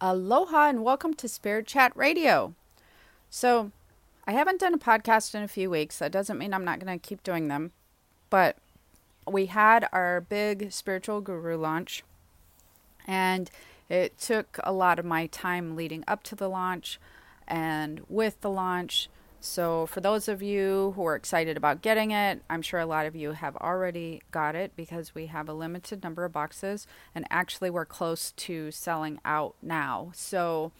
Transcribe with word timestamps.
Aloha 0.00 0.68
and 0.68 0.84
welcome 0.84 1.12
to 1.14 1.28
Spirit 1.28 1.66
Chat 1.66 1.90
Radio. 1.96 2.54
So, 3.30 3.72
I 4.28 4.32
haven't 4.32 4.60
done 4.60 4.72
a 4.72 4.78
podcast 4.78 5.34
in 5.34 5.42
a 5.42 5.48
few 5.48 5.70
weeks. 5.70 5.98
That 5.98 6.12
doesn't 6.12 6.38
mean 6.38 6.54
I'm 6.54 6.64
not 6.64 6.78
going 6.78 6.96
to 6.96 7.04
keep 7.04 7.24
doing 7.24 7.48
them. 7.48 7.72
But 8.30 8.58
we 9.26 9.46
had 9.46 9.88
our 9.90 10.20
big 10.20 10.70
spiritual 10.70 11.20
guru 11.20 11.56
launch, 11.56 12.04
and 13.08 13.50
it 13.88 14.16
took 14.20 14.60
a 14.62 14.72
lot 14.72 15.00
of 15.00 15.04
my 15.04 15.26
time 15.26 15.74
leading 15.74 16.04
up 16.06 16.22
to 16.24 16.36
the 16.36 16.48
launch 16.48 17.00
and 17.48 18.02
with 18.08 18.40
the 18.40 18.50
launch. 18.50 19.08
So, 19.40 19.86
for 19.86 20.00
those 20.00 20.26
of 20.26 20.42
you 20.42 20.92
who 20.96 21.06
are 21.06 21.14
excited 21.14 21.56
about 21.56 21.80
getting 21.80 22.10
it, 22.10 22.42
I'm 22.50 22.60
sure 22.60 22.80
a 22.80 22.86
lot 22.86 23.06
of 23.06 23.14
you 23.14 23.32
have 23.32 23.56
already 23.56 24.20
got 24.32 24.56
it 24.56 24.74
because 24.74 25.14
we 25.14 25.26
have 25.26 25.48
a 25.48 25.52
limited 25.52 26.02
number 26.02 26.24
of 26.24 26.32
boxes, 26.32 26.88
and 27.14 27.24
actually, 27.30 27.70
we're 27.70 27.84
close 27.84 28.32
to 28.32 28.72
selling 28.72 29.20
out 29.24 29.54
now. 29.62 30.10
So, 30.12 30.72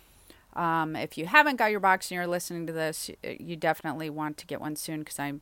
um, 0.55 0.97
if 0.97 1.17
you 1.17 1.27
haven't 1.27 1.57
got 1.57 1.71
your 1.71 1.79
box 1.79 2.11
and 2.11 2.17
you're 2.17 2.27
listening 2.27 2.67
to 2.67 2.73
this, 2.73 3.11
you 3.23 3.55
definitely 3.55 4.11
want 4.11 4.37
to 4.39 4.47
get 4.47 4.61
one 4.61 4.75
soon 4.75 5.01
because 5.01 5.21
I'm 5.21 5.41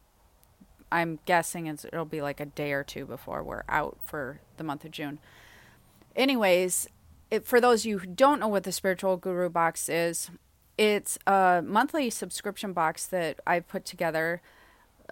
I'm 0.92 1.18
guessing 1.24 1.66
it'll 1.66 2.04
be 2.04 2.22
like 2.22 2.38
a 2.38 2.46
day 2.46 2.72
or 2.72 2.84
two 2.84 3.06
before 3.06 3.42
we're 3.42 3.64
out 3.68 3.98
for 4.04 4.40
the 4.56 4.64
month 4.64 4.84
of 4.84 4.90
June. 4.90 5.18
Anyways, 6.14 6.88
it, 7.30 7.44
for 7.44 7.60
those 7.60 7.82
of 7.82 7.86
you 7.86 7.98
who 7.98 8.06
don't 8.06 8.40
know 8.40 8.48
what 8.48 8.62
the 8.62 8.72
Spiritual 8.72 9.16
Guru 9.16 9.48
box 9.48 9.88
is, 9.88 10.30
it's 10.78 11.18
a 11.26 11.62
monthly 11.64 12.10
subscription 12.10 12.72
box 12.72 13.06
that 13.06 13.40
I 13.46 13.60
put 13.60 13.84
together 13.84 14.42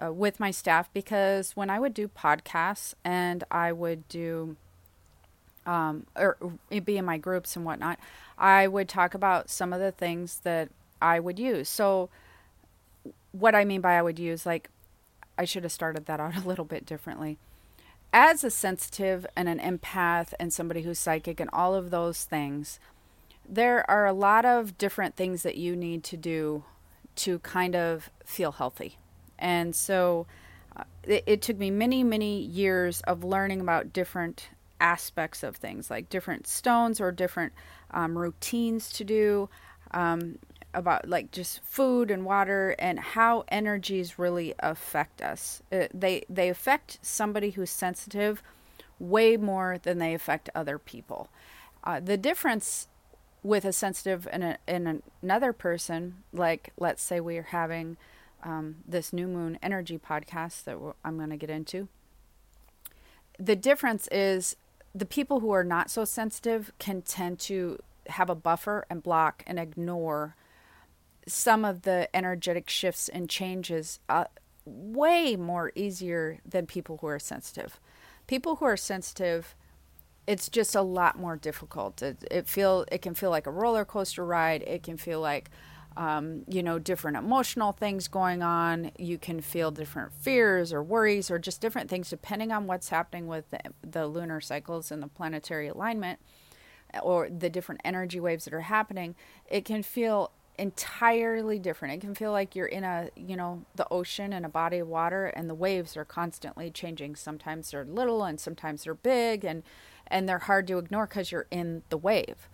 uh, 0.03 0.11
with 0.11 0.39
my 0.39 0.51
staff 0.51 0.89
because 0.93 1.55
when 1.55 1.69
I 1.69 1.79
would 1.79 1.93
do 1.93 2.07
podcasts 2.07 2.93
and 3.03 3.43
I 3.49 3.71
would 3.71 4.07
do, 4.07 4.57
um, 5.65 6.05
or 6.15 6.37
be 6.69 6.97
in 6.97 7.05
my 7.05 7.17
groups 7.17 7.55
and 7.55 7.65
whatnot, 7.65 7.99
I 8.37 8.67
would 8.67 8.87
talk 8.87 9.13
about 9.13 9.49
some 9.49 9.73
of 9.73 9.79
the 9.79 9.91
things 9.91 10.41
that 10.43 10.69
I 11.01 11.19
would 11.19 11.39
use. 11.39 11.69
So, 11.69 12.09
what 13.31 13.55
I 13.55 13.65
mean 13.65 13.81
by 13.81 13.97
I 13.97 14.01
would 14.01 14.19
use, 14.19 14.45
like, 14.45 14.69
I 15.37 15.45
should 15.45 15.63
have 15.63 15.71
started 15.71 16.05
that 16.05 16.19
out 16.19 16.37
a 16.43 16.47
little 16.47 16.65
bit 16.65 16.85
differently. 16.85 17.37
As 18.13 18.43
a 18.43 18.51
sensitive 18.51 19.25
and 19.35 19.49
an 19.49 19.59
empath 19.59 20.33
and 20.39 20.53
somebody 20.53 20.83
who's 20.83 20.99
psychic 20.99 21.39
and 21.39 21.49
all 21.51 21.75
of 21.75 21.89
those 21.89 22.23
things, 22.23 22.79
there 23.47 23.89
are 23.89 24.05
a 24.05 24.13
lot 24.13 24.45
of 24.45 24.77
different 24.77 25.15
things 25.15 25.43
that 25.43 25.57
you 25.57 25.75
need 25.75 26.03
to 26.05 26.17
do 26.17 26.63
to 27.15 27.39
kind 27.39 27.75
of 27.75 28.09
feel 28.25 28.53
healthy. 28.53 28.97
And 29.39 29.75
so 29.75 30.27
uh, 30.75 30.83
it, 31.03 31.23
it, 31.25 31.41
took 31.41 31.57
me 31.57 31.71
many, 31.71 32.03
many 32.03 32.39
years 32.39 33.01
of 33.01 33.23
learning 33.23 33.61
about 33.61 33.93
different 33.93 34.49
aspects 34.79 35.43
of 35.43 35.55
things, 35.55 35.89
like 35.89 36.09
different 36.09 36.47
stones 36.47 36.99
or 36.99 37.11
different 37.11 37.53
um, 37.91 38.17
routines 38.17 38.91
to 38.93 39.03
do, 39.03 39.49
um, 39.91 40.37
about 40.73 41.07
like 41.07 41.31
just 41.31 41.63
food 41.63 42.11
and 42.11 42.25
water 42.25 42.75
and 42.77 42.99
how 42.99 43.45
energies 43.47 44.19
really 44.19 44.53
affect 44.59 45.21
us. 45.21 45.63
Uh, 45.71 45.87
they 45.93 46.23
they 46.29 46.49
affect 46.49 46.99
somebody 47.01 47.51
who's 47.51 47.69
sensitive 47.69 48.43
way 48.99 49.37
more 49.37 49.77
than 49.81 49.99
they 49.99 50.13
affect 50.13 50.49
other 50.53 50.77
people. 50.77 51.29
Uh, 51.83 51.99
the 51.99 52.17
difference 52.17 52.87
with 53.45 53.63
a 53.63 53.71
sensitive 53.71 54.27
and, 54.31 54.43
a, 54.43 55.01
another 55.21 55.53
person, 55.53 56.15
like 56.33 56.73
let's 56.79 57.03
say 57.03 57.19
we 57.19 57.37
are 57.37 57.43
having 57.43 57.95
um, 58.41 58.77
this 58.87 59.13
new 59.13 59.27
moon 59.27 59.59
energy 59.61 59.99
podcast 59.99 60.63
that 60.63 60.79
I'm 61.03 61.17
going 61.17 61.29
to 61.29 61.37
get 61.37 61.51
into. 61.51 61.87
The 63.37 63.55
difference 63.55 64.07
is 64.11 64.55
the 64.95 65.05
people 65.05 65.41
who 65.41 65.51
are 65.51 65.63
not 65.63 65.91
so 65.91 66.05
sensitive 66.05 66.71
can 66.79 67.03
tend 67.03 67.37
to 67.41 67.77
have 68.07 68.31
a 68.31 68.35
buffer 68.35 68.87
and 68.89 69.03
block 69.03 69.43
and 69.45 69.59
ignore 69.59 70.35
some 71.27 71.63
of 71.63 71.83
the 71.83 72.09
energetic 72.15 72.67
shifts 72.67 73.09
and 73.09 73.29
changes 73.29 73.99
uh, 74.09 74.25
way 74.65 75.35
more 75.35 75.71
easier 75.75 76.39
than 76.43 76.65
people 76.65 76.97
who 76.97 77.07
are 77.07 77.19
sensitive. 77.19 77.79
People 78.25 78.55
who 78.55 78.65
are 78.65 78.77
sensitive 78.77 79.53
it's 80.27 80.49
just 80.49 80.75
a 80.75 80.81
lot 80.81 81.17
more 81.19 81.35
difficult. 81.35 82.01
It, 82.01 82.23
it 82.31 82.47
feel 82.47 82.85
it 82.91 83.01
can 83.01 83.13
feel 83.13 83.29
like 83.29 83.47
a 83.47 83.51
roller 83.51 83.85
coaster 83.85 84.25
ride. 84.25 84.63
It 84.63 84.83
can 84.83 84.97
feel 84.97 85.19
like 85.19 85.49
um, 85.97 86.43
you 86.47 86.63
know 86.63 86.79
different 86.79 87.17
emotional 87.17 87.71
things 87.71 88.07
going 88.07 88.41
on. 88.41 88.91
You 88.97 89.17
can 89.17 89.41
feel 89.41 89.71
different 89.71 90.13
fears 90.13 90.73
or 90.73 90.83
worries 90.83 91.29
or 91.29 91.39
just 91.39 91.61
different 91.61 91.89
things 91.89 92.09
depending 92.09 92.51
on 92.51 92.67
what's 92.67 92.89
happening 92.89 93.27
with 93.27 93.49
the, 93.51 93.59
the 93.81 94.07
lunar 94.07 94.41
cycles 94.41 94.91
and 94.91 95.01
the 95.01 95.07
planetary 95.07 95.67
alignment 95.67 96.19
or 97.01 97.29
the 97.29 97.49
different 97.49 97.81
energy 97.83 98.19
waves 98.19 98.45
that 98.45 98.53
are 98.53 98.61
happening. 98.61 99.15
It 99.47 99.65
can 99.65 99.83
feel 99.83 100.31
entirely 100.57 101.59
different. 101.59 101.95
It 101.95 102.01
can 102.01 102.15
feel 102.15 102.31
like 102.31 102.55
you're 102.55 102.65
in 102.65 102.83
a, 102.83 103.09
you 103.15 103.35
know, 103.35 103.65
the 103.75 103.87
ocean 103.91 104.31
and 104.31 104.45
a 104.45 104.49
body 104.49 104.79
of 104.79 104.87
water 104.87 105.25
and 105.27 105.49
the 105.49 105.55
waves 105.55 105.97
are 105.97 106.05
constantly 106.05 106.71
changing. 106.71 107.15
Sometimes 107.15 107.71
they're 107.71 107.85
little 107.85 108.23
and 108.23 108.39
sometimes 108.39 108.85
they're 108.85 108.93
big 108.93 109.43
and 109.43 109.63
and 110.07 110.27
they're 110.27 110.39
hard 110.39 110.67
to 110.67 110.77
ignore 110.77 111.07
because 111.07 111.31
you're 111.31 111.47
in 111.51 111.83
the 111.89 111.97
wave. 111.97 112.47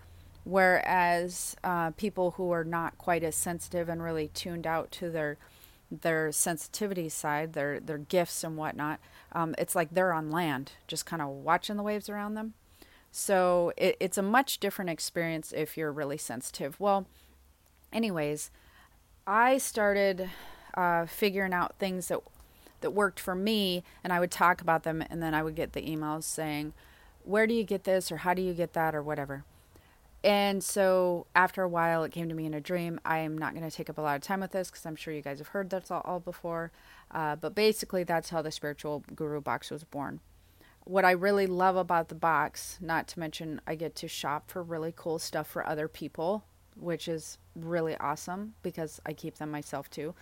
Whereas 0.44 1.56
uh, 1.64 1.92
people 1.92 2.32
who 2.32 2.52
are 2.52 2.64
not 2.64 2.98
quite 2.98 3.24
as 3.24 3.36
sensitive 3.36 3.90
and 3.90 4.02
really 4.02 4.30
tuned 4.30 4.66
out 4.66 4.92
to 4.94 5.10
their 5.10 5.38
their 5.92 6.32
sensitivity 6.32 7.10
side, 7.10 7.54
their 7.54 7.80
their 7.80 7.98
gifts 7.98 8.44
and 8.44 8.58
whatnot, 8.58 9.00
um, 9.34 9.54
it's 9.58 9.76
like 9.76 9.90
they're 9.92 10.14
on 10.14 10.32
land, 10.32 10.72
just 10.88 11.06
kind 11.06 11.22
of 11.22 11.30
watching 11.30 11.78
the 11.78 11.84
waves 11.84 12.10
around 12.10 12.34
them. 12.36 12.54
So 13.12 13.74
it, 13.78 13.98
it's 14.00 14.18
a 14.18 14.24
much 14.24 14.60
different 14.60 14.90
experience 14.90 15.54
if 15.56 15.78
you're 15.78 15.92
really 15.92 16.18
sensitive. 16.18 16.80
Well, 16.80 17.06
anyways, 17.92 18.52
I 19.28 19.58
started 19.58 20.30
uh, 20.74 21.06
figuring 21.06 21.54
out 21.54 21.76
things 21.78 22.08
that 22.08 22.22
that 22.80 22.92
worked 22.92 23.20
for 23.20 23.36
me, 23.36 23.84
and 24.04 24.12
I 24.12 24.20
would 24.20 24.32
talk 24.32 24.60
about 24.60 24.84
them, 24.84 25.04
and 25.10 25.22
then 25.22 25.36
I 25.36 25.44
would 25.44 25.56
get 25.56 25.74
the 25.74 25.82
emails 25.82 26.24
saying, 26.24 26.74
where 27.24 27.48
do 27.48 27.54
you 27.54 27.64
get 27.64 27.84
this 27.84 28.12
or 28.12 28.18
how 28.18 28.34
do 28.34 28.42
you 28.42 28.54
get 28.54 28.74
that 28.74 28.96
or 28.96 29.02
whatever. 29.02 29.44
And 30.24 30.64
so 30.64 31.26
after 31.34 31.64
a 31.64 31.70
while, 31.70 32.04
it 32.04 32.12
came 32.12 32.30
to 32.30 32.36
me 32.36 32.46
in 32.46 32.54
a 32.54 32.62
dream. 32.62 33.00
I 33.04 33.20
am 33.20 33.38
not 33.38 33.56
going 33.56 33.68
to 33.68 33.76
take 33.76 33.90
up 33.90 33.98
a 33.98 34.02
lot 34.02 34.16
of 34.16 34.22
time 34.22 34.42
with 34.42 34.52
this 34.52 34.70
because 34.70 34.86
I'm 34.86 34.96
sure 34.96 35.14
you 35.14 35.22
guys 35.22 35.40
have 35.40 35.50
heard 35.50 35.70
that's 35.70 35.90
all, 35.90 36.02
all 36.06 36.20
before. 36.20 36.72
Uh, 37.10 37.36
but 37.36 37.56
basically, 37.56 38.04
that's 38.04 38.30
how 38.30 38.42
the 38.42 38.52
spiritual 38.52 39.04
guru 39.16 39.42
box 39.42 39.72
was 39.72 39.84
born. 39.84 40.20
What 40.84 41.06
I 41.06 41.12
really 41.12 41.48
love 41.48 41.76
about 41.76 42.10
the 42.10 42.16
box, 42.16 42.78
not 42.82 43.08
to 43.10 43.20
mention 43.20 43.62
I 43.66 43.76
get 43.76 43.96
to 43.96 44.08
shop 44.08 44.50
for 44.50 44.62
really 44.62 44.94
cool 44.96 45.18
stuff 45.18 45.48
for 45.48 45.66
other 45.68 45.88
people, 45.88 46.44
which 46.76 47.08
is 47.08 47.40
really 47.56 47.98
awesome 47.98 48.54
because 48.62 49.02
I 49.06 49.14
keep 49.14 49.38
them 49.38 49.50
myself 49.50 49.90
too. 49.90 50.14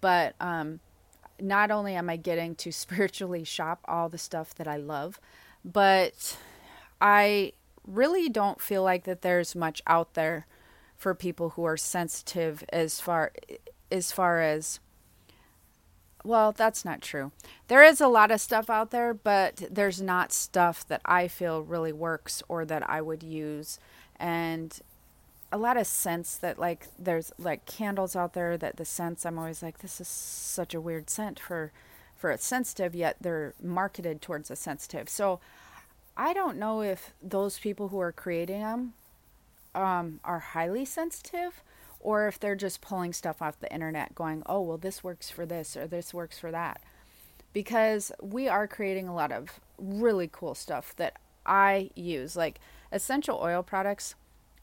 But 0.00 0.34
um, 0.40 0.80
not 1.40 1.70
only 1.70 1.94
am 1.94 2.08
I 2.08 2.16
getting 2.16 2.54
to 2.56 2.72
spiritually 2.72 3.44
shop 3.44 3.80
all 3.86 4.08
the 4.08 4.18
stuff 4.18 4.54
that 4.56 4.68
I 4.68 4.76
love, 4.76 5.20
but 5.64 6.38
I 7.00 7.52
really 7.86 8.28
don't 8.28 8.60
feel 8.60 8.82
like 8.82 9.04
that 9.04 9.22
there's 9.22 9.54
much 9.54 9.82
out 9.86 10.14
there 10.14 10.46
for 10.96 11.14
people 11.14 11.50
who 11.50 11.64
are 11.64 11.76
sensitive 11.76 12.64
as 12.72 13.00
far 13.00 13.32
as 13.90 14.12
far 14.12 14.40
as 14.40 14.80
well, 16.22 16.52
that's 16.52 16.84
not 16.84 17.00
true. 17.00 17.32
There 17.68 17.82
is 17.82 18.00
a 18.00 18.08
lot 18.08 18.30
of 18.30 18.40
stuff 18.40 18.68
out 18.68 18.90
there, 18.90 19.14
but 19.14 19.64
there's 19.70 20.02
not 20.02 20.32
stuff 20.32 20.86
that 20.88 21.00
I 21.04 21.28
feel 21.28 21.62
really 21.62 21.92
works 21.92 22.42
or 22.48 22.64
that 22.66 22.88
I 22.88 23.00
would 23.00 23.22
use. 23.22 23.78
And 24.16 24.78
a 25.50 25.58
lot 25.58 25.76
of 25.76 25.86
scents 25.86 26.36
that 26.36 26.58
like 26.58 26.88
there's 26.98 27.32
like 27.38 27.64
candles 27.66 28.14
out 28.14 28.34
there 28.34 28.56
that 28.56 28.76
the 28.76 28.84
scents 28.84 29.24
I'm 29.24 29.38
always 29.38 29.62
like 29.62 29.78
this 29.78 30.00
is 30.00 30.08
such 30.08 30.74
a 30.74 30.80
weird 30.80 31.10
scent 31.10 31.40
for 31.40 31.72
for 32.20 32.30
a 32.30 32.36
sensitive, 32.36 32.94
yet 32.94 33.16
they're 33.18 33.54
marketed 33.62 34.20
towards 34.20 34.50
a 34.50 34.56
sensitive. 34.56 35.08
So 35.08 35.40
I 36.18 36.34
don't 36.34 36.58
know 36.58 36.82
if 36.82 37.14
those 37.22 37.58
people 37.58 37.88
who 37.88 37.98
are 37.98 38.12
creating 38.12 38.60
them 38.60 38.92
um, 39.74 40.20
are 40.22 40.38
highly 40.38 40.84
sensitive 40.84 41.62
or 41.98 42.28
if 42.28 42.38
they're 42.38 42.54
just 42.54 42.82
pulling 42.82 43.14
stuff 43.14 43.40
off 43.40 43.58
the 43.58 43.72
internet 43.72 44.14
going, 44.14 44.42
oh, 44.44 44.60
well, 44.60 44.76
this 44.76 45.02
works 45.02 45.30
for 45.30 45.46
this 45.46 45.78
or 45.78 45.86
this 45.86 46.12
works 46.12 46.38
for 46.38 46.50
that. 46.50 46.82
Because 47.54 48.12
we 48.20 48.48
are 48.48 48.68
creating 48.68 49.08
a 49.08 49.14
lot 49.14 49.32
of 49.32 49.58
really 49.78 50.28
cool 50.30 50.54
stuff 50.54 50.94
that 50.96 51.16
I 51.46 51.90
use. 51.94 52.36
Like 52.36 52.60
essential 52.92 53.40
oil 53.42 53.62
products, 53.62 54.14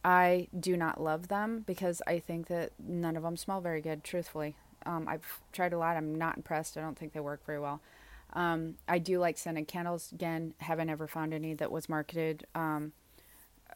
I 0.05 0.47
do 0.57 0.77
not 0.77 1.01
love 1.01 1.27
them 1.27 1.63
because 1.65 2.03
I 2.05 2.19
think 2.19 2.47
that 2.47 2.71
none 2.79 3.17
of 3.17 3.23
them 3.23 3.35
smell 3.35 3.61
very 3.61 3.81
good, 3.81 4.03
truthfully. 4.03 4.55
Um, 4.87 5.07
I've 5.07 5.41
tried 5.51 5.73
a 5.73 5.77
lot. 5.77 5.97
I'm 5.97 6.15
not 6.15 6.37
impressed. 6.37 6.77
I 6.77 6.81
don't 6.81 6.97
think 6.97 7.13
they 7.13 7.19
work 7.19 7.45
very 7.45 7.59
well. 7.59 7.81
Um, 8.33 8.75
I 8.87 8.99
do 8.99 9.19
like 9.19 9.37
scented 9.37 9.67
candles. 9.67 10.11
Again, 10.11 10.53
haven't 10.59 10.89
ever 10.89 11.07
found 11.07 11.33
any 11.33 11.53
that 11.55 11.71
was 11.71 11.89
marketed 11.89 12.45
um, 12.55 12.93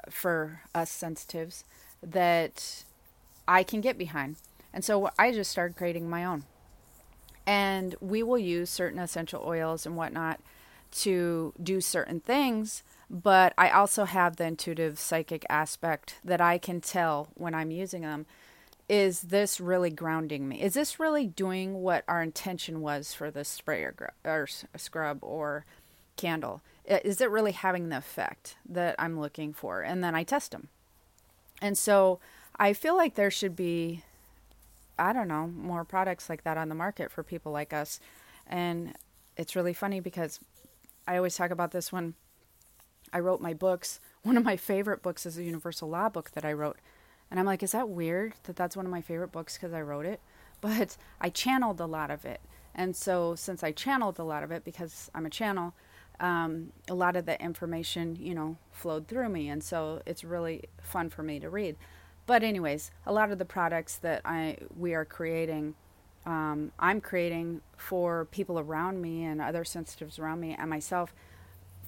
for 0.10 0.62
us 0.74 0.90
sensitives 0.90 1.64
that 2.02 2.84
I 3.48 3.64
can 3.64 3.82
get 3.82 3.98
behind. 3.98 4.38
And 4.74 4.84
so 4.84 5.10
I 5.20 5.32
just 5.32 5.52
started 5.52 5.76
creating 5.76 6.10
my 6.10 6.24
own. 6.24 6.44
And 7.46 7.96
we 8.00 8.24
will 8.24 8.38
use 8.38 8.70
certain 8.70 9.00
essential 9.00 9.44
oils 9.46 9.86
and 9.86 9.98
whatnot 9.98 10.40
to 10.92 11.54
do 11.62 11.82
certain 11.82 12.20
things, 12.20 12.84
but 13.10 13.54
I 13.58 13.70
also 13.70 14.06
have 14.06 14.36
the 14.36 14.46
intuitive 14.46 15.00
psychic 15.00 15.46
aspect 15.50 16.16
that 16.24 16.42
I 16.42 16.58
can 16.58 16.82
tell 16.82 17.30
when 17.36 17.54
I'm 17.54 17.72
using 17.72 18.02
them. 18.02 18.26
Is 18.92 19.22
this 19.22 19.62
really 19.62 19.90
grounding 19.90 20.50
me? 20.50 20.62
Is 20.62 20.74
this 20.74 21.00
really 21.00 21.26
doing 21.26 21.76
what 21.76 22.04
our 22.10 22.22
intention 22.22 22.82
was 22.82 23.14
for 23.14 23.32
the 23.32 23.46
spray 23.46 23.84
or, 23.84 23.96
or 24.26 24.50
scrub 24.76 25.20
or 25.22 25.64
candle? 26.18 26.62
Is 26.84 27.22
it 27.22 27.30
really 27.30 27.54
having 27.54 27.88
the 27.88 27.96
effect 27.96 28.58
that 28.68 28.96
I'm 29.00 29.18
looking 29.18 29.54
for? 29.54 29.80
And 29.80 30.04
then 30.04 30.14
I 30.14 30.24
test 30.24 30.52
them. 30.52 30.68
And 31.62 31.78
so 31.78 32.20
I 32.60 32.74
feel 32.74 32.98
like 32.98 33.16
there 33.16 33.32
should 33.32 33.56
be, 33.56 34.04
I 35.00 35.14
don't 35.14 35.30
know, 35.30 35.48
more 35.48 35.86
products 35.86 36.30
like 36.30 36.44
that 36.44 36.58
on 36.58 36.68
the 36.68 36.76
market 36.76 37.12
for 37.12 37.24
people 37.24 37.54
like 37.54 37.72
us. 37.72 37.98
And 38.46 38.98
it's 39.38 39.56
really 39.56 39.74
funny 39.74 40.02
because 40.02 40.42
I 41.08 41.16
always 41.16 41.38
talk 41.38 41.52
about 41.52 41.72
this 41.72 41.94
when 41.94 42.16
I 43.14 43.20
wrote 43.20 43.40
my 43.40 43.54
books. 43.54 44.02
One 44.24 44.36
of 44.36 44.44
my 44.44 44.58
favorite 44.58 45.02
books 45.02 45.26
is 45.26 45.38
a 45.38 45.44
Universal 45.44 45.88
Law 45.88 46.10
book 46.10 46.32
that 46.32 46.44
I 46.44 46.52
wrote. 46.52 46.78
And 47.32 47.40
I'm 47.40 47.46
like, 47.46 47.64
is 47.64 47.72
that 47.72 47.90
weird 47.90 48.34
that 48.44 48.58
that's 48.58 48.76
one 48.76 48.86
of 48.86 48.92
my 48.92 49.02
favorite 49.02 49.32
books 49.32 49.56
because 49.58 49.74
I 49.74 49.82
wrote 49.82 50.06
it? 50.06 50.20
But 50.62 50.96
I 51.20 51.30
channeled 51.30 51.80
a 51.80 51.88
lot 51.88 52.12
of 52.12 52.24
it. 52.24 52.40
And 52.76 52.96
so, 52.96 53.34
since 53.34 53.64
I 53.64 53.72
channeled 53.72 54.20
a 54.20 54.24
lot 54.24 54.44
of 54.44 54.52
it 54.52 54.64
because 54.64 55.10
I'm 55.16 55.26
a 55.26 55.30
channel, 55.32 55.74
um, 56.20 56.72
a 56.88 56.94
lot 56.94 57.16
of 57.16 57.26
the 57.26 57.42
information, 57.42 58.16
you 58.16 58.36
know, 58.36 58.58
flowed 58.72 59.08
through 59.08 59.30
me. 59.30 59.50
And 59.50 59.64
so, 59.64 60.04
it's 60.06 60.24
really 60.24 60.66
fun 60.84 61.10
for 61.10 61.24
me 61.24 61.40
to 61.40 61.50
read. 61.50 61.78
But, 62.28 62.44
anyways, 62.44 62.92
a 63.08 63.12
lot 63.12 63.32
of 63.32 63.40
the 63.40 63.46
products 63.46 63.96
that 63.98 64.22
I 64.24 64.58
we 64.78 64.94
are 64.94 65.04
creating, 65.04 65.74
um, 66.28 66.72
I'm 66.78 67.02
creating 67.02 67.62
for 67.76 68.26
people 68.26 68.60
around 68.60 69.02
me 69.02 69.24
and 69.24 69.42
other 69.42 69.66
sensitives 69.66 70.20
around 70.20 70.42
me 70.42 70.56
and 70.58 70.70
myself 70.70 71.16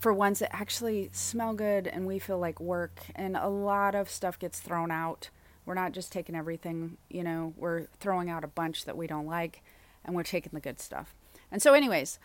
for 0.04 0.14
ones 0.14 0.40
that 0.40 0.54
actually 0.54 1.10
smell 1.14 1.54
good 1.54 1.88
and 1.88 2.06
we 2.06 2.20
feel 2.20 2.38
like 2.38 2.60
work. 2.60 3.00
And 3.16 3.38
a 3.38 3.48
lot 3.48 3.96
of 3.96 4.10
stuff 4.10 4.38
gets 4.38 4.60
thrown 4.60 4.92
out. 4.92 5.30
We're 5.66 5.76
not 5.76 5.94
just 5.94 6.12
taking 6.12 6.36
everything, 6.36 6.98
you 7.10 7.24
know, 7.24 7.54
we're 7.56 7.86
throwing 8.02 8.30
out 8.30 8.44
a 8.44 8.48
bunch 8.48 8.84
that 8.84 8.98
we 8.98 9.08
don't 9.08 9.26
like 9.26 9.64
and 10.04 10.14
we're 10.14 10.24
taking 10.24 10.52
the 10.54 10.60
good 10.60 10.82
stuff. 10.82 11.16
And 11.50 11.62
so, 11.62 11.74
anyways, 11.74 12.20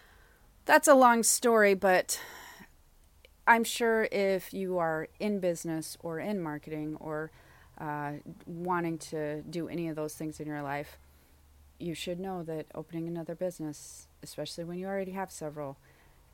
that's 0.65 0.89
a 0.89 0.95
long 0.95 1.23
story, 1.23 1.75
but 1.75 2.21
I'm 3.47 3.63
sure 3.63 4.09
if 4.11 4.53
you 4.53 4.79
are 4.79 5.07
in 5.21 5.39
business 5.39 5.97
or 6.01 6.19
in 6.19 6.43
marketing 6.43 6.97
or 6.99 7.31
uh, 7.81 8.15
wanting 8.45 8.99
to 8.99 9.43
do 9.43 9.69
any 9.69 9.87
of 9.87 9.95
those 9.95 10.15
things 10.15 10.41
in 10.41 10.49
your 10.49 10.63
life, 10.63 10.99
you 11.79 11.95
should 11.95 12.19
know 12.19 12.43
that 12.43 12.67
opening 12.75 13.07
another 13.07 13.37
business, 13.37 14.09
especially 14.21 14.65
when 14.65 14.81
you 14.81 14.87
already 14.89 15.13
have 15.13 15.31
several, 15.31 15.79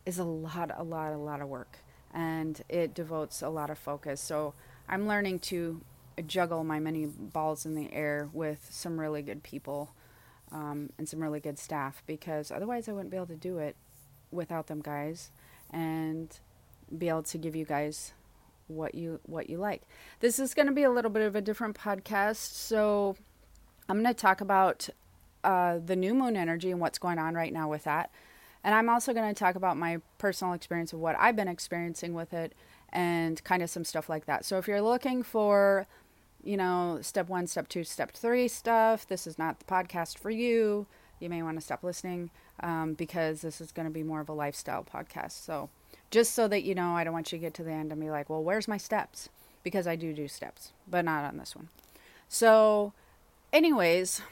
is 0.07 0.19
a 0.19 0.25
lot, 0.25 0.71
a 0.77 0.83
lot, 0.83 1.13
a 1.13 1.19
lot 1.19 1.41
of 1.41 1.49
work, 1.49 1.79
and 2.13 2.63
it 2.69 2.95
devotes 2.95 3.43
a 3.43 3.49
lot 3.49 3.71
of 3.71 3.79
focus. 3.79 4.21
So 4.21 4.55
I'm 4.89 5.09
learning 5.09 5.41
to 5.41 5.81
juggle 6.27 6.65
my 6.65 6.79
many 6.79 7.07
balls 7.07 7.67
in 7.67 7.75
the 7.75 7.93
air 7.93 8.29
with 8.33 8.69
some 8.71 9.01
really 9.01 9.23
good 9.23 9.43
people 9.43 9.95
um, 10.53 10.91
and 10.99 11.09
some 11.09 11.21
really 11.21 11.41
good 11.41 11.59
staff 11.59 12.03
because 12.07 12.51
otherwise 12.51 12.89
I 12.89 12.93
wouldn't 12.93 13.11
be 13.11 13.17
able 13.17 13.27
to 13.27 13.37
do 13.37 13.59
it 13.59 13.77
without 14.31 14.69
them 14.69 14.81
guys 14.81 15.31
and 15.71 16.39
be 16.97 17.09
able 17.09 17.25
to 17.25 17.39
give 17.39 17.57
you 17.57 17.65
guys 17.65 18.13
what 18.69 18.95
you 18.95 19.21
what 19.25 19.51
you 19.51 19.59
like. 19.59 19.83
This 20.21 20.39
is 20.39 20.55
going 20.55 20.67
to 20.67 20.73
be 20.73 20.85
a 20.85 20.91
little 20.91 21.11
bit 21.11 21.23
of 21.23 21.37
a 21.37 21.41
different 21.41 21.77
podcast, 21.77 22.37
so 22.37 23.17
I'm 23.89 24.01
going 24.03 24.15
to 24.15 24.19
talk 24.19 24.41
about 24.41 24.89
uh, 25.43 25.79
the 25.85 25.97
new 25.97 26.15
moon 26.15 26.37
energy 26.37 26.71
and 26.71 26.81
what's 26.81 26.99
going 26.99 27.19
on 27.19 27.35
right 27.35 27.53
now 27.53 27.69
with 27.69 27.85
that. 27.85 28.11
And 28.65 28.75
I'm 28.75 28.89
also 28.89 29.13
going 29.13 29.33
to 29.33 29.39
talk 29.39 29.57
about 29.57 29.77
my 29.77 29.99
personal 30.17 30.55
experience 30.55 30.95
of 30.95 30.99
what 30.99 31.17
I've 31.19 31.37
been 31.37 31.49
experiencing 31.49 32.15
with 32.15 32.33
it 32.33 32.55
and 32.89 33.43
kind 33.45 33.63
of 33.63 33.69
some 33.69 33.85
stuff 33.85 34.09
like 34.09 34.25
that. 34.25 34.47
So 34.47 34.57
if 34.57 34.67
you're 34.67 34.81
looking 34.81 35.23
for, 35.23 35.87
you 36.43 36.57
know, 36.57 36.99
step 37.03 37.29
one, 37.29 37.47
step 37.47 37.69
two, 37.69 37.85
step 37.85 38.13
three 38.13 38.49
stuff, 38.49 39.07
this 39.07 39.27
is 39.27 39.39
not 39.39 39.59
the 39.59 39.67
podcast 39.67 40.19
for 40.19 40.31
you. 40.31 40.87
You 41.21 41.29
may 41.29 41.43
want 41.43 41.59
to 41.59 41.61
stop 41.61 41.85
listening 41.85 42.31
um, 42.61 42.95
because 42.95 43.43
this 43.43 43.61
is 43.61 43.71
going 43.71 43.87
to 43.87 43.93
be 43.93 44.03
more 44.03 44.21
of 44.21 44.31
a 44.31 44.33
lifestyle 44.33 44.83
podcast. 44.83 45.33
So 45.45 45.69
just 46.11 46.35
so 46.35 46.49
that 46.49 46.63
you 46.65 46.75
know, 46.75 46.97
I 46.97 47.05
don't 47.05 47.13
want 47.13 47.33
you 47.33 47.39
to 47.39 47.43
get 47.43 47.55
to 47.55 47.65
the 47.65 47.73
end 47.73 47.93
and 47.93 48.01
be 48.01 48.11
like, 48.11 48.31
well, 48.31 48.43
where's 48.43 48.67
my 48.67 48.79
steps? 48.79 49.29
Because 49.63 49.87
I 49.87 49.97
do 49.97 50.15
do 50.15 50.27
steps, 50.27 50.73
but 50.89 51.05
not 51.05 51.25
on 51.25 51.37
this 51.37 51.55
one. 51.55 51.69
So, 52.29 52.93
anyways, 53.53 54.23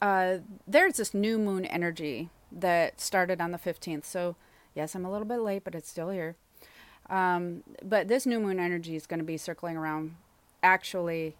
uh, 0.00 0.38
there's 0.66 0.96
this 0.96 1.14
new 1.14 1.38
moon 1.38 1.64
energy 1.64 2.30
that 2.50 3.00
started 3.00 3.40
on 3.40 3.52
the 3.52 3.58
15th. 3.58 4.04
So, 4.04 4.36
yes, 4.74 4.94
I'm 4.94 5.04
a 5.04 5.10
little 5.10 5.26
bit 5.26 5.40
late, 5.40 5.64
but 5.64 5.74
it's 5.74 5.88
still 5.88 6.10
here. 6.10 6.36
Um, 7.08 7.62
but 7.82 8.08
this 8.08 8.26
new 8.26 8.40
moon 8.40 8.58
energy 8.60 8.96
is 8.96 9.06
going 9.06 9.20
to 9.20 9.24
be 9.24 9.36
circling 9.36 9.76
around 9.76 10.16
actually 10.62 11.36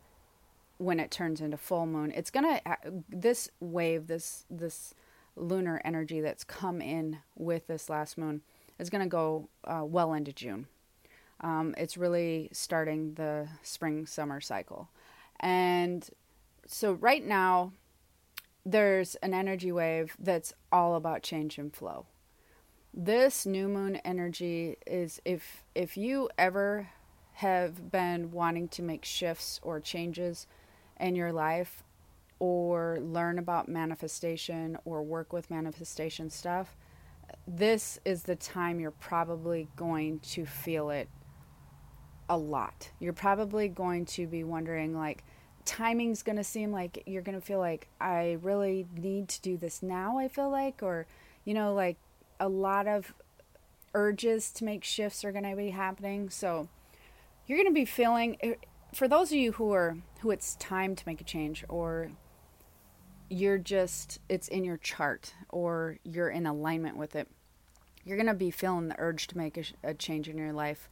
when 0.79 1.01
it 1.01 1.11
turns 1.11 1.41
into 1.41 1.57
full 1.57 1.87
moon. 1.87 2.13
It's 2.15 2.31
going 2.31 2.45
to, 2.45 2.79
this 3.09 3.51
wave, 3.61 4.07
this, 4.07 4.45
this 4.49 4.95
lunar 5.37 5.81
energy 5.85 6.21
that's 6.21 6.45
come 6.45 6.81
in 6.81 7.19
with 7.37 7.67
this 7.67 7.89
last 7.89 8.17
moon 8.17 8.43
is 8.79 8.91
going 8.91 9.03
to 9.03 9.09
go 9.09 9.49
uh, 9.65 9.83
well 9.85 10.13
into 10.13 10.33
June. 10.33 10.67
Um, 11.41 11.75
it's 11.77 11.97
really 11.97 12.49
starting 12.53 13.15
the 13.15 13.49
spring 13.63 14.07
summer 14.07 14.41
cycle. 14.41 14.89
And 15.41 16.09
so, 16.67 16.93
right 16.95 17.25
now, 17.25 17.73
there's 18.71 19.15
an 19.17 19.33
energy 19.33 19.73
wave 19.73 20.15
that's 20.19 20.53
all 20.71 20.95
about 20.95 21.23
change 21.23 21.57
and 21.57 21.75
flow. 21.75 22.05
This 22.93 23.47
new 23.47 23.67
moon 23.67 23.97
energy 23.97 24.77
is 24.87 25.21
if 25.25 25.63
if 25.75 25.97
you 25.97 26.29
ever 26.37 26.91
have 27.35 27.91
been 27.91 28.31
wanting 28.31 28.69
to 28.69 28.83
make 28.83 29.05
shifts 29.05 29.59
or 29.63 29.81
changes 29.81 30.47
in 31.01 31.15
your 31.15 31.33
life 31.33 31.83
or 32.41 32.99
learn 33.01 33.39
about 33.39 33.69
manifestation 33.69 34.77
or 34.85 35.03
work 35.03 35.33
with 35.33 35.51
manifestation 35.51 36.29
stuff, 36.29 36.77
this 37.47 37.99
is 38.05 38.25
the 38.25 38.37
time 38.37 38.81
you're 38.81 38.91
probably 38.91 39.69
going 39.77 40.19
to 40.21 40.45
feel 40.45 40.91
it 40.91 41.09
a 42.29 42.37
lot. 42.37 42.91
You're 42.99 43.13
probably 43.15 43.69
going 43.69 44.05
to 44.07 44.27
be 44.27 44.45
wondering 44.45 44.95
like 44.95 45.25
timing's 45.69 46.23
going 46.23 46.39
to 46.39 46.45
seem 46.45 46.73
like 46.73 47.03
you're 47.05 47.21
going 47.21 47.39
to 47.39 47.47
feel 47.47 47.59
like 47.59 47.89
I 48.01 48.39
really 48.41 48.87
need 48.97 49.29
to 49.29 49.43
do 49.43 49.59
this 49.59 49.83
now, 49.83 50.17
I 50.17 50.27
feel 50.27 50.49
like, 50.49 50.83
or, 50.83 51.07
you 51.45 51.53
know, 51.53 51.75
like 51.75 51.99
a 52.41 52.49
lot 52.49 52.87
of 52.87 53.13
urges 53.93 54.51
to 54.53 54.65
make 54.65 54.83
shifts 54.83 55.27
are 55.27 55.33
going 55.33 55.45
to 55.45 55.55
be 55.55 55.69
happening. 55.69 56.31
So 56.31 56.69
you're 57.47 57.59
going 57.59 57.69
to 57.69 57.75
be 57.75 57.85
feeling, 57.85 58.39
eh, 58.41 58.55
for 58.95 59.09
those 59.09 59.31
of 59.31 59.37
you 59.37 59.53
who 59.53 59.71
are, 59.73 59.99
who 60.21 60.31
it's 60.31 60.57
time 60.57 60.97
to 60.97 61.03
make 61.07 61.21
a 61.21 61.25
change, 61.25 61.67
or 61.69 62.13
you're 63.29 63.59
just, 63.59 64.21
it's 64.27 64.49
in 64.49 64.65
your 64.65 64.79
chart, 64.79 65.35
or 65.51 65.99
you're 66.03 66.31
in 66.31 66.47
alignment 66.47 66.97
with 66.97 67.15
it, 67.15 67.29
you're 68.07 68.17
going 68.17 68.27
to 68.27 68.33
be 68.33 68.51
feeling 68.51 68.89
the 68.89 68.99
urge 68.99 69.27
to 69.27 69.37
make 69.37 69.59
a, 69.59 69.65
a 69.85 69.93
change 69.93 70.31
in 70.31 70.39
your 70.39 70.55
life. 70.55 70.89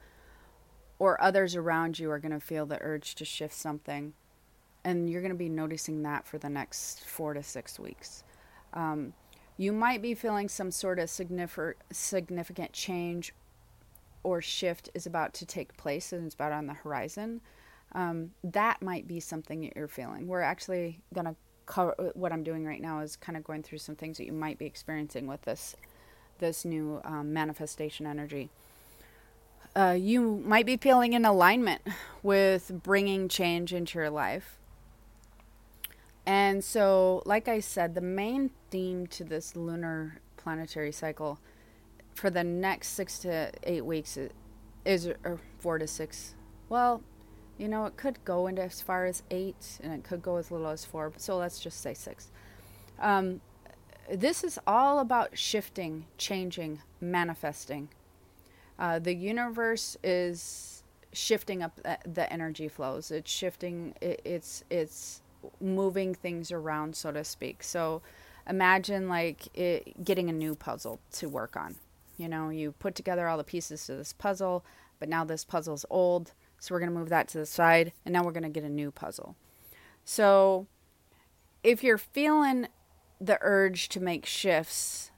Or 0.98 1.18
others 1.22 1.56
around 1.56 1.98
you 1.98 2.10
are 2.10 2.18
going 2.18 2.32
to 2.32 2.40
feel 2.40 2.66
the 2.66 2.82
urge 2.82 3.14
to 3.14 3.24
shift 3.24 3.54
something 3.54 4.12
and 4.86 5.10
you're 5.10 5.20
going 5.20 5.32
to 5.32 5.36
be 5.36 5.48
noticing 5.48 6.04
that 6.04 6.24
for 6.24 6.38
the 6.38 6.48
next 6.48 7.04
four 7.04 7.34
to 7.34 7.42
six 7.42 7.76
weeks. 7.76 8.22
Um, 8.72 9.14
you 9.56 9.72
might 9.72 10.00
be 10.00 10.14
feeling 10.14 10.48
some 10.48 10.70
sort 10.70 11.00
of 11.00 11.10
significant 11.10 12.72
change 12.72 13.34
or 14.22 14.40
shift 14.40 14.88
is 14.94 15.04
about 15.04 15.34
to 15.34 15.44
take 15.44 15.76
place 15.76 16.12
and 16.12 16.24
it's 16.24 16.36
about 16.36 16.52
on 16.52 16.68
the 16.68 16.74
horizon. 16.74 17.40
Um, 17.92 18.30
that 18.44 18.80
might 18.80 19.08
be 19.08 19.18
something 19.18 19.60
that 19.62 19.74
you're 19.74 19.88
feeling. 19.88 20.28
We're 20.28 20.42
actually 20.42 21.00
going 21.12 21.26
to 21.26 21.34
cover 21.66 22.12
what 22.14 22.32
I'm 22.32 22.44
doing 22.44 22.64
right 22.64 22.80
now 22.80 23.00
is 23.00 23.16
kind 23.16 23.36
of 23.36 23.42
going 23.42 23.64
through 23.64 23.78
some 23.78 23.96
things 23.96 24.18
that 24.18 24.26
you 24.26 24.32
might 24.32 24.56
be 24.56 24.66
experiencing 24.66 25.26
with 25.26 25.42
this 25.42 25.74
this 26.38 26.64
new 26.64 27.00
um, 27.04 27.32
manifestation 27.32 28.06
energy. 28.06 28.50
Uh, 29.74 29.96
you 29.98 30.42
might 30.44 30.66
be 30.66 30.76
feeling 30.76 31.14
in 31.14 31.24
alignment 31.24 31.82
with 32.22 32.70
bringing 32.84 33.26
change 33.26 33.72
into 33.72 33.98
your 33.98 34.10
life. 34.10 34.58
And 36.26 36.64
so, 36.64 37.22
like 37.24 37.46
I 37.46 37.60
said, 37.60 37.94
the 37.94 38.00
main 38.00 38.50
theme 38.70 39.06
to 39.08 39.24
this 39.24 39.54
lunar 39.54 40.20
planetary 40.36 40.92
cycle 40.92 41.38
for 42.14 42.30
the 42.30 42.42
next 42.42 42.88
six 42.88 43.18
to 43.20 43.52
eight 43.62 43.84
weeks 43.84 44.18
is, 44.84 45.06
or 45.24 45.38
four 45.58 45.78
to 45.78 45.86
six. 45.86 46.34
Well, 46.68 47.02
you 47.58 47.68
know, 47.68 47.86
it 47.86 47.96
could 47.96 48.24
go 48.24 48.48
into 48.48 48.62
as 48.62 48.80
far 48.80 49.06
as 49.06 49.22
eight 49.30 49.78
and 49.82 49.92
it 49.92 50.02
could 50.02 50.20
go 50.20 50.36
as 50.36 50.50
little 50.50 50.68
as 50.68 50.84
four. 50.84 51.12
So 51.16 51.36
let's 51.36 51.60
just 51.60 51.80
say 51.80 51.94
six. 51.94 52.30
Um, 52.98 53.40
this 54.12 54.44
is 54.44 54.58
all 54.66 54.98
about 54.98 55.36
shifting, 55.38 56.06
changing, 56.18 56.80
manifesting. 57.00 57.88
Uh, 58.78 58.98
the 58.98 59.14
universe 59.14 59.96
is 60.02 60.82
shifting 61.12 61.62
up 61.62 61.80
the 62.04 62.32
energy 62.32 62.68
flows. 62.68 63.10
It's 63.10 63.30
shifting. 63.30 63.94
It, 64.00 64.20
it's 64.24 64.64
it's 64.70 65.22
moving 65.60 66.14
things 66.14 66.50
around, 66.52 66.96
so 66.96 67.12
to 67.12 67.24
speak. 67.24 67.62
So 67.62 68.02
imagine 68.48 69.08
like 69.08 69.48
it, 69.56 70.04
getting 70.04 70.28
a 70.28 70.32
new 70.32 70.54
puzzle 70.54 71.00
to 71.12 71.28
work 71.28 71.56
on. 71.56 71.76
You 72.16 72.28
know, 72.28 72.48
you 72.48 72.72
put 72.72 72.94
together 72.94 73.28
all 73.28 73.36
the 73.36 73.44
pieces 73.44 73.86
to 73.86 73.96
this 73.96 74.12
puzzle, 74.12 74.64
but 74.98 75.08
now 75.08 75.24
this 75.24 75.44
puzzle's 75.44 75.84
old, 75.90 76.32
so 76.58 76.74
we're 76.74 76.80
going 76.80 76.92
to 76.92 76.98
move 76.98 77.10
that 77.10 77.28
to 77.28 77.38
the 77.38 77.46
side, 77.46 77.92
and 78.04 78.12
now 78.12 78.24
we're 78.24 78.32
going 78.32 78.42
to 78.42 78.48
get 78.48 78.64
a 78.64 78.68
new 78.68 78.90
puzzle. 78.90 79.36
So 80.04 80.66
if 81.62 81.84
you're 81.84 81.98
feeling 81.98 82.68
the 83.20 83.38
urge 83.40 83.88
to 83.90 84.00
make 84.00 84.24
shifts, 84.24 85.10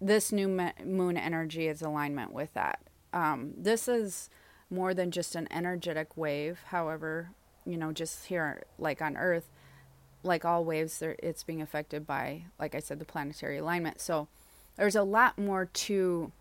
this 0.00 0.30
new 0.30 0.48
moon 0.84 1.16
energy 1.16 1.66
is 1.66 1.82
alignment 1.82 2.32
with 2.32 2.52
that. 2.54 2.80
Um, 3.12 3.54
this 3.56 3.88
is 3.88 4.28
more 4.70 4.92
than 4.92 5.10
just 5.10 5.34
an 5.34 5.48
energetic 5.50 6.16
wave. 6.16 6.60
However, 6.66 7.30
you 7.64 7.76
know, 7.76 7.92
just 7.92 8.26
here, 8.26 8.64
like 8.78 9.00
on 9.00 9.16
Earth, 9.16 9.48
like 10.24 10.44
all 10.44 10.64
waves, 10.64 11.00
it's 11.02 11.42
being 11.42 11.62
affected 11.62 12.06
by, 12.06 12.44
like 12.58 12.74
I 12.74 12.80
said, 12.80 12.98
the 12.98 13.04
planetary 13.04 13.58
alignment. 13.58 14.00
So 14.00 14.26
there's 14.76 14.96
a 14.96 15.02
lot 15.02 15.38
more 15.38 15.66
to 15.66 16.32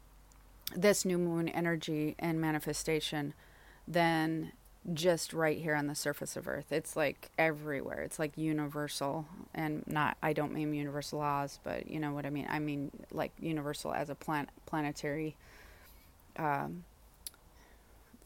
this 0.75 1.05
new 1.05 1.17
moon 1.17 1.49
energy 1.49 2.15
and 2.17 2.41
manifestation 2.41 3.33
than 3.87 4.53
just 4.93 5.33
right 5.33 5.59
here 5.59 5.75
on 5.75 5.87
the 5.87 5.95
surface 5.95 6.35
of 6.35 6.47
earth. 6.47 6.71
It's 6.71 6.95
like 6.95 7.29
everywhere. 7.37 8.01
It's 8.01 8.19
like 8.19 8.37
universal 8.37 9.25
and 9.53 9.83
not 9.87 10.17
i 10.21 10.33
don't 10.33 10.51
mean 10.51 10.73
universal 10.73 11.19
laws 11.19 11.59
but 11.63 11.87
you 11.87 11.99
know 11.99 12.11
what 12.11 12.25
i 12.25 12.29
mean? 12.29 12.47
I 12.49 12.59
mean 12.59 12.91
like 13.11 13.31
universal 13.39 13.93
as 13.93 14.09
a 14.09 14.15
plan- 14.15 14.49
planetary 14.65 15.35
um, 16.37 16.83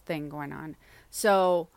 thing 0.06 0.30
going 0.30 0.54
on. 0.54 0.76
So 1.12 1.68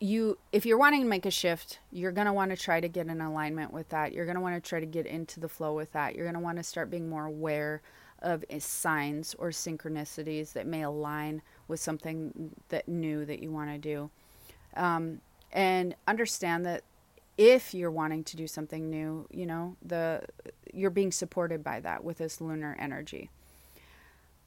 you 0.00 0.38
if 0.52 0.64
you're 0.64 0.78
wanting 0.78 1.02
to 1.02 1.08
make 1.08 1.26
a 1.26 1.30
shift 1.30 1.80
you're 1.90 2.12
going 2.12 2.26
to 2.26 2.32
want 2.32 2.50
to 2.50 2.56
try 2.56 2.80
to 2.80 2.88
get 2.88 3.08
in 3.08 3.20
alignment 3.20 3.72
with 3.72 3.88
that 3.88 4.12
you're 4.12 4.24
going 4.24 4.36
to 4.36 4.40
want 4.40 4.54
to 4.54 4.68
try 4.68 4.78
to 4.78 4.86
get 4.86 5.06
into 5.06 5.40
the 5.40 5.48
flow 5.48 5.74
with 5.74 5.92
that 5.92 6.14
you're 6.14 6.24
going 6.24 6.34
to 6.34 6.40
want 6.40 6.56
to 6.56 6.62
start 6.62 6.90
being 6.90 7.08
more 7.08 7.26
aware 7.26 7.82
of 8.20 8.44
signs 8.58 9.34
or 9.38 9.50
synchronicities 9.50 10.52
that 10.52 10.66
may 10.66 10.82
align 10.82 11.42
with 11.68 11.80
something 11.80 12.50
that 12.68 12.88
new 12.88 13.24
that 13.24 13.42
you 13.42 13.50
want 13.52 13.70
to 13.70 13.78
do. 13.78 14.10
Um, 14.76 15.20
and 15.52 15.94
understand 16.06 16.66
that 16.66 16.82
if 17.36 17.72
you're 17.72 17.90
wanting 17.90 18.24
to 18.24 18.36
do 18.36 18.46
something 18.46 18.90
new, 18.90 19.26
you 19.30 19.46
know, 19.46 19.76
the 19.84 20.22
you're 20.72 20.90
being 20.90 21.12
supported 21.12 21.62
by 21.62 21.80
that 21.80 22.04
with 22.04 22.18
this 22.18 22.40
lunar 22.40 22.76
energy. 22.78 23.30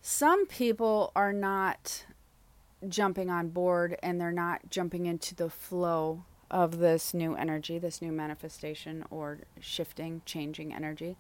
Some 0.01 0.45
people 0.47 1.11
are 1.15 1.33
not 1.33 2.05
jumping 2.87 3.29
on 3.29 3.49
board 3.49 3.97
and 4.01 4.19
they're 4.19 4.31
not 4.31 4.69
jumping 4.69 5.05
into 5.05 5.35
the 5.35 5.49
flow 5.49 6.23
of 6.49 6.79
this 6.79 7.13
new 7.13 7.35
energy, 7.35 7.79
this 7.79 8.01
new 8.01 8.11
manifestation 8.11 9.05
or 9.09 9.39
shifting, 9.59 10.21
changing 10.25 10.73
energy. 10.73 11.15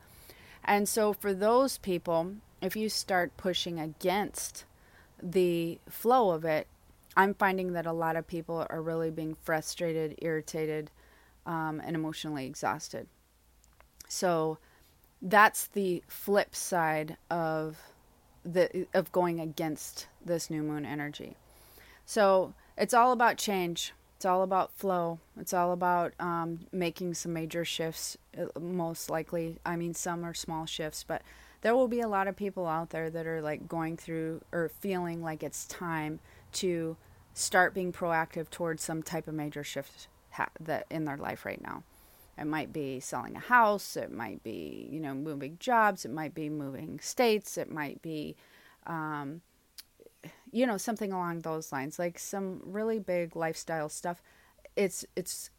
And 0.63 0.87
so, 0.87 1.13
for 1.13 1.33
those 1.33 1.77
people, 1.77 2.35
if 2.61 2.75
you 2.75 2.89
start 2.89 3.37
pushing 3.37 3.79
against 3.79 4.65
the 5.21 5.79
flow 5.89 6.31
of 6.31 6.45
it, 6.45 6.67
I'm 7.17 7.33
finding 7.33 7.73
that 7.73 7.85
a 7.85 7.93
lot 7.93 8.15
of 8.15 8.27
people 8.27 8.67
are 8.69 8.81
really 8.81 9.09
being 9.09 9.35
frustrated, 9.41 10.15
irritated, 10.21 10.91
um, 11.45 11.81
and 11.83 11.95
emotionally 11.95 12.45
exhausted. 12.45 13.07
So, 14.07 14.59
that's 15.21 15.67
the 15.67 16.03
flip 16.07 16.55
side 16.55 17.17
of 17.29 17.77
the 18.43 18.87
of 18.93 19.11
going 19.11 19.39
against 19.39 20.07
this 20.23 20.49
new 20.49 20.63
moon 20.63 20.85
energy. 20.85 21.37
So 22.11 22.53
it's 22.77 22.93
all 22.93 23.13
about 23.13 23.37
change. 23.37 23.93
It's 24.17 24.25
all 24.25 24.43
about 24.43 24.73
flow. 24.73 25.21
It's 25.39 25.53
all 25.53 25.71
about 25.71 26.11
um, 26.19 26.67
making 26.73 27.13
some 27.13 27.31
major 27.31 27.63
shifts, 27.63 28.17
uh, 28.37 28.59
most 28.59 29.09
likely. 29.09 29.59
I 29.65 29.77
mean, 29.77 29.93
some 29.93 30.25
are 30.25 30.33
small 30.33 30.65
shifts, 30.65 31.05
but 31.07 31.21
there 31.61 31.73
will 31.73 31.87
be 31.87 32.01
a 32.01 32.09
lot 32.09 32.27
of 32.27 32.35
people 32.35 32.67
out 32.67 32.89
there 32.89 33.09
that 33.09 33.25
are 33.25 33.41
like 33.41 33.65
going 33.69 33.95
through 33.95 34.41
or 34.51 34.67
feeling 34.81 35.23
like 35.23 35.41
it's 35.41 35.65
time 35.67 36.19
to 36.55 36.97
start 37.33 37.73
being 37.73 37.93
proactive 37.93 38.49
towards 38.49 38.83
some 38.83 39.01
type 39.01 39.29
of 39.29 39.33
major 39.33 39.63
shift 39.63 40.09
ha- 40.31 40.49
that 40.59 40.87
in 40.89 41.05
their 41.05 41.15
life 41.15 41.45
right 41.45 41.63
now. 41.63 41.81
It 42.37 42.43
might 42.45 42.73
be 42.73 42.99
selling 42.99 43.37
a 43.37 43.39
house. 43.39 43.95
It 43.95 44.11
might 44.11 44.43
be, 44.43 44.89
you 44.91 44.99
know, 44.99 45.13
moving 45.13 45.55
jobs. 45.61 46.03
It 46.03 46.11
might 46.11 46.35
be 46.35 46.49
moving 46.49 46.99
states. 47.01 47.57
It 47.57 47.71
might 47.71 48.01
be, 48.01 48.35
um, 48.85 49.43
you 50.51 50.65
know 50.65 50.77
something 50.77 51.11
along 51.11 51.39
those 51.39 51.71
lines 51.71 51.97
like 51.97 52.19
some 52.19 52.61
really 52.63 52.99
big 52.99 53.35
lifestyle 53.35 53.89
stuff 53.89 54.21
it's 54.75 55.05
it's 55.15 55.49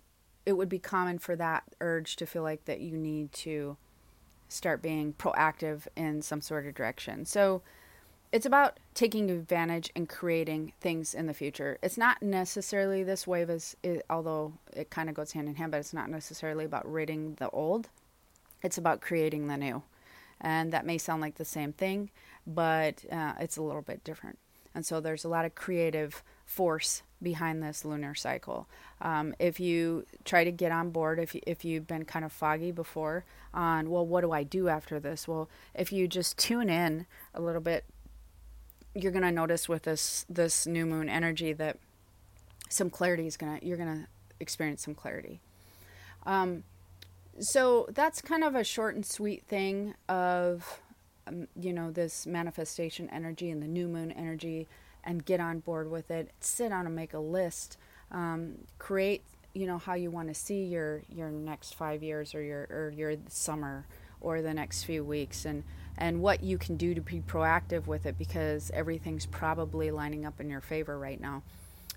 it 0.44 0.54
would 0.54 0.68
be 0.68 0.78
common 0.78 1.18
for 1.18 1.36
that 1.36 1.62
urge 1.80 2.16
to 2.16 2.26
feel 2.26 2.42
like 2.42 2.64
that 2.64 2.80
you 2.80 2.96
need 2.96 3.32
to 3.32 3.76
start 4.48 4.82
being 4.82 5.14
proactive 5.14 5.86
in 5.96 6.20
some 6.20 6.40
sort 6.40 6.66
of 6.66 6.74
direction. 6.74 7.24
So 7.24 7.62
it's 8.32 8.46
about 8.46 8.78
taking 8.94 9.30
advantage 9.30 9.90
and 9.94 10.08
creating 10.08 10.72
things 10.80 11.14
in 11.14 11.26
the 11.26 11.34
future. 11.34 11.78
It's 11.82 11.98
not 11.98 12.22
necessarily 12.22 13.02
this 13.02 13.26
wave 13.26 13.50
is 13.50 13.76
it, 13.82 14.04
although 14.10 14.54
it 14.74 14.90
kind 14.90 15.08
of 15.08 15.14
goes 15.14 15.32
hand 15.32 15.48
in 15.48 15.54
hand 15.54 15.70
but 15.70 15.78
it's 15.78 15.94
not 15.94 16.10
necessarily 16.10 16.64
about 16.64 16.90
ridding 16.90 17.34
the 17.34 17.50
old. 17.50 17.88
It's 18.62 18.78
about 18.78 19.00
creating 19.00 19.48
the 19.48 19.56
new. 19.56 19.82
And 20.40 20.72
that 20.72 20.86
may 20.86 20.98
sound 20.98 21.20
like 21.20 21.36
the 21.36 21.44
same 21.44 21.72
thing 21.72 22.10
but 22.46 23.04
uh, 23.12 23.34
it's 23.38 23.56
a 23.56 23.62
little 23.62 23.82
bit 23.82 24.02
different 24.02 24.36
and 24.74 24.84
so 24.86 25.00
there's 25.00 25.24
a 25.24 25.28
lot 25.28 25.44
of 25.44 25.54
creative 25.54 26.22
force 26.44 27.02
behind 27.22 27.62
this 27.62 27.84
lunar 27.84 28.14
cycle. 28.14 28.66
Um, 29.00 29.34
if 29.38 29.60
you 29.60 30.06
try 30.24 30.44
to 30.44 30.50
get 30.50 30.72
on 30.72 30.90
board, 30.90 31.18
if, 31.18 31.34
you, 31.34 31.40
if 31.46 31.64
you've 31.64 31.86
been 31.86 32.04
kind 32.04 32.24
of 32.24 32.32
foggy 32.32 32.72
before 32.72 33.24
on, 33.54 33.90
well, 33.90 34.06
what 34.06 34.22
do 34.22 34.32
I 34.32 34.42
do 34.42 34.68
after 34.68 34.98
this? 34.98 35.28
Well, 35.28 35.48
if 35.74 35.92
you 35.92 36.08
just 36.08 36.38
tune 36.38 36.68
in 36.68 37.06
a 37.34 37.40
little 37.40 37.60
bit, 37.60 37.84
you're 38.94 39.12
going 39.12 39.24
to 39.24 39.32
notice 39.32 39.68
with 39.68 39.84
this, 39.84 40.26
this 40.28 40.66
new 40.66 40.84
moon 40.84 41.08
energy 41.08 41.52
that 41.54 41.78
some 42.68 42.90
clarity 42.90 43.26
is 43.26 43.36
going 43.36 43.58
to, 43.58 43.66
you're 43.66 43.76
going 43.76 44.02
to 44.02 44.06
experience 44.40 44.82
some 44.82 44.94
clarity. 44.94 45.40
Um, 46.26 46.64
so 47.40 47.86
that's 47.90 48.20
kind 48.20 48.44
of 48.44 48.54
a 48.54 48.64
short 48.64 48.94
and 48.94 49.06
sweet 49.06 49.44
thing 49.44 49.94
of 50.08 50.80
um, 51.26 51.48
you 51.58 51.72
know, 51.72 51.90
this 51.90 52.26
manifestation 52.26 53.08
energy 53.10 53.50
and 53.50 53.62
the 53.62 53.68
new 53.68 53.88
moon 53.88 54.12
energy 54.12 54.68
and 55.04 55.24
get 55.24 55.40
on 55.40 55.60
board 55.60 55.90
with 55.90 56.10
it. 56.10 56.30
Sit 56.40 56.70
down 56.70 56.86
and 56.86 56.94
make 56.94 57.14
a 57.14 57.18
list. 57.18 57.76
Um, 58.10 58.58
create, 58.78 59.22
you 59.54 59.66
know, 59.66 59.78
how 59.78 59.94
you 59.94 60.10
want 60.10 60.28
to 60.28 60.34
see 60.34 60.64
your 60.64 61.02
your 61.08 61.30
next 61.30 61.74
five 61.74 62.02
years 62.02 62.34
or 62.34 62.42
your 62.42 62.66
or 62.70 62.92
your 62.94 63.14
summer 63.28 63.86
or 64.20 64.42
the 64.42 64.54
next 64.54 64.84
few 64.84 65.02
weeks 65.04 65.44
and 65.44 65.64
and 65.98 66.20
what 66.20 66.42
you 66.42 66.56
can 66.58 66.76
do 66.76 66.94
to 66.94 67.00
be 67.00 67.20
proactive 67.20 67.86
with 67.86 68.06
it 68.06 68.16
because 68.16 68.70
everything's 68.72 69.26
probably 69.26 69.90
lining 69.90 70.24
up 70.24 70.40
in 70.40 70.48
your 70.48 70.60
favor 70.60 70.98
right 70.98 71.20
now. 71.20 71.42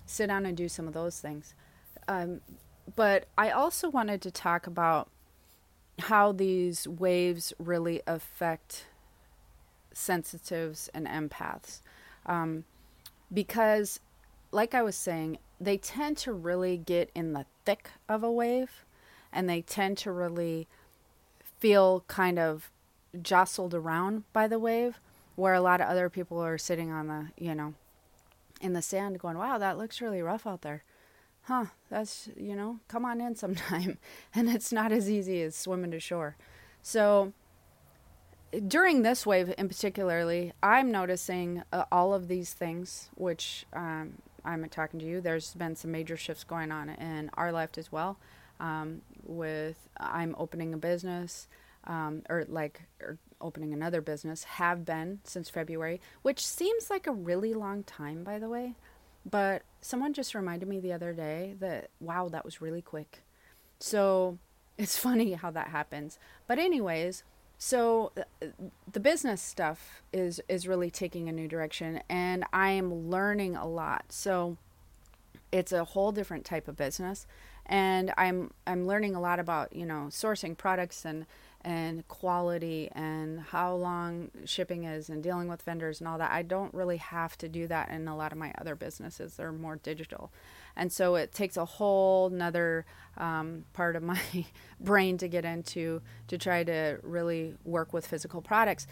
Sit 0.04 0.28
down 0.28 0.46
and 0.46 0.56
do 0.56 0.68
some 0.68 0.86
of 0.86 0.94
those 0.94 1.20
things. 1.20 1.54
Um, 2.06 2.40
but 2.94 3.26
I 3.36 3.50
also 3.50 3.88
wanted 3.88 4.20
to 4.22 4.30
talk 4.30 4.66
about 4.66 5.08
how 5.98 6.30
these 6.32 6.86
waves 6.86 7.52
really 7.58 8.02
affect 8.06 8.86
sensitives 10.06 10.88
and 10.94 11.06
empaths. 11.06 11.80
Um, 12.24 12.64
because, 13.32 14.00
like 14.52 14.74
I 14.74 14.82
was 14.82 14.96
saying, 14.96 15.38
they 15.60 15.76
tend 15.76 16.16
to 16.18 16.32
really 16.32 16.76
get 16.76 17.10
in 17.14 17.32
the 17.32 17.46
thick 17.64 17.90
of 18.08 18.22
a 18.22 18.30
wave 18.30 18.84
and 19.32 19.48
they 19.48 19.62
tend 19.62 19.98
to 19.98 20.12
really 20.12 20.68
feel 21.58 22.04
kind 22.08 22.38
of 22.38 22.70
jostled 23.20 23.74
around 23.74 24.24
by 24.32 24.46
the 24.46 24.58
wave, 24.58 25.00
where 25.34 25.54
a 25.54 25.60
lot 25.60 25.80
of 25.80 25.88
other 25.88 26.08
people 26.08 26.38
are 26.38 26.58
sitting 26.58 26.90
on 26.90 27.08
the, 27.08 27.28
you 27.36 27.54
know, 27.54 27.74
in 28.60 28.72
the 28.72 28.82
sand 28.82 29.18
going, 29.18 29.36
wow, 29.36 29.58
that 29.58 29.76
looks 29.76 30.00
really 30.00 30.22
rough 30.22 30.46
out 30.46 30.62
there. 30.62 30.84
Huh, 31.42 31.66
that's, 31.90 32.28
you 32.36 32.56
know, 32.56 32.80
come 32.88 33.04
on 33.04 33.20
in 33.20 33.36
sometime. 33.36 33.98
and 34.34 34.48
it's 34.48 34.72
not 34.72 34.92
as 34.92 35.10
easy 35.10 35.42
as 35.42 35.54
swimming 35.54 35.90
to 35.90 36.00
shore. 36.00 36.36
So, 36.82 37.32
during 38.60 39.02
this 39.02 39.26
wave 39.26 39.52
in 39.58 39.68
particularly, 39.68 40.52
I'm 40.62 40.90
noticing 40.90 41.62
uh, 41.72 41.84
all 41.90 42.14
of 42.14 42.28
these 42.28 42.52
things, 42.52 43.10
which 43.14 43.66
um, 43.72 44.14
I'm 44.44 44.68
talking 44.68 45.00
to 45.00 45.06
you. 45.06 45.20
There's 45.20 45.54
been 45.54 45.76
some 45.76 45.90
major 45.90 46.16
shifts 46.16 46.44
going 46.44 46.72
on 46.72 46.90
in 46.90 47.30
our 47.34 47.52
life 47.52 47.70
as 47.76 47.90
well. 47.90 48.18
Um, 48.58 49.02
with 49.24 49.76
I'm 49.98 50.34
opening 50.38 50.72
a 50.72 50.78
business, 50.78 51.48
um, 51.84 52.22
or 52.28 52.46
like 52.48 52.82
or 53.00 53.18
opening 53.40 53.72
another 53.72 54.00
business, 54.00 54.44
have 54.44 54.84
been 54.84 55.20
since 55.24 55.50
February, 55.50 56.00
which 56.22 56.44
seems 56.46 56.88
like 56.88 57.06
a 57.06 57.12
really 57.12 57.52
long 57.52 57.82
time, 57.82 58.24
by 58.24 58.38
the 58.38 58.48
way. 58.48 58.74
But 59.28 59.62
someone 59.80 60.14
just 60.14 60.34
reminded 60.34 60.68
me 60.68 60.80
the 60.80 60.92
other 60.92 61.12
day 61.12 61.54
that 61.60 61.90
wow, 62.00 62.28
that 62.28 62.44
was 62.44 62.62
really 62.62 62.82
quick. 62.82 63.22
So 63.78 64.38
it's 64.78 64.96
funny 64.96 65.32
how 65.34 65.50
that 65.50 65.68
happens. 65.68 66.18
But 66.46 66.58
anyways 66.58 67.24
so 67.58 68.12
uh, 68.16 68.46
the 68.90 69.00
business 69.00 69.40
stuff 69.40 70.02
is 70.12 70.40
is 70.48 70.68
really 70.68 70.90
taking 70.90 71.28
a 71.28 71.32
new 71.32 71.48
direction 71.48 72.00
and 72.08 72.44
i 72.52 72.70
am 72.70 73.10
learning 73.10 73.56
a 73.56 73.66
lot. 73.66 74.04
So 74.08 74.56
it's 75.52 75.72
a 75.72 75.84
whole 75.84 76.12
different 76.12 76.44
type 76.44 76.68
of 76.68 76.76
business 76.76 77.26
and 77.66 78.12
i'm 78.16 78.52
i'm 78.66 78.86
learning 78.86 79.14
a 79.14 79.20
lot 79.20 79.38
about 79.38 79.74
you 79.74 79.86
know 79.86 80.06
sourcing 80.10 80.56
products 80.56 81.04
and 81.04 81.26
and 81.66 82.06
quality 82.06 82.88
and 82.92 83.40
how 83.40 83.74
long 83.74 84.30
shipping 84.44 84.84
is 84.84 85.10
and 85.10 85.20
dealing 85.20 85.48
with 85.48 85.60
vendors 85.62 86.00
and 86.00 86.06
all 86.06 86.16
that. 86.16 86.30
I 86.30 86.42
don't 86.42 86.72
really 86.72 86.98
have 86.98 87.36
to 87.38 87.48
do 87.48 87.66
that 87.66 87.90
in 87.90 88.06
a 88.06 88.16
lot 88.16 88.30
of 88.30 88.38
my 88.38 88.54
other 88.56 88.76
businesses. 88.76 89.34
They're 89.34 89.50
more 89.50 89.74
digital. 89.82 90.30
And 90.76 90.92
so 90.92 91.16
it 91.16 91.32
takes 91.32 91.56
a 91.56 91.64
whole 91.64 92.30
nother 92.30 92.86
um, 93.16 93.64
part 93.72 93.96
of 93.96 94.04
my 94.04 94.20
brain 94.80 95.18
to 95.18 95.26
get 95.26 95.44
into 95.44 96.02
to 96.28 96.38
try 96.38 96.62
to 96.62 97.00
really 97.02 97.54
work 97.64 97.92
with 97.92 98.06
physical 98.06 98.40
products. 98.40 98.86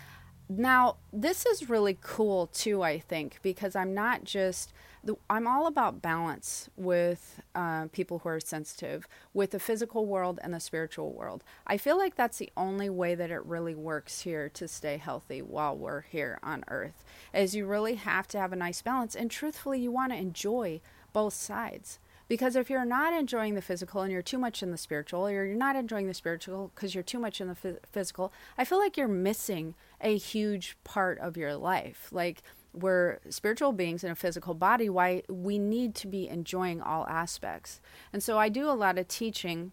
Now, 0.49 0.97
this 1.13 1.47
is 1.47 1.71
really 1.71 1.97
cool 2.01 2.49
too, 2.49 2.83
I 2.83 2.99
think, 2.99 3.39
because 3.43 3.75
I'm 3.75 3.95
not 3.95 4.25
just 4.25 4.73
the, 5.03 5.17
I'm 5.29 5.47
all 5.47 5.67
about 5.67 6.03
balance 6.03 6.69
with 6.77 7.41
uh, 7.55 7.87
people 7.93 8.19
who 8.21 8.29
are 8.29 8.41
sensitive, 8.41 9.07
with 9.33 9.51
the 9.53 9.59
physical 9.59 10.07
world 10.07 10.39
and 10.43 10.53
the 10.53 10.61
spiritual 10.61 11.13
world. 11.13 11.45
I 11.67 11.79
feel 11.79 11.97
like 11.97 12.15
that's 12.15 12.39
the 12.39 12.53
only 12.57 12.91
way 12.91 13.15
that 13.15 13.31
it 13.31 13.45
really 13.45 13.75
works 13.75 14.23
here 14.23 14.49
to 14.51 14.69
stay 14.69 14.99
healthy 14.99 15.41
while 15.41 15.77
we're 15.77 16.03
here 16.03 16.39
on 16.43 16.65
Earth. 16.69 17.05
Is 17.33 17.55
you 17.55 17.67
really 17.67 17.95
have 17.97 18.29
to 18.29 18.39
have 18.39 18.53
a 18.53 18.57
nice 18.57 18.83
balance, 18.83 19.15
and 19.15 19.31
truthfully, 19.31 19.81
you 19.81 19.91
want 19.91 20.13
to 20.13 20.19
enjoy 20.19 20.81
both 21.13 21.35
sides. 21.35 21.99
Because 22.27 22.57
if 22.57 22.71
you're 22.71 22.85
not 22.85 23.13
enjoying 23.13 23.55
the 23.55 23.63
physical 23.63 24.01
and 24.03 24.11
you're 24.11 24.23
too 24.23 24.39
much 24.39 24.63
in 24.63 24.71
the 24.71 24.79
spiritual, 24.79 25.27
or 25.27 25.45
you're 25.45 25.55
not 25.55 25.77
enjoying 25.77 26.07
the 26.07 26.15
spiritual 26.15 26.71
because 26.75 26.95
you're 26.95 27.05
too 27.05 27.19
much 27.19 27.41
in 27.41 27.49
the 27.49 27.79
physical, 27.93 28.33
I 28.57 28.65
feel 28.65 28.79
like 28.79 28.97
you're 28.97 29.09
missing 29.09 29.75
a 30.01 30.17
huge 30.17 30.77
part 30.85 31.19
of 31.19 31.37
your 31.37 31.55
life. 31.55 32.09
Like 32.11 32.43
we're 32.73 33.19
spiritual 33.29 33.73
beings 33.73 34.03
in 34.05 34.11
a 34.11 34.17
physical 34.17 34.55
body, 34.55 34.89
why 34.89 35.23
we 35.29 35.59
need 35.59 35.95
to 35.97 36.07
be 36.07 36.29
enjoying 36.29 36.81
all 36.81 37.07
aspects. 37.07 37.81
And 38.13 38.23
so 38.23 38.39
I 38.39 38.49
do 38.49 38.69
a 38.69 38.73
lot 38.73 38.99
of 38.99 39.07
teaching 39.09 39.73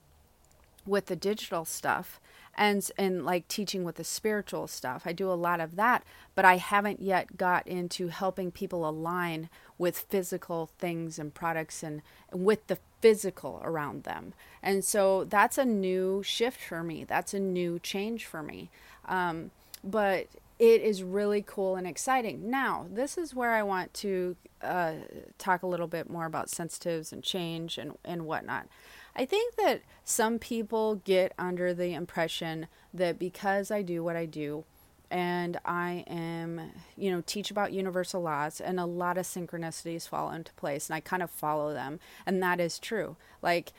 with 0.86 1.08
the 1.08 1.16
digital 1.16 1.64
stuff 1.66 2.20
and 2.56 2.90
and 2.98 3.26
like 3.26 3.48
teaching 3.48 3.84
with 3.84 3.96
the 3.96 4.04
spiritual 4.04 4.68
stuff. 4.68 5.04
I 5.06 5.14
do 5.14 5.32
a 5.32 5.34
lot 5.34 5.60
of 5.60 5.76
that, 5.78 6.04
but 6.36 6.46
I 6.46 6.58
haven't 6.58 7.02
yet 7.02 7.38
got 7.38 7.66
into 7.68 8.10
helping 8.10 8.52
people 8.52 8.88
align 8.88 9.50
with 9.82 9.98
physical 9.98 10.70
things 10.78 11.18
and 11.18 11.34
products 11.34 11.82
and, 11.82 12.04
with 12.32 12.68
the 12.68 12.78
physical 13.02 13.60
around 13.64 14.04
them. 14.04 14.32
And 14.62 14.86
so 14.86 15.24
that's 15.24 15.58
a 15.58 15.66
new 15.66 16.22
shift 16.22 16.62
for 16.62 16.84
me. 16.84 17.04
That's 17.04 17.34
a 17.34 17.40
new 17.40 17.80
change 17.80 18.28
for 18.28 18.44
me. 18.44 18.70
Um, 19.08 19.50
but 19.84 20.28
it 20.60 20.82
is 20.84 21.02
really 21.02 21.44
cool 21.46 21.76
and 21.78 21.88
exciting. 21.88 22.52
Now, 22.52 22.86
this 22.94 23.18
is 23.18 23.34
where 23.34 23.54
I 23.54 23.64
want 23.64 23.92
to 23.96 24.36
uh, 24.62 24.94
talk 25.40 25.64
a 25.64 25.68
little 25.68 25.88
bit 25.88 26.08
more 26.12 26.28
about 26.28 26.52
sensitives 26.52 27.12
and 27.12 27.24
change 27.24 27.80
and, 27.80 27.98
and 28.06 28.28
whatnot. 28.28 28.68
I 29.16 29.26
think 29.26 29.56
that 29.56 29.82
some 30.06 30.38
people 30.38 31.02
get 31.04 31.34
under 31.40 31.74
the 31.74 31.96
impression 31.96 32.68
that 32.94 33.18
because 33.18 33.72
I 33.72 33.82
do 33.82 34.04
what 34.04 34.16
I 34.16 34.28
do, 34.28 34.64
and 35.12 35.60
I 35.66 36.04
am, 36.08 36.72
you 36.96 37.12
know, 37.12 37.22
teach 37.26 37.52
about 37.52 37.74
universal 37.74 38.22
laws 38.22 38.60
and 38.60 38.80
a 38.80 38.86
lot 38.86 39.18
of 39.18 39.26
synchronicities 39.26 40.08
fall 40.08 40.32
into 40.32 40.54
place 40.54 40.90
and 40.90 40.96
I 40.96 41.02
kind 41.02 41.22
of 41.22 41.30
follow 41.30 41.74
them 41.74 42.00
and 42.26 42.42
that 42.42 42.60
is 42.60 42.80
true. 42.80 43.18
Like 43.42 43.74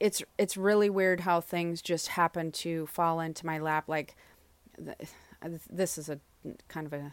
it's 0.00 0.22
it's 0.38 0.56
really 0.56 0.90
weird 0.90 1.20
how 1.20 1.40
things 1.40 1.82
just 1.82 2.08
happen 2.08 2.52
to 2.52 2.86
fall 2.86 3.20
into 3.20 3.46
my 3.46 3.58
lap 3.58 3.84
like 3.88 4.14
this 5.70 5.96
is 5.96 6.08
a 6.08 6.20
kind 6.68 6.86
of 6.86 6.92
a 6.92 7.12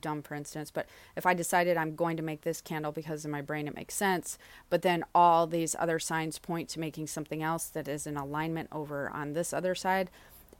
dumb 0.00 0.20
for 0.20 0.34
instance 0.34 0.70
but 0.70 0.86
if 1.16 1.24
i 1.24 1.32
decided 1.32 1.76
i'm 1.76 1.94
going 1.94 2.16
to 2.16 2.22
make 2.22 2.42
this 2.42 2.60
candle 2.60 2.92
because 2.92 3.24
in 3.24 3.30
my 3.30 3.40
brain 3.40 3.66
it 3.66 3.74
makes 3.74 3.94
sense 3.94 4.36
but 4.68 4.82
then 4.82 5.04
all 5.14 5.46
these 5.46 5.74
other 5.78 5.98
signs 5.98 6.38
point 6.38 6.68
to 6.68 6.80
making 6.80 7.06
something 7.06 7.42
else 7.42 7.66
that 7.66 7.88
is 7.88 8.06
in 8.06 8.16
alignment 8.16 8.68
over 8.72 9.08
on 9.10 9.32
this 9.32 9.52
other 9.52 9.74
side 9.74 10.10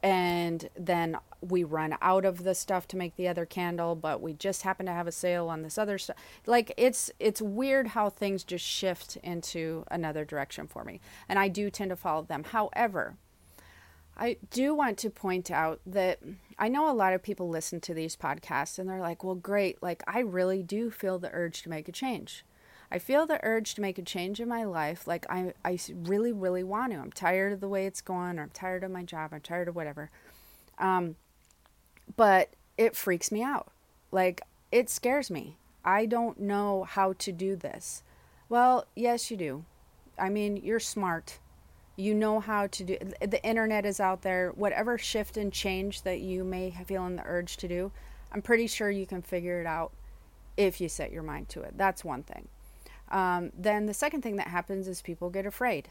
and 0.01 0.69
then 0.77 1.17
we 1.41 1.63
run 1.63 1.95
out 2.01 2.25
of 2.25 2.43
the 2.43 2.55
stuff 2.55 2.87
to 2.87 2.97
make 2.97 3.15
the 3.15 3.27
other 3.27 3.45
candle 3.45 3.95
but 3.95 4.21
we 4.21 4.33
just 4.33 4.63
happen 4.63 4.85
to 4.85 4.91
have 4.91 5.07
a 5.07 5.11
sale 5.11 5.47
on 5.47 5.61
this 5.61 5.77
other 5.77 5.97
stuff 5.97 6.15
like 6.45 6.73
it's 6.77 7.11
it's 7.19 7.41
weird 7.41 7.87
how 7.87 8.09
things 8.09 8.43
just 8.43 8.65
shift 8.65 9.17
into 9.17 9.83
another 9.91 10.25
direction 10.25 10.67
for 10.67 10.83
me 10.83 10.99
and 11.29 11.37
i 11.37 11.47
do 11.47 11.69
tend 11.69 11.89
to 11.89 11.95
follow 11.95 12.23
them 12.23 12.43
however 12.45 13.15
I 14.17 14.37
do 14.49 14.73
want 14.73 14.97
to 14.99 15.09
point 15.09 15.51
out 15.51 15.81
that 15.85 16.19
I 16.57 16.69
know 16.69 16.89
a 16.89 16.93
lot 16.93 17.13
of 17.13 17.21
people 17.21 17.49
listen 17.49 17.81
to 17.81 17.93
these 17.93 18.15
podcasts 18.15 18.79
and 18.79 18.89
they're 18.89 19.01
like, 19.01 19.23
well, 19.23 19.35
great. 19.35 19.83
Like, 19.83 20.03
I 20.07 20.19
really 20.19 20.63
do 20.63 20.89
feel 20.89 21.19
the 21.19 21.29
urge 21.33 21.63
to 21.63 21.69
make 21.69 21.89
a 21.89 21.91
change. 21.91 22.45
I 22.95 22.97
feel 22.97 23.27
the 23.27 23.41
urge 23.43 23.75
to 23.75 23.81
make 23.81 23.97
a 23.97 24.01
change 24.01 24.39
in 24.39 24.47
my 24.47 24.63
life. 24.63 25.05
Like, 25.05 25.25
I, 25.29 25.51
I 25.65 25.77
really, 25.93 26.31
really 26.31 26.63
want 26.63 26.93
to. 26.93 26.97
I'm 26.97 27.11
tired 27.11 27.51
of 27.51 27.59
the 27.59 27.67
way 27.67 27.85
it's 27.85 27.99
going, 27.99 28.39
or 28.39 28.43
I'm 28.43 28.51
tired 28.51 28.85
of 28.85 28.91
my 28.91 29.03
job, 29.03 29.31
I'm 29.33 29.41
tired 29.41 29.67
of 29.67 29.75
whatever. 29.75 30.09
Um, 30.79 31.17
but 32.15 32.51
it 32.77 32.95
freaks 32.95 33.33
me 33.33 33.43
out. 33.43 33.67
Like, 34.13 34.43
it 34.71 34.89
scares 34.89 35.29
me. 35.29 35.57
I 35.83 36.05
don't 36.05 36.39
know 36.39 36.85
how 36.85 37.11
to 37.19 37.33
do 37.33 37.57
this. 37.57 38.01
Well, 38.47 38.85
yes, 38.95 39.29
you 39.29 39.35
do. 39.35 39.65
I 40.17 40.29
mean, 40.29 40.55
you're 40.55 40.79
smart 40.79 41.39
you 41.97 42.13
know 42.13 42.41
how 42.41 42.67
to 42.67 42.83
do 42.83 42.97
the 43.21 43.41
internet 43.45 43.85
is 43.85 44.01
out 44.01 44.21
there 44.21 44.51
whatever 44.55 44.97
shift 44.97 45.37
and 45.37 45.53
change 45.53 46.01
that 46.01 46.19
you 46.19 46.43
may 46.43 46.69
feel 46.85 47.05
in 47.05 47.15
the 47.15 47.23
urge 47.23 47.55
to 47.55 47.69
do 47.69 47.89
i'm 48.33 48.41
pretty 48.41 48.67
sure 48.67 48.91
you 48.91 49.05
can 49.05 49.21
figure 49.21 49.61
it 49.61 49.65
out 49.65 49.93
if 50.57 50.81
you 50.81 50.89
set 50.89 51.09
your 51.09 51.23
mind 51.23 51.47
to 51.47 51.61
it 51.61 51.73
that's 51.77 52.03
one 52.03 52.21
thing 52.21 52.49
um, 53.09 53.51
then 53.57 53.85
the 53.85 53.93
second 53.93 54.21
thing 54.21 54.35
that 54.37 54.47
happens 54.47 54.87
is 54.87 55.01
people 55.01 55.29
get 55.29 55.45
afraid. 55.45 55.89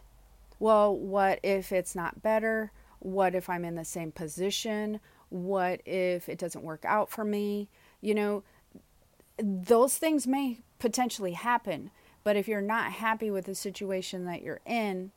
Well 0.59 0.97
what 0.97 1.41
if 1.43 1.73
it's 1.73 1.95
not 1.95 2.23
better? 2.23 2.73
What 3.01 3.35
if 3.35 3.49
i'm 3.49 3.65
in 3.65 3.75
the 3.75 3.85
same 3.85 4.13
position? 4.13 5.01
What 5.29 5.81
if 5.85 6.29
it 6.29 6.39
doesn't 6.39 6.65
work 6.65 6.85
out 6.85 7.11
for 7.11 7.25
me? 7.25 7.69
You 8.01 8.15
know 8.15 8.43
those 9.39 9.97
things 9.97 10.27
may 10.27 10.61
potentially 10.79 11.33
happen 11.33 11.91
but 12.23 12.37
if 12.37 12.47
you're 12.47 12.61
not 12.61 12.93
happy 12.93 13.31
with 13.31 13.47
the 13.47 13.55
situation 13.55 14.27
that 14.27 14.43
you're 14.43 14.61
in 14.65 15.11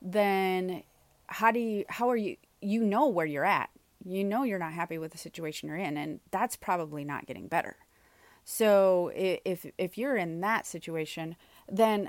then 0.00 0.82
how 1.26 1.50
do 1.50 1.58
you 1.58 1.84
how 1.88 2.08
are 2.08 2.16
you 2.16 2.36
you 2.60 2.82
know 2.82 3.06
where 3.06 3.26
you're 3.26 3.44
at. 3.44 3.70
You 4.04 4.24
know 4.24 4.42
you're 4.42 4.58
not 4.58 4.72
happy 4.72 4.98
with 4.98 5.12
the 5.12 5.18
situation 5.18 5.68
you're 5.68 5.76
in 5.76 5.96
and 5.96 6.20
that's 6.30 6.56
probably 6.56 7.04
not 7.04 7.26
getting 7.26 7.48
better 7.48 7.76
so 8.50 9.10
if 9.14 9.66
if 9.76 9.98
you're 9.98 10.16
in 10.16 10.40
that 10.40 10.66
situation 10.66 11.36
then 11.70 12.08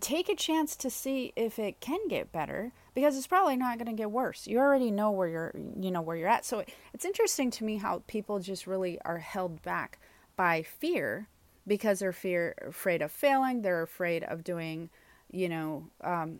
take 0.00 0.28
a 0.28 0.34
chance 0.34 0.76
to 0.76 0.90
see 0.90 1.32
if 1.34 1.58
it 1.58 1.80
can 1.80 2.06
get 2.08 2.30
better 2.30 2.72
because 2.94 3.16
it's 3.16 3.26
probably 3.26 3.56
not 3.56 3.78
going 3.78 3.86
to 3.86 3.92
get 3.92 4.10
worse 4.10 4.46
you 4.46 4.58
already 4.58 4.90
know 4.90 5.10
where 5.10 5.28
you're 5.28 5.52
you 5.80 5.90
know 5.90 6.02
where 6.02 6.16
you're 6.16 6.28
at 6.28 6.44
so 6.44 6.62
it's 6.92 7.04
interesting 7.04 7.50
to 7.50 7.64
me 7.64 7.76
how 7.76 8.02
people 8.06 8.38
just 8.38 8.66
really 8.66 9.00
are 9.04 9.18
held 9.18 9.62
back 9.62 9.98
by 10.36 10.62
fear 10.62 11.26
because 11.66 12.00
they're 12.00 12.12
fear 12.12 12.54
afraid 12.66 13.02
of 13.02 13.10
failing 13.10 13.62
they're 13.62 13.82
afraid 13.82 14.22
of 14.24 14.44
doing 14.44 14.90
you 15.34 15.48
know, 15.48 15.88
um, 16.02 16.38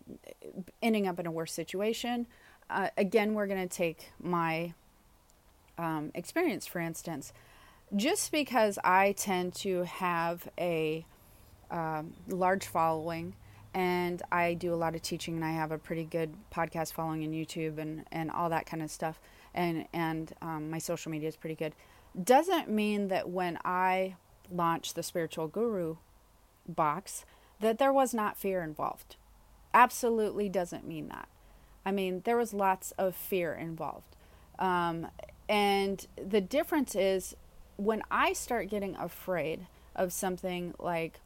ending 0.81 1.05
up 1.05 1.19
in 1.19 1.25
a 1.25 1.31
worse 1.31 1.51
situation. 1.51 2.27
Uh, 2.69 2.87
again, 2.97 3.33
we're 3.33 3.45
going 3.45 3.67
to 3.67 3.73
take 3.73 4.11
my 4.21 4.73
um, 5.77 6.11
experience, 6.15 6.65
for 6.65 6.79
instance. 6.79 7.33
Just 7.93 8.31
because 8.31 8.79
I 8.83 9.11
tend 9.13 9.53
to 9.55 9.83
have 9.83 10.47
a 10.57 11.05
um, 11.69 12.13
large 12.27 12.65
following 12.65 13.35
and 13.73 14.21
I 14.31 14.53
do 14.53 14.73
a 14.73 14.75
lot 14.75 14.95
of 14.95 15.01
teaching 15.01 15.35
and 15.35 15.43
I 15.43 15.51
have 15.51 15.71
a 15.71 15.77
pretty 15.77 16.05
good 16.05 16.33
podcast 16.53 16.93
following 16.93 17.23
in 17.23 17.31
YouTube 17.31 17.77
and, 17.77 18.05
and 18.11 18.31
all 18.31 18.49
that 18.49 18.65
kind 18.65 18.81
of 18.81 18.89
stuff, 18.89 19.19
and, 19.53 19.85
and 19.91 20.33
um, 20.41 20.71
my 20.71 20.77
social 20.77 21.11
media 21.11 21.27
is 21.27 21.35
pretty 21.35 21.55
good, 21.55 21.73
doesn't 22.21 22.69
mean 22.69 23.09
that 23.09 23.29
when 23.29 23.59
I 23.65 24.15
launched 24.49 24.95
the 24.95 25.03
Spiritual 25.03 25.49
Guru 25.49 25.97
box, 26.67 27.25
that 27.59 27.77
there 27.77 27.91
was 27.91 28.13
not 28.13 28.37
fear 28.37 28.63
involved. 28.63 29.17
Absolutely 29.73 30.47
doesn't 30.47 30.87
mean 30.87 31.09
that. 31.09 31.27
I 31.85 31.91
mean, 31.91 32.21
there 32.23 32.37
was 32.37 32.53
lots 32.53 32.91
of 32.91 33.13
fear 33.13 33.53
involved. 33.53 34.15
Um, 34.57 35.07
and 35.49 36.07
the 36.15 36.41
difference 36.41 36.95
is 36.95 37.35
when 37.77 38.01
I 38.09 38.33
start 38.33 38.69
getting 38.69 38.95
afraid 38.95 39.67
of 39.95 40.11
something 40.13 40.73
like, 40.79 41.19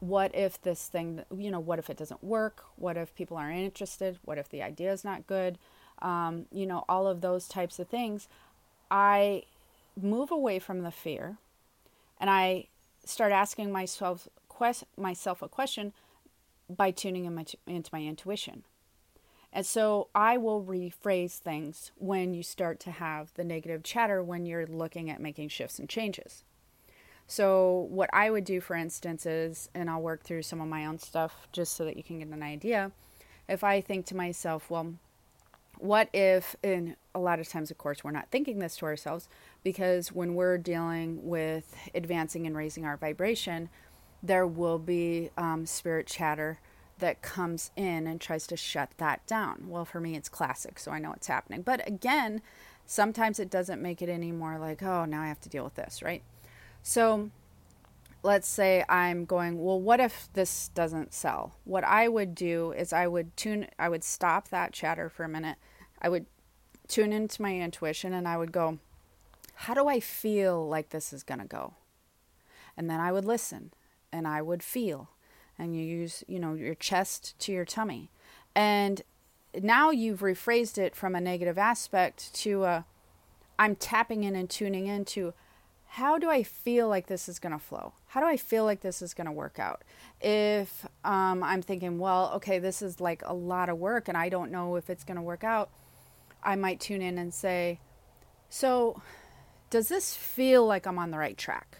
what 0.00 0.34
if 0.34 0.60
this 0.60 0.88
thing, 0.88 1.24
you 1.36 1.50
know, 1.50 1.60
what 1.60 1.78
if 1.78 1.88
it 1.88 1.96
doesn't 1.96 2.24
work? 2.24 2.64
What 2.76 2.96
if 2.96 3.14
people 3.14 3.36
aren't 3.36 3.58
interested? 3.58 4.18
What 4.24 4.38
if 4.38 4.48
the 4.48 4.62
idea 4.62 4.92
is 4.92 5.04
not 5.04 5.26
good? 5.26 5.58
Um, 6.00 6.46
you 6.50 6.66
know, 6.66 6.84
all 6.88 7.06
of 7.06 7.20
those 7.20 7.46
types 7.46 7.78
of 7.78 7.88
things. 7.88 8.26
I 8.90 9.44
move 10.00 10.30
away 10.30 10.58
from 10.58 10.82
the 10.82 10.90
fear 10.90 11.36
and 12.20 12.28
I 12.28 12.66
start 13.04 13.32
asking 13.32 13.70
myself 13.70 14.28
quest- 14.48 14.84
myself 14.96 15.42
a 15.42 15.48
question 15.48 15.92
by 16.68 16.90
tuning 16.90 17.24
in 17.24 17.34
my 17.34 17.44
into 17.66 17.90
my 17.92 18.02
intuition. 18.02 18.64
And 19.52 19.66
so 19.66 20.08
I 20.14 20.38
will 20.38 20.64
rephrase 20.64 21.38
things 21.38 21.92
when 21.96 22.32
you 22.32 22.42
start 22.42 22.80
to 22.80 22.90
have 22.90 23.34
the 23.34 23.44
negative 23.44 23.82
chatter 23.82 24.22
when 24.22 24.46
you're 24.46 24.66
looking 24.66 25.10
at 25.10 25.20
making 25.20 25.48
shifts 25.48 25.78
and 25.78 25.88
changes. 25.88 26.44
So, 27.26 27.86
what 27.90 28.10
I 28.12 28.30
would 28.30 28.44
do, 28.44 28.60
for 28.60 28.74
instance, 28.74 29.24
is, 29.26 29.70
and 29.74 29.88
I'll 29.88 30.02
work 30.02 30.22
through 30.22 30.42
some 30.42 30.60
of 30.60 30.68
my 30.68 30.84
own 30.84 30.98
stuff 30.98 31.48
just 31.52 31.74
so 31.74 31.84
that 31.84 31.96
you 31.96 32.02
can 32.02 32.18
get 32.18 32.28
an 32.28 32.42
idea. 32.42 32.92
If 33.48 33.62
I 33.64 33.80
think 33.80 34.06
to 34.06 34.16
myself, 34.16 34.68
well, 34.70 34.94
what 35.78 36.08
if, 36.12 36.56
and 36.62 36.96
a 37.14 37.18
lot 37.18 37.40
of 37.40 37.48
times, 37.48 37.70
of 37.70 37.78
course, 37.78 38.04
we're 38.04 38.10
not 38.10 38.28
thinking 38.30 38.58
this 38.58 38.76
to 38.78 38.86
ourselves 38.86 39.28
because 39.64 40.12
when 40.12 40.34
we're 40.34 40.58
dealing 40.58 41.26
with 41.26 41.74
advancing 41.94 42.46
and 42.46 42.56
raising 42.56 42.84
our 42.84 42.96
vibration, 42.96 43.68
there 44.22 44.46
will 44.46 44.78
be 44.78 45.30
um, 45.36 45.66
spirit 45.66 46.06
chatter 46.06 46.60
that 46.98 47.22
comes 47.22 47.70
in 47.76 48.06
and 48.06 48.20
tries 48.20 48.46
to 48.48 48.56
shut 48.56 48.90
that 48.98 49.26
down. 49.26 49.64
Well, 49.68 49.84
for 49.84 50.00
me, 50.00 50.14
it's 50.14 50.28
classic, 50.28 50.78
so 50.78 50.92
I 50.92 50.98
know 50.98 51.12
it's 51.12 51.26
happening. 51.26 51.62
But 51.62 51.86
again, 51.86 52.42
sometimes 52.86 53.38
it 53.38 53.50
doesn't 53.50 53.82
make 53.82 54.02
it 54.02 54.08
any 54.08 54.32
more 54.32 54.58
like, 54.58 54.82
oh, 54.82 55.04
now 55.04 55.22
I 55.22 55.28
have 55.28 55.40
to 55.40 55.48
deal 55.48 55.64
with 55.64 55.74
this, 55.74 56.02
right? 56.02 56.22
So 56.82 57.30
let's 58.22 58.48
say 58.48 58.84
I'm 58.88 59.24
going, 59.24 59.62
well, 59.62 59.80
what 59.80 60.00
if 60.00 60.28
this 60.32 60.68
doesn't 60.68 61.12
sell? 61.12 61.56
What 61.64 61.84
I 61.84 62.08
would 62.08 62.34
do 62.34 62.72
is 62.72 62.92
I 62.92 63.06
would 63.06 63.36
tune, 63.36 63.66
I 63.78 63.88
would 63.88 64.04
stop 64.04 64.48
that 64.48 64.72
chatter 64.72 65.08
for 65.08 65.24
a 65.24 65.28
minute. 65.28 65.56
I 66.00 66.08
would 66.08 66.26
tune 66.88 67.12
into 67.12 67.42
my 67.42 67.56
intuition 67.56 68.12
and 68.12 68.28
I 68.28 68.36
would 68.36 68.52
go, 68.52 68.78
how 69.54 69.74
do 69.74 69.88
I 69.88 70.00
feel 70.00 70.68
like 70.68 70.90
this 70.90 71.12
is 71.12 71.22
going 71.22 71.40
to 71.40 71.46
go? 71.46 71.74
And 72.76 72.88
then 72.88 73.00
I 73.00 73.12
would 73.12 73.24
listen 73.24 73.72
and 74.12 74.26
I 74.26 74.42
would 74.42 74.62
feel 74.62 75.10
and 75.62 75.76
you 75.76 75.82
use, 75.82 76.24
you 76.26 76.40
know, 76.40 76.54
your 76.54 76.74
chest 76.74 77.38
to 77.38 77.52
your 77.52 77.64
tummy. 77.64 78.10
And 78.54 79.02
now 79.60 79.90
you've 79.90 80.20
rephrased 80.20 80.76
it 80.76 80.96
from 80.96 81.14
a 81.14 81.20
negative 81.20 81.56
aspect 81.56 82.34
to 82.34 82.64
a 82.64 82.84
I'm 83.58 83.76
tapping 83.76 84.24
in 84.24 84.34
and 84.34 84.50
tuning 84.50 84.88
into 84.88 85.34
how 85.86 86.18
do 86.18 86.28
I 86.28 86.42
feel 86.42 86.88
like 86.88 87.06
this 87.06 87.28
is 87.28 87.38
going 87.38 87.52
to 87.52 87.58
flow? 87.58 87.92
How 88.08 88.20
do 88.20 88.26
I 88.26 88.36
feel 88.36 88.64
like 88.64 88.80
this 88.80 89.02
is 89.02 89.14
going 89.14 89.26
to 89.26 89.32
work 89.32 89.58
out? 89.58 89.82
If 90.20 90.86
um, 91.04 91.44
I'm 91.44 91.62
thinking, 91.62 91.98
well, 91.98 92.32
okay, 92.36 92.58
this 92.58 92.82
is 92.82 92.98
like 92.98 93.22
a 93.24 93.34
lot 93.34 93.68
of 93.68 93.78
work 93.78 94.08
and 94.08 94.16
I 94.16 94.30
don't 94.30 94.50
know 94.50 94.76
if 94.76 94.90
it's 94.90 95.04
going 95.04 95.16
to 95.16 95.22
work 95.22 95.44
out, 95.44 95.70
I 96.42 96.56
might 96.56 96.80
tune 96.80 97.02
in 97.02 97.18
and 97.18 97.32
say, 97.32 97.78
so 98.48 99.00
does 99.70 99.88
this 99.88 100.16
feel 100.16 100.66
like 100.66 100.86
I'm 100.86 100.98
on 100.98 101.10
the 101.10 101.18
right 101.18 101.36
track? 101.36 101.78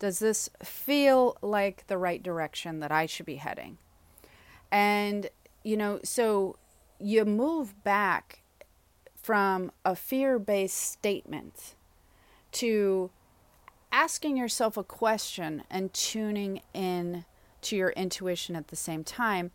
Does 0.00 0.18
this 0.18 0.48
feel 0.64 1.36
like 1.42 1.86
the 1.86 1.98
right 1.98 2.22
direction 2.22 2.80
that 2.80 2.90
I 2.90 3.06
should 3.06 3.26
be 3.26 3.36
heading? 3.36 3.78
And, 4.72 5.28
you 5.62 5.76
know, 5.76 6.00
so 6.02 6.56
you 6.98 7.24
move 7.24 7.84
back 7.84 8.42
from 9.14 9.70
a 9.84 9.94
fear 9.94 10.38
based 10.38 10.78
statement 10.78 11.76
to 12.52 13.10
asking 13.92 14.38
yourself 14.38 14.78
a 14.78 14.84
question 14.84 15.64
and 15.70 15.92
tuning 15.92 16.62
in 16.72 17.26
to 17.60 17.76
your 17.76 17.90
intuition 17.90 18.56
at 18.56 18.68
the 18.68 18.76
same 18.76 19.04
time 19.04 19.50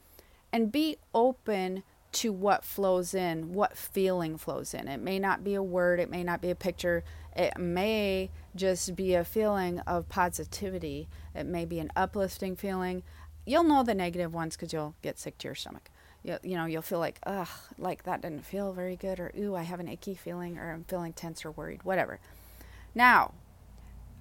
and 0.54 0.72
be 0.72 0.98
open 1.14 1.82
to 2.16 2.32
what 2.32 2.64
flows 2.64 3.14
in, 3.14 3.54
what 3.54 3.78
feeling 3.78 4.38
flows 4.38 4.74
in. 4.74 4.88
It 4.88 5.02
may 5.02 5.20
not 5.20 5.44
be 5.44 5.54
a 5.54 5.62
word, 5.62 6.00
it 6.00 6.10
may 6.10 6.24
not 6.24 6.42
be 6.42 6.50
a 6.50 6.56
picture, 6.56 7.04
it 7.36 7.58
may 7.58 8.32
just 8.56 8.96
be 8.96 9.16
a 9.16 9.26
feeling 9.26 9.80
of 9.80 10.08
positivity, 10.08 11.10
it 11.34 11.46
may 11.46 11.66
be 11.66 11.80
an 11.80 11.92
uplifting 11.96 12.56
feeling. 12.56 13.04
You'll 13.46 13.66
know 13.66 13.84
the 13.84 13.94
negative 13.94 14.34
ones 14.34 14.56
because 14.56 14.72
you'll 14.72 14.96
get 15.02 15.20
sick 15.20 15.38
to 15.40 15.50
your 15.50 15.56
stomach. 15.56 15.90
You, 16.24 16.38
you 16.42 16.56
know, 16.56 16.66
you'll 16.66 16.82
feel 16.82 17.00
like, 17.00 17.20
ugh, 17.24 17.50
like 17.78 18.04
that 18.04 18.22
didn't 18.22 18.46
feel 18.46 18.72
very 18.72 18.96
good, 18.96 19.20
or 19.20 19.34
ooh, 19.38 19.56
I 19.56 19.64
have 19.64 19.82
an 19.82 19.90
icky 19.90 20.16
feeling, 20.16 20.58
or 20.58 20.72
I'm 20.72 20.86
feeling 20.86 21.12
tense 21.12 21.44
or 21.44 21.52
worried, 21.52 21.84
whatever. 21.84 22.20
Now, 22.96 23.34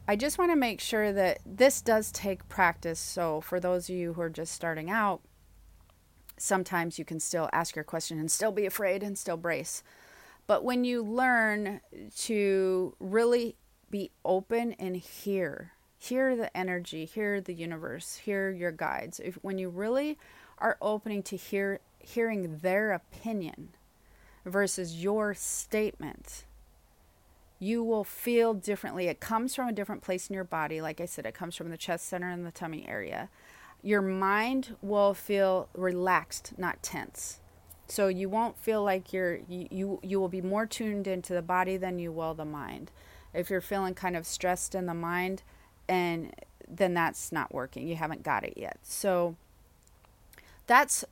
I 0.09 0.17
just 0.17 0.37
want 0.37 0.51
to 0.51 0.57
make 0.57 0.81
sure 0.81 1.13
that 1.13 1.39
this 1.47 1.81
does 1.81 2.11
take 2.11 2.49
practice. 2.49 2.99
So, 2.99 3.41
for 3.41 3.61
those 3.61 3.89
of 3.89 3.95
you 3.95 4.15
who 4.15 4.21
are 4.21 4.29
just 4.29 4.53
starting 4.53 4.91
out, 4.91 5.21
sometimes 6.37 6.99
you 6.99 7.05
can 7.05 7.21
still 7.21 7.49
ask 7.53 7.77
your 7.77 7.85
question 7.85 8.19
and 8.19 8.31
still 8.31 8.53
be 8.53 8.67
afraid 8.67 9.03
and 9.03 9.17
still 9.17 9.37
brace. 9.37 9.83
But 10.47 10.65
when 10.65 10.85
you 10.85 11.03
learn 11.03 11.81
to 12.17 12.95
really 13.01 13.57
be 13.91 14.11
open 14.25 14.73
and 14.73 14.97
hear, 14.97 15.73
hear 15.99 16.37
the 16.37 16.55
energy, 16.57 17.05
hear 17.05 17.41
the 17.41 17.55
universe, 17.55 18.17
hear 18.17 18.51
your 18.51 18.73
guides, 18.73 19.21
if, 19.21 19.37
when 19.37 19.59
you 19.59 19.69
really 19.69 20.19
are 20.59 20.77
opening 20.81 21.23
to 21.25 21.37
hear 21.37 21.81
hearing 21.99 22.59
their 22.59 22.93
opinion 22.93 23.71
versus 24.45 25.03
your 25.03 25.33
statement, 25.33 26.45
you 27.59 27.83
will 27.83 28.05
feel 28.05 28.53
differently. 28.53 29.07
It 29.07 29.21
comes 29.21 29.55
from 29.55 29.69
a 29.69 29.73
different 29.73 30.03
place 30.03 30.29
in 30.29 30.35
your 30.35 30.45
body. 30.45 30.83
Like 30.83 31.01
I 31.01 31.07
said, 31.07 31.25
it 31.25 31.35
comes 31.35 31.57
from 31.57 31.71
the 31.71 31.79
chest 31.79 32.07
center 32.07 32.29
and 32.29 32.45
the 32.45 32.51
tummy 32.51 32.87
area 32.87 33.31
your 33.85 34.01
mind 34.01 34.77
will 34.81 35.13
feel 35.13 35.69
relaxed, 35.75 36.55
not 36.57 36.83
tense. 36.83 37.41
So 37.87 38.09
you 38.09 38.31
won't 38.31 38.59
feel 38.59 38.83
like 38.83 39.13
you're 39.13 39.41
you, 39.47 40.01
you 40.03 40.19
will 40.19 40.31
be 40.31 40.41
more 40.41 40.65
tuned 40.67 41.07
into 41.07 41.35
the 41.35 41.43
body 41.43 41.77
than 41.77 41.99
you 41.99 42.11
will 42.11 42.33
the 42.33 42.47
mind. 42.47 42.91
If 43.35 43.51
you're 43.51 43.61
feeling 43.61 43.95
kind 43.95 44.17
of 44.17 44.27
stressed 44.27 44.75
in 44.75 44.87
the 44.87 44.95
mind 44.95 45.43
and 45.87 46.35
then 46.67 46.95
that's 46.95 47.31
not 47.31 47.53
working. 47.55 47.87
You 47.87 47.97
haven't 47.97 48.23
got 48.23 48.43
it 48.43 48.55
yet. 48.57 48.79
So 48.83 49.37
that's 50.67 51.05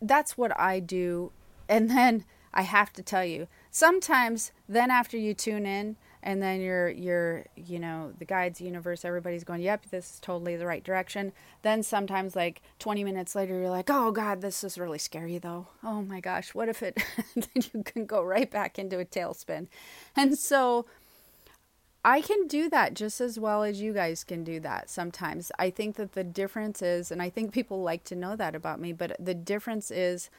that's 0.00 0.38
what 0.38 0.58
I 0.58 0.80
do. 0.80 1.32
And 1.68 1.90
then 1.90 2.24
I 2.54 2.62
have 2.62 2.94
to 2.94 3.02
tell 3.02 3.24
you, 3.24 3.46
sometimes 3.70 4.52
then 4.66 4.90
after 4.90 5.18
you 5.18 5.34
tune 5.34 5.66
in, 5.66 5.96
and 6.22 6.42
then 6.42 6.60
you're 6.60 6.88
you're 6.90 7.46
you 7.56 7.78
know 7.78 8.12
the 8.18 8.24
guides 8.24 8.60
universe 8.60 9.04
everybody's 9.04 9.44
going 9.44 9.60
yep 9.62 9.86
this 9.90 10.14
is 10.14 10.20
totally 10.20 10.56
the 10.56 10.66
right 10.66 10.84
direction. 10.84 11.32
Then 11.62 11.82
sometimes 11.82 12.36
like 12.36 12.62
20 12.78 13.04
minutes 13.04 13.34
later 13.34 13.58
you're 13.58 13.70
like 13.70 13.90
oh 13.90 14.10
god 14.12 14.40
this 14.40 14.62
is 14.64 14.78
really 14.78 14.98
scary 14.98 15.38
though. 15.38 15.68
Oh 15.82 16.02
my 16.02 16.20
gosh 16.20 16.54
what 16.54 16.68
if 16.68 16.82
it 16.82 17.02
then 17.34 17.62
you 17.72 17.82
can 17.82 18.06
go 18.06 18.22
right 18.22 18.50
back 18.50 18.78
into 18.78 18.98
a 18.98 19.04
tailspin. 19.04 19.68
And 20.16 20.36
so 20.38 20.86
I 22.04 22.22
can 22.22 22.46
do 22.46 22.70
that 22.70 22.94
just 22.94 23.20
as 23.20 23.38
well 23.38 23.62
as 23.62 23.80
you 23.80 23.92
guys 23.92 24.24
can 24.24 24.42
do 24.42 24.58
that 24.60 24.88
sometimes. 24.88 25.52
I 25.58 25.68
think 25.70 25.96
that 25.96 26.12
the 26.12 26.24
difference 26.24 26.80
is, 26.80 27.10
and 27.10 27.20
I 27.20 27.28
think 27.28 27.52
people 27.52 27.82
like 27.82 28.04
to 28.04 28.16
know 28.16 28.36
that 28.36 28.54
about 28.54 28.80
me, 28.80 28.92
but 28.94 29.16
the 29.18 29.34
difference 29.34 29.90
is 29.90 30.30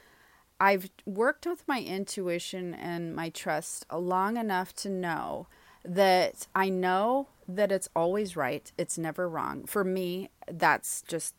I've 0.60 0.90
worked 1.06 1.46
with 1.46 1.68
my 1.68 1.80
intuition 1.80 2.74
and 2.74 3.16
my 3.16 3.30
trust 3.30 3.86
long 3.94 4.38
enough 4.38 4.74
to 4.78 4.90
know 4.90 5.48
that 5.84 6.48
I 6.56 6.70
know 6.70 7.28
that 7.48 7.72
it's 7.72 7.90
always 7.96 8.36
right. 8.36 8.72
It's 8.78 8.98
never 8.98 9.28
wrong. 9.28 9.66
For 9.66 9.84
me, 9.84 10.30
that's 10.50 11.04
just 11.08 11.36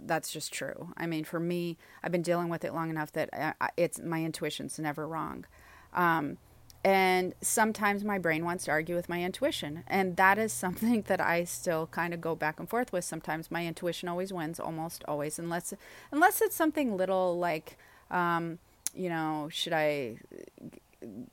that's 0.00 0.32
just 0.32 0.52
true. 0.52 0.92
I 0.96 1.06
mean, 1.06 1.24
for 1.24 1.40
me, 1.40 1.76
I've 2.02 2.12
been 2.12 2.22
dealing 2.22 2.48
with 2.48 2.64
it 2.64 2.72
long 2.72 2.90
enough 2.90 3.12
that 3.12 3.56
it's 3.76 4.00
my 4.00 4.24
intuition's 4.24 4.78
never 4.78 5.06
wrong. 5.06 5.44
Um, 5.92 6.38
and 6.84 7.34
sometimes 7.40 8.04
my 8.04 8.16
brain 8.16 8.44
wants 8.44 8.64
to 8.66 8.70
argue 8.70 8.94
with 8.94 9.08
my 9.08 9.22
intuition, 9.22 9.82
and 9.88 10.16
that 10.16 10.38
is 10.38 10.52
something 10.52 11.02
that 11.08 11.20
I 11.20 11.44
still 11.44 11.88
kind 11.88 12.14
of 12.14 12.20
go 12.20 12.36
back 12.36 12.60
and 12.60 12.68
forth 12.68 12.92
with. 12.92 13.04
Sometimes 13.04 13.50
my 13.50 13.66
intuition 13.66 14.08
always 14.08 14.32
wins, 14.32 14.60
almost 14.60 15.04
always, 15.08 15.38
unless 15.38 15.74
unless 16.12 16.40
it's 16.40 16.54
something 16.54 16.96
little 16.96 17.38
like, 17.38 17.76
um, 18.10 18.58
you 18.94 19.08
know, 19.08 19.48
should 19.50 19.72
I 19.72 20.18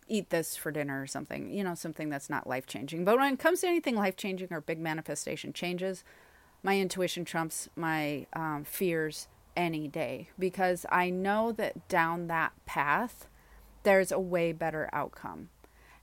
eat 0.07 0.29
this 0.29 0.55
for 0.55 0.71
dinner 0.71 1.01
or 1.01 1.07
something, 1.07 1.51
you 1.51 1.63
know, 1.63 1.75
something 1.75 2.09
that's 2.09 2.29
not 2.29 2.47
life 2.47 2.65
changing. 2.65 3.05
But 3.05 3.17
when 3.17 3.33
it 3.33 3.39
comes 3.39 3.61
to 3.61 3.67
anything 3.67 3.95
life 3.95 4.15
changing 4.15 4.49
or 4.51 4.61
big 4.61 4.79
manifestation 4.79 5.53
changes, 5.53 6.03
my 6.61 6.79
intuition 6.79 7.25
trumps 7.25 7.69
my 7.75 8.25
um, 8.33 8.63
fears 8.63 9.27
any 9.55 9.87
day 9.87 10.29
because 10.39 10.85
I 10.89 11.09
know 11.09 11.51
that 11.53 11.87
down 11.87 12.27
that 12.27 12.53
path, 12.65 13.27
there's 13.83 14.11
a 14.11 14.19
way 14.19 14.51
better 14.51 14.89
outcome. 14.93 15.49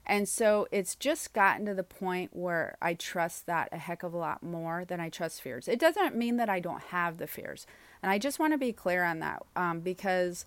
And 0.05 0.27
so 0.27 0.67
it's 0.71 0.95
just 0.95 1.33
gotten 1.33 1.65
to 1.67 1.73
the 1.73 1.83
point 1.83 2.35
where 2.35 2.75
I 2.81 2.95
trust 2.95 3.45
that 3.45 3.69
a 3.71 3.77
heck 3.77 4.03
of 4.03 4.13
a 4.13 4.17
lot 4.17 4.41
more 4.41 4.83
than 4.83 4.99
I 4.99 5.09
trust 5.09 5.41
fears. 5.41 5.67
It 5.67 5.79
doesn't 5.79 6.15
mean 6.15 6.37
that 6.37 6.49
I 6.49 6.59
don't 6.59 6.81
have 6.85 7.17
the 7.17 7.27
fears. 7.27 7.67
And 8.01 8.11
I 8.11 8.17
just 8.17 8.39
want 8.39 8.53
to 8.53 8.57
be 8.57 8.73
clear 8.73 9.03
on 9.03 9.19
that 9.19 9.43
um, 9.55 9.79
because 9.79 10.45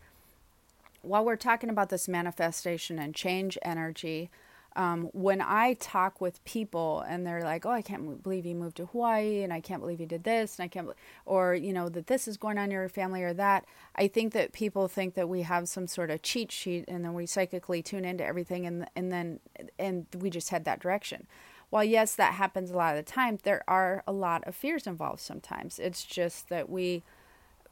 while 1.05 1.25
we're 1.25 1.37
talking 1.37 1.71
about 1.71 1.89
this 1.91 2.09
manifestation 2.09 2.99
and 2.99 3.15
change 3.15 3.59
energy, 3.63 4.31
um, 4.77 5.05
when 5.13 5.41
I 5.41 5.75
talk 5.75 6.21
with 6.21 6.45
people 6.45 7.01
and 7.07 7.25
they're 7.25 7.45
like, 7.45 7.65
"Oh, 7.65 7.71
I 7.71 7.83
can't 7.83 8.23
believe 8.23 8.45
you 8.45 8.57
moved 8.57 8.77
to 8.79 8.87
Hawaii, 8.87 9.43
and 9.43 9.53
I 9.53 9.61
can't 9.61 9.81
believe 9.81 10.01
you 10.01 10.07
did 10.07 10.25
this, 10.25 10.59
and 10.59 10.65
I 10.65 10.69
can't," 10.69 10.89
or 11.27 11.55
you 11.55 11.73
know 11.73 11.89
that 11.89 12.09
this 12.09 12.27
is 12.27 12.37
going 12.37 12.59
on 12.59 12.65
in 12.65 12.71
your 12.73 12.89
family 12.89 13.23
or 13.23 13.33
that, 13.35 13.65
I 13.95 14.09
think 14.09 14.33
that 14.33 14.53
people 14.53 14.89
think 14.89 15.15
that 15.15 15.29
we 15.29 15.43
have 15.43 15.69
some 15.69 15.87
sort 15.87 16.11
of 16.11 16.23
cheat 16.23 16.51
sheet, 16.51 16.87
and 16.89 17.05
then 17.05 17.15
we 17.15 17.27
psychically 17.27 17.83
tune 17.83 18.05
into 18.05 18.25
everything, 18.25 18.67
and 18.67 18.89
and 18.97 19.13
then 19.13 19.41
and 19.79 20.07
we 20.19 20.29
just 20.31 20.51
head 20.51 20.65
that 20.65 20.81
direction. 20.81 21.27
While 21.71 21.85
yes, 21.85 22.15
that 22.17 22.35
happens 22.35 22.71
a 22.71 22.77
lot 22.77 22.97
of 22.97 23.05
the 23.05 23.11
time, 23.11 23.39
there 23.43 23.63
are 23.69 24.03
a 24.07 24.13
lot 24.13 24.45
of 24.45 24.57
fears 24.57 24.87
involved. 24.87 25.21
Sometimes 25.21 25.79
it's 25.79 26.05
just 26.05 26.49
that 26.49 26.69
we 26.69 27.05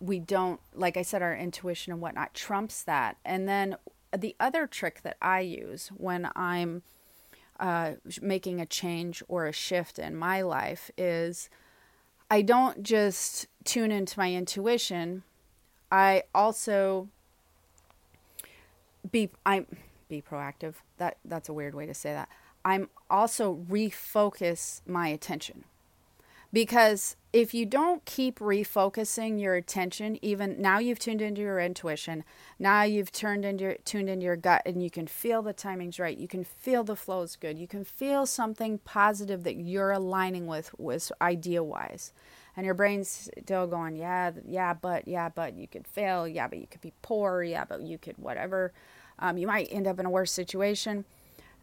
we 0.03 0.19
don't, 0.19 0.61
like 0.75 0.97
I 0.97 1.03
said, 1.03 1.23
our 1.23 1.35
intuition 1.35 1.93
and 1.93 2.03
whatnot 2.03 2.35
trumps 2.35 2.83
that. 2.83 3.19
And 3.25 3.49
then 3.49 3.77
the 4.17 4.35
other 4.41 4.67
trick 4.67 5.03
that 5.05 5.17
I 5.23 5.41
use 5.41 5.89
when 5.97 6.29
I'm 6.35 6.83
uh, 7.61 7.93
making 8.21 8.61
a 8.61 8.67
change 8.67 9.23
or 9.29 9.47
a 9.47 9.53
shift 9.53 10.01
in 10.01 10.17
my 10.17 10.43
life 10.43 10.91
is 10.99 11.49
I 12.29 12.43
don't 12.43 12.83
just 12.83 13.47
tune 13.65 13.93
into 13.93 14.19
my 14.19 14.33
intuition. 14.35 15.23
I 15.93 16.25
also 16.35 17.09
be 19.11 19.31
I'm 19.47 19.67
be 20.09 20.21
proactive. 20.21 20.75
That 20.97 21.19
that's 21.25 21.49
a 21.49 21.53
weird 21.53 21.75
way 21.75 21.87
to 21.87 21.95
say 21.95 22.13
that. 22.13 22.29
I'm 22.65 22.89
also 23.09 23.65
refocus 23.69 24.81
my 24.87 25.09
attention. 25.09 25.65
Because 26.53 27.17
if 27.33 27.55
you 27.55 27.65
don't 27.65 28.05
keep 28.05 28.39
refocusing 28.39 29.41
your 29.41 29.55
attention, 29.55 30.19
even 30.21 30.61
now 30.61 30.79
you've 30.79 30.99
tuned 30.99 31.23
into 31.23 31.41
your 31.41 31.59
intuition, 31.59 32.25
now 32.59 32.83
you've 32.83 33.11
turned 33.11 33.47
into 33.47 33.65
your, 33.65 33.77
tuned 33.87 34.11
into 34.11 34.25
your 34.25 34.37
gut, 34.37 34.61
and 34.67 34.83
you 34.83 34.91
can 34.91 35.07
feel 35.07 35.41
the 35.41 35.55
timing's 35.55 35.99
right. 35.99 36.19
You 36.19 36.29
can 36.29 36.45
feel 36.45 36.85
the 36.85 36.95
flow's 36.95 37.37
good. 37.37 37.59
You 37.59 37.67
can 37.67 37.85
feel 37.85 38.27
something 38.27 38.79
positive 38.79 39.45
that 39.45 39.57
you're 39.57 39.93
aligning 39.93 40.47
with, 40.47 40.79
with 40.79 41.11
idea 41.23 41.65
wise, 41.65 42.13
and 42.55 42.67
your 42.67 42.75
brain's 42.75 43.31
still 43.43 43.67
going, 43.67 43.97
yeah, 43.97 44.33
yeah, 44.47 44.75
but 44.75 45.09
yeah, 45.09 45.31
but 45.31 45.55
you 45.55 45.67
could 45.67 45.87
fail, 45.87 46.29
yeah, 46.29 46.49
but 46.49 46.59
you 46.59 46.67
could 46.67 46.83
be 46.83 46.93
poor, 47.01 47.43
yeah, 47.43 47.65
but 47.65 47.81
you 47.81 47.97
could 47.97 48.19
whatever. 48.19 48.75
Um, 49.19 49.39
you 49.39 49.47
might 49.47 49.69
end 49.71 49.87
up 49.87 49.99
in 49.99 50.05
a 50.05 50.11
worse 50.11 50.33
situation. 50.33 51.07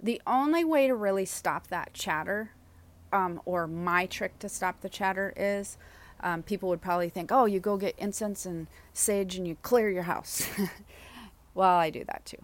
The 0.02 0.20
only 0.26 0.64
way 0.64 0.88
to 0.88 0.96
really 0.96 1.26
stop 1.26 1.68
that 1.68 1.94
chatter 1.94 2.52
um, 3.12 3.42
or 3.46 3.68
my 3.68 4.06
trick 4.06 4.40
to 4.40 4.50
stop 4.50 4.82
the 4.82 4.90
chatter 4.90 5.34
is 5.36 5.78
um, 6.22 6.44
people 6.44 6.70
would 6.70 6.82
probably 6.82 7.10
think, 7.10 7.32
oh, 7.32 7.46
you 7.46 7.60
go 7.60 7.78
get 7.78 7.96
incense 7.98 8.46
and 8.46 8.68
sage 8.94 9.36
and 9.36 9.48
you 9.48 9.58
clear 9.62 9.90
your 9.90 10.04
house. 10.04 10.48
well, 11.54 11.78
I 11.78 11.90
do 11.90 12.04
that 12.06 12.26
too. 12.26 12.44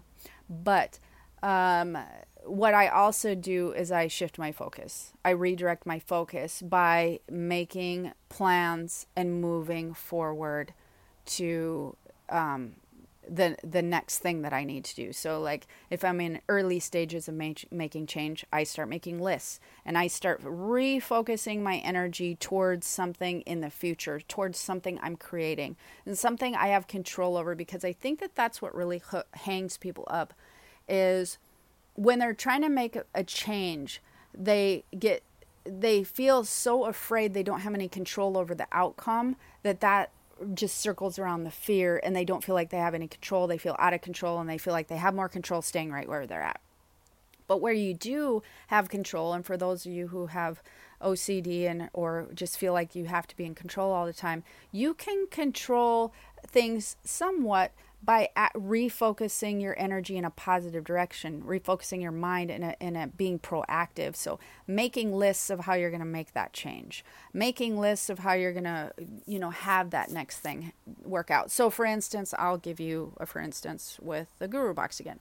But 0.49 0.99
um, 1.43 1.97
what 2.45 2.73
I 2.73 2.88
also 2.88 3.36
do 3.36 3.71
is 3.71 3.91
I 3.91 4.08
shift 4.08 4.38
my 4.38 4.51
focus. 4.51 5.13
I 5.23 5.32
redirect 5.32 5.86
my 5.86 5.99
focus 5.99 6.62
by 6.62 7.19
making 7.30 8.13
plans 8.30 9.08
and 9.15 9.41
moving 9.41 9.93
forward 9.93 10.73
to 11.25 11.95
um, 12.30 12.75
the 13.27 13.57
the 13.63 13.81
next 13.81 14.19
thing 14.19 14.41
that 14.41 14.53
I 14.53 14.63
need 14.63 14.85
to 14.85 14.95
do. 14.95 15.13
So 15.13 15.39
like 15.41 15.67
if 15.89 16.03
I'm 16.03 16.21
in 16.21 16.41
early 16.47 16.79
stages 16.79 17.27
of 17.27 17.35
ma- 17.35 17.53
making 17.71 18.07
change, 18.07 18.45
I 18.51 18.63
start 18.63 18.89
making 18.89 19.19
lists 19.19 19.59
and 19.85 19.97
I 19.97 20.07
start 20.07 20.43
refocusing 20.43 21.61
my 21.61 21.77
energy 21.77 22.35
towards 22.35 22.85
something 22.85 23.41
in 23.41 23.61
the 23.61 23.69
future, 23.69 24.19
towards 24.19 24.57
something 24.57 24.99
I'm 25.01 25.15
creating 25.15 25.75
and 26.05 26.17
something 26.17 26.55
I 26.55 26.67
have 26.67 26.88
control 26.88 27.38
over 27.38 27.55
because 27.55 27.83
I 27.83 27.93
think 27.93 28.19
that 28.19 28.35
that's 28.35 28.61
what 28.61 28.75
really 28.75 29.01
hangs 29.33 29.77
people 29.77 30.05
up 30.07 30.33
is 30.88 31.38
when 31.95 32.19
they're 32.19 32.33
trying 32.33 32.61
to 32.61 32.69
make 32.69 32.97
a 33.13 33.23
change, 33.23 34.01
they 34.33 34.83
get 34.97 35.23
they 35.67 36.03
feel 36.03 36.43
so 36.43 36.85
afraid 36.85 37.33
they 37.33 37.41
don't 37.41 37.61
have 37.61 37.73
any 37.73 37.88
control 37.88 38.38
over 38.38 38.53
the 38.53 38.67
outcome 38.71 39.35
that 39.63 39.79
that 39.79 40.11
just 40.54 40.80
circles 40.80 41.17
around 41.17 41.43
the 41.43 41.52
fear 41.52 42.00
and 42.04 42.15
they 42.15 42.26
don't 42.26 42.43
feel 42.43 42.56
like 42.56 42.69
they 42.69 42.78
have 42.78 42.93
any 42.93 43.08
control. 43.08 43.48
They 43.48 43.58
feel 43.58 43.76
out 43.80 43.93
of 43.93 44.02
control 44.02 44.39
and 44.39 44.50
they 44.50 44.58
feel 44.58 44.74
like 44.74 44.88
they 44.88 44.98
have 44.98 45.15
more 45.15 45.30
control 45.30 45.62
staying 45.62 45.91
right 45.91 46.08
where 46.08 46.28
they're 46.28 46.41
at. 46.41 46.60
But 47.48 47.62
where 47.62 47.74
you 47.74 47.93
do 47.93 48.41
have 48.67 48.89
control, 48.89 49.34
and 49.34 49.45
for 49.45 49.56
those 49.56 49.86
of 49.86 49.91
you 49.91 50.08
who 50.08 50.28
have 50.28 50.63
OCD 51.02 51.69
and 51.69 51.89
or 51.93 52.28
just 52.34 52.58
feel 52.58 52.74
like 52.74 52.95
you 52.95 53.06
have 53.06 53.28
to 53.28 53.38
be 53.38 53.45
in 53.45 53.54
control 53.54 53.91
all 53.91 54.06
the 54.06 54.13
time, 54.13 54.43
you 54.71 54.93
can 54.93 55.28
control 55.28 56.12
things 56.48 56.95
somewhat 57.04 57.71
by 58.03 58.29
refocusing 58.55 59.62
your 59.62 59.77
energy 59.79 60.17
in 60.17 60.25
a 60.25 60.29
positive 60.29 60.84
direction, 60.84 61.41
refocusing 61.41 62.01
your 62.01 62.12
mind 62.12 62.51
in 62.51 62.63
a, 62.63 62.75
in 62.79 62.95
a 62.95 63.08
being 63.08 63.39
proactive. 63.39 64.15
So 64.15 64.39
making 64.67 65.13
lists 65.13 65.49
of 65.49 65.62
how 65.62 65.73
you're 65.73 65.89
going 65.89 65.99
to 66.01 66.05
make 66.05 66.34
that 66.34 66.53
change, 66.53 67.03
making 67.34 67.79
lists 67.79 68.10
of 68.10 68.19
how 68.19 68.34
you're 68.34 68.53
going 68.53 68.65
to, 68.65 68.91
you 69.25 69.39
know, 69.39 69.49
have 69.49 69.89
that 69.89 70.12
next 70.12 70.39
thing 70.39 70.71
work 71.03 71.31
out. 71.31 71.51
So 71.51 71.69
for 71.69 71.86
instance, 71.86 72.34
I'll 72.38 72.58
give 72.58 72.79
you 72.79 73.13
a 73.17 73.25
for 73.25 73.39
instance 73.39 73.97
with 74.01 74.27
the 74.39 74.47
Guru 74.47 74.73
Box 74.73 74.99
again. 74.99 75.19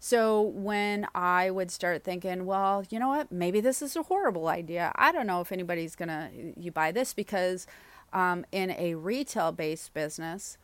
So 0.00 0.40
when 0.40 1.08
I 1.14 1.50
would 1.50 1.70
start 1.70 2.04
thinking, 2.04 2.46
well, 2.46 2.84
you 2.88 3.00
know 3.00 3.08
what, 3.08 3.32
maybe 3.32 3.60
this 3.60 3.82
is 3.82 3.96
a 3.96 4.04
horrible 4.04 4.46
idea. 4.46 4.92
I 4.94 5.10
don't 5.10 5.26
know 5.26 5.40
if 5.40 5.50
anybody's 5.50 5.96
going 5.96 6.08
to 6.08 6.30
you 6.56 6.70
buy 6.70 6.92
this 6.92 7.12
because 7.12 7.66
um, 8.12 8.44
in 8.52 8.70
a 8.70 8.94
retail 8.94 9.50
based 9.50 9.92
business, 9.94 10.56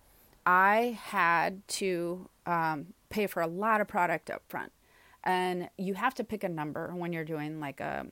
I 0.47 0.99
had 1.03 1.67
to 1.69 2.29
um, 2.47 2.87
pay 3.09 3.27
for 3.27 3.41
a 3.41 3.47
lot 3.47 3.81
of 3.81 3.89
product 3.89 4.31
up 4.31 4.43
front. 4.49 4.73
And 5.27 5.71
you 5.79 5.95
have 5.95 6.15
to 6.17 6.25
pick 6.25 6.45
a 6.45 6.49
number 6.51 6.95
when 6.95 7.15
you're 7.15 7.25
doing 7.25 7.59
like 7.59 7.81
a, 7.81 8.07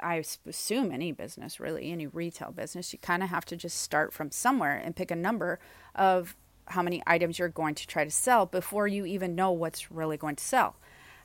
I 0.00 0.22
assume 0.46 0.92
any 0.92 1.12
business, 1.12 1.58
really, 1.58 1.90
any 1.90 2.06
retail 2.06 2.50
business, 2.50 2.92
you 2.92 2.98
kind 2.98 3.22
of 3.22 3.30
have 3.30 3.46
to 3.46 3.56
just 3.56 3.80
start 3.80 4.12
from 4.12 4.30
somewhere 4.30 4.76
and 4.76 4.94
pick 4.94 5.10
a 5.10 5.16
number 5.16 5.60
of 5.94 6.36
how 6.66 6.82
many 6.82 7.02
items 7.06 7.38
you're 7.38 7.48
going 7.48 7.74
to 7.74 7.86
try 7.86 8.04
to 8.04 8.10
sell 8.10 8.44
before 8.44 8.86
you 8.86 9.06
even 9.06 9.34
know 9.34 9.50
what's 9.50 9.90
really 9.90 10.18
going 10.18 10.36
to 10.36 10.44
sell. 10.44 10.76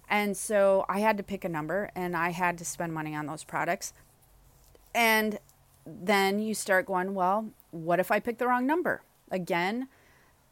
And 0.10 0.38
so 0.38 0.86
I 0.88 1.00
had 1.00 1.18
to 1.18 1.24
pick 1.24 1.44
a 1.44 1.50
number 1.50 1.92
and 1.94 2.16
I 2.16 2.30
had 2.30 2.58
to 2.60 2.66
spend 2.66 2.94
money 2.94 3.14
on 3.14 3.26
those 3.26 3.44
products. 3.44 3.92
And 4.96 5.40
then 5.86 6.40
you 6.40 6.54
start 6.54 6.86
going, 6.86 7.14
well, 7.14 7.50
what 7.72 8.00
if 8.00 8.12
I 8.12 8.22
pick 8.22 8.38
the 8.38 8.48
wrong 8.48 8.66
number? 8.66 9.02
Again, 9.30 9.90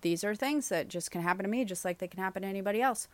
these 0.01 0.23
are 0.23 0.35
things 0.35 0.69
that 0.69 0.87
just 0.87 1.11
can 1.11 1.21
happen 1.21 1.43
to 1.43 1.49
me 1.49 1.65
just 1.65 1.85
like 1.85 1.99
they 1.99 2.07
can 2.07 2.21
happen 2.21 2.41
to 2.41 2.47
anybody 2.47 2.81
else. 2.81 3.07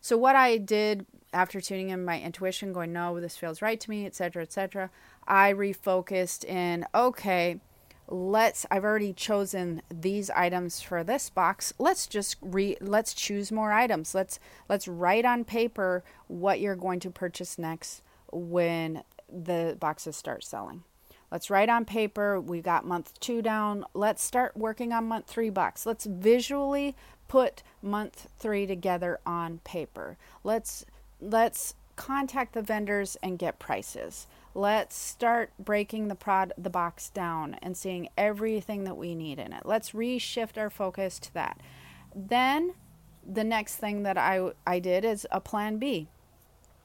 So 0.00 0.16
what 0.16 0.36
I 0.36 0.58
did 0.58 1.06
after 1.32 1.60
tuning 1.60 1.90
in 1.90 2.04
my 2.04 2.20
intuition, 2.20 2.72
going, 2.72 2.92
no, 2.92 3.20
this 3.20 3.36
feels 3.36 3.62
right 3.62 3.80
to 3.80 3.90
me, 3.90 4.06
etc., 4.06 4.42
etc., 4.42 4.90
I 5.26 5.52
refocused 5.52 6.44
in, 6.44 6.86
okay, 6.94 7.58
let's 8.08 8.66
I've 8.70 8.84
already 8.84 9.12
chosen 9.12 9.82
these 9.88 10.30
items 10.30 10.80
for 10.80 11.02
this 11.02 11.30
box. 11.30 11.72
Let's 11.78 12.06
just 12.06 12.36
re 12.42 12.76
let's 12.80 13.14
choose 13.14 13.50
more 13.50 13.72
items. 13.72 14.14
Let's 14.14 14.38
let's 14.68 14.86
write 14.86 15.24
on 15.24 15.44
paper 15.44 16.04
what 16.28 16.60
you're 16.60 16.76
going 16.76 17.00
to 17.00 17.10
purchase 17.10 17.58
next 17.58 18.02
when 18.30 19.02
the 19.32 19.76
boxes 19.80 20.16
start 20.16 20.44
selling. 20.44 20.84
Let's 21.34 21.50
write 21.50 21.68
on 21.68 21.84
paper. 21.84 22.40
We 22.40 22.60
got 22.60 22.86
month 22.86 23.18
two 23.18 23.42
down. 23.42 23.84
Let's 23.92 24.22
start 24.22 24.56
working 24.56 24.92
on 24.92 25.08
month 25.08 25.26
three 25.26 25.50
box. 25.50 25.84
Let's 25.84 26.04
visually 26.04 26.94
put 27.26 27.64
month 27.82 28.28
three 28.38 28.68
together 28.68 29.18
on 29.26 29.58
paper. 29.64 30.16
Let's 30.44 30.86
let's 31.20 31.74
contact 31.96 32.52
the 32.52 32.62
vendors 32.62 33.16
and 33.20 33.36
get 33.36 33.58
prices. 33.58 34.28
Let's 34.54 34.94
start 34.96 35.50
breaking 35.58 36.06
the 36.06 36.14
prod 36.14 36.52
the 36.56 36.70
box 36.70 37.10
down 37.10 37.54
and 37.60 37.76
seeing 37.76 38.10
everything 38.16 38.84
that 38.84 38.96
we 38.96 39.16
need 39.16 39.40
in 39.40 39.52
it. 39.52 39.66
Let's 39.66 39.90
reshift 39.90 40.56
our 40.56 40.70
focus 40.70 41.18
to 41.18 41.34
that. 41.34 41.58
Then 42.14 42.74
the 43.28 43.42
next 43.42 43.74
thing 43.74 44.04
that 44.04 44.16
I 44.16 44.52
I 44.64 44.78
did 44.78 45.04
is 45.04 45.26
a 45.32 45.40
plan 45.40 45.78
B 45.78 46.06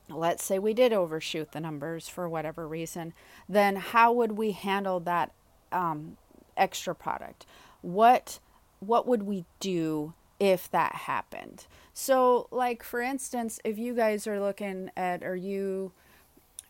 let's 0.10 0.44
say 0.44 0.60
we 0.60 0.74
did 0.74 0.94
overshoot 0.94 1.52
the 1.52 1.60
numbers 1.60 2.08
for 2.08 2.28
whatever 2.28 2.68
reason, 2.68 3.14
then 3.48 3.76
how 3.76 4.12
would 4.14 4.34
we 4.34 4.52
handle 4.52 5.00
that 5.02 5.32
um, 5.72 6.18
extra 6.58 6.96
product? 6.96 7.46
What 7.82 8.40
what 8.80 9.06
would 9.08 9.24
we 9.24 9.46
do 9.60 10.14
if 10.40 10.72
that 10.72 10.96
happened? 10.96 11.66
So, 11.94 12.48
like 12.52 12.84
for 12.84 13.02
instance, 13.02 13.60
if 13.64 13.78
you 13.78 13.94
guys 13.94 14.26
are 14.28 14.40
looking 14.40 14.92
at 14.96 15.24
or 15.24 15.36
you 15.36 15.92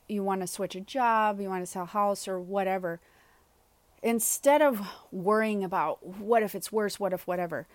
you 0.08 0.23
want 0.23 0.41
to 0.41 0.47
switch 0.47 0.75
a 0.75 0.82
job, 0.82 1.39
you 1.39 1.49
want 1.49 1.63
to 1.63 1.71
sell 1.71 1.84
a 1.84 1.88
house 1.88 2.28
or 2.28 2.39
whatever, 2.39 2.99
instead 4.02 4.62
of 4.62 4.82
worrying 5.12 5.63
about 5.63 6.04
what 6.06 6.41
if 6.41 6.56
it's 6.56 6.71
worse, 6.71 6.99
what 6.99 7.13
if 7.13 7.28
whatever, 7.28 7.67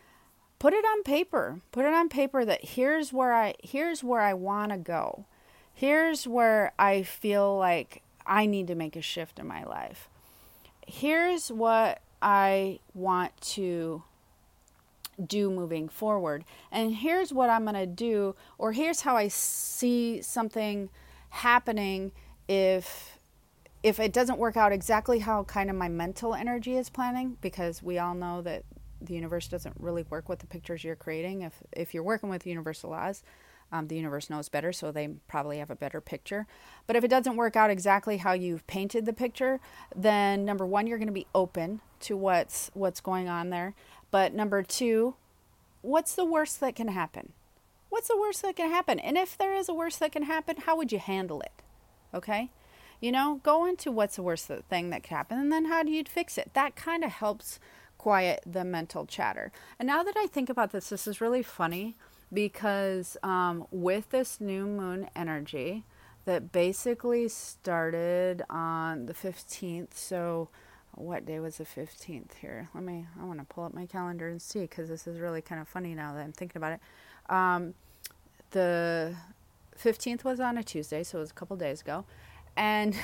put 0.59 0.73
it 0.73 0.85
on 0.85 1.03
paper. 1.05 1.61
Put 1.71 1.85
it 1.85 1.95
on 1.95 2.09
paper 2.09 2.45
that 2.45 2.65
here's 2.65 3.13
where 3.13 3.33
I 3.33 3.55
here's 3.63 4.03
where 4.03 4.21
I 4.21 4.35
want 4.35 4.73
to 4.73 4.79
go 4.79 5.27
here's 5.75 6.27
where 6.27 6.73
I 6.79 7.03
feel 7.03 7.59
like 7.59 8.03
I 8.27 8.47
need 8.47 8.69
to 8.69 8.75
make 8.75 8.97
a 8.97 9.03
shift 9.03 9.39
in 9.39 9.47
my 9.47 9.65
life. 9.65 10.09
Here's 10.87 11.51
what 11.51 12.01
I 12.23 12.79
want 12.95 13.39
to 13.41 14.03
do 15.25 15.51
moving 15.51 15.89
forward. 15.89 16.45
And 16.73 16.95
here's 16.95 17.33
what 17.33 17.51
I'm 17.51 17.65
going 17.65 17.75
to 17.75 17.87
do, 17.87 18.35
or 18.59 18.73
here's 18.73 19.03
how 19.03 19.17
I 19.17 19.29
see 19.29 20.23
something 20.23 20.89
happening 21.31 22.13
if 22.49 23.19
if 23.83 24.01
it 24.01 24.15
doesn't 24.15 24.39
work 24.39 24.57
out 24.57 24.73
exactly 24.73 25.19
how 25.19 25.45
kind 25.45 25.69
of 25.69 25.77
my 25.77 25.89
mental 25.89 26.35
energy 26.35 26.77
is 26.77 26.89
planning 26.89 27.37
because 27.43 27.83
we 27.83 27.99
all 27.99 28.15
know 28.15 28.41
that 28.41 28.65
the 29.01 29.13
universe 29.15 29.49
doesn't 29.49 29.75
really 29.79 30.05
work 30.09 30.29
with 30.29 30.39
the 30.39 30.47
pictures 30.47 30.85
you're 30.85 30.97
creating 30.97 31.43
if 31.43 31.55
if 31.73 31.93
you're 31.93 32.03
working 32.03 32.31
with 32.31 32.47
universal 32.47 32.91
laws 32.91 33.23
um, 33.73 33.89
the 33.89 33.97
universe 33.97 34.31
knows 34.31 34.49
better, 34.49 34.73
so 34.73 34.93
they 34.93 35.09
probably 35.29 35.59
have 35.59 35.71
a 35.71 35.77
better 35.77 36.01
picture. 36.01 36.47
But 36.87 36.97
if 36.97 37.05
it 37.05 37.09
doesn't 37.09 37.37
work 37.37 37.57
out 37.57 37.71
exactly 37.71 38.19
how 38.19 38.33
you've 38.33 38.67
painted 38.67 39.05
the 39.05 39.13
picture, 39.13 39.61
then 39.95 40.45
number 40.45 40.65
one, 40.65 40.87
you're 40.87 40.99
going 40.99 41.09
to 41.09 41.13
be 41.13 41.27
open 41.35 41.81
to 42.01 42.17
what's 42.17 42.71
what's 42.75 43.01
going 43.01 43.29
on 43.29 43.51
there. 43.51 43.75
But 44.11 44.33
number 44.33 44.63
two, 44.63 45.17
what's 45.83 46.15
the 46.15 46.25
worst 46.25 46.61
that 46.61 46.77
can 46.77 46.89
happen? 46.89 47.33
What's 47.89 48.09
the 48.09 48.19
worst 48.19 48.43
that 48.43 48.57
can 48.57 48.71
happen? 48.71 48.99
And 48.99 49.17
if 49.17 49.37
there 49.37 49.55
is 49.55 49.69
a 49.69 49.75
worst 49.75 50.01
that 50.01 50.13
can 50.13 50.25
happen, 50.25 50.57
how 50.67 50.77
would 50.77 50.93
you 50.93 50.99
handle 50.99 51.41
it? 51.41 51.63
Okay? 52.13 52.51
You 53.01 53.13
know, 53.13 53.41
go 53.43 53.67
into 53.67 53.91
what's 53.91 54.17
the 54.17 54.23
worst 54.23 54.47
thing 54.47 54.91
that 54.91 55.03
can 55.03 55.17
happen 55.17 55.39
and 55.39 55.53
then 55.53 55.67
how 55.67 55.83
do 55.83 55.91
you 55.91 56.03
fix 56.09 56.39
it? 56.39 56.51
That 56.55 56.75
kind 56.77 57.05
of 57.05 57.11
helps 57.11 57.59
quiet 57.99 58.43
the 58.45 58.65
mental 58.65 59.07
chatter. 59.07 59.53
And 59.79 59.87
now 59.87 60.03
that 60.03 60.17
I 60.17 60.27
think 60.27 60.49
about 60.49 60.73
this, 60.73 60.89
this 60.89 61.07
is 61.07 61.21
really 61.21 61.43
funny 61.43 61.97
because 62.35 63.17
um, 63.23 63.67
with 63.71 64.11
this 64.11 64.41
new 64.41 64.67
moon 64.67 65.09
energy 65.15 65.85
that 66.25 66.53
basically 66.53 67.29
started 67.29 68.43
on 68.51 69.07
the 69.07 69.15
15th, 69.15 69.95
so 69.95 70.49
what 70.93 71.27
day 71.27 71.39
was 71.39 71.59
the 71.59 71.65
15th 71.65 72.35
here? 72.41 72.69
Let 72.75 72.85
me, 72.85 73.07
I 73.21 73.25
want 73.25 73.39
to 73.39 73.45
pull 73.45 73.65
up 73.65 73.75
my 73.75 73.87
calendar 73.87 74.29
and 74.29 74.41
see 74.43 74.61
because 74.61 74.89
this 74.89 75.07
is 75.07 75.21
really 75.21 75.43
kind 75.43 75.61
of 75.61 75.69
funny 75.69 75.95
now 75.95 76.13
that 76.15 76.21
I'm 76.21 76.33
thinking 76.33 76.59
about 76.59 76.73
it. 76.73 76.81
Um, 77.33 77.75
the 78.51 79.15
15th 79.81 80.25
was 80.25 80.41
on 80.41 80.59
a 80.59 80.63
Tuesday, 80.63 81.03
so 81.03 81.19
it 81.19 81.23
was 81.23 81.31
a 81.31 81.35
couple 81.35 81.57
days 81.57 81.81
ago. 81.81 82.05
And 82.57 82.97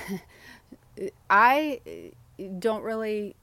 I 1.31 1.81
don't 2.59 2.83
really 2.83 3.37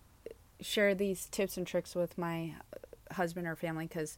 share 0.60 0.96
these 0.96 1.26
tips 1.26 1.58
and 1.58 1.68
tricks 1.68 1.96
with 1.96 2.18
my 2.18 2.56
husband 3.12 3.48
or 3.48 3.56
family 3.56 3.86
because 3.86 4.18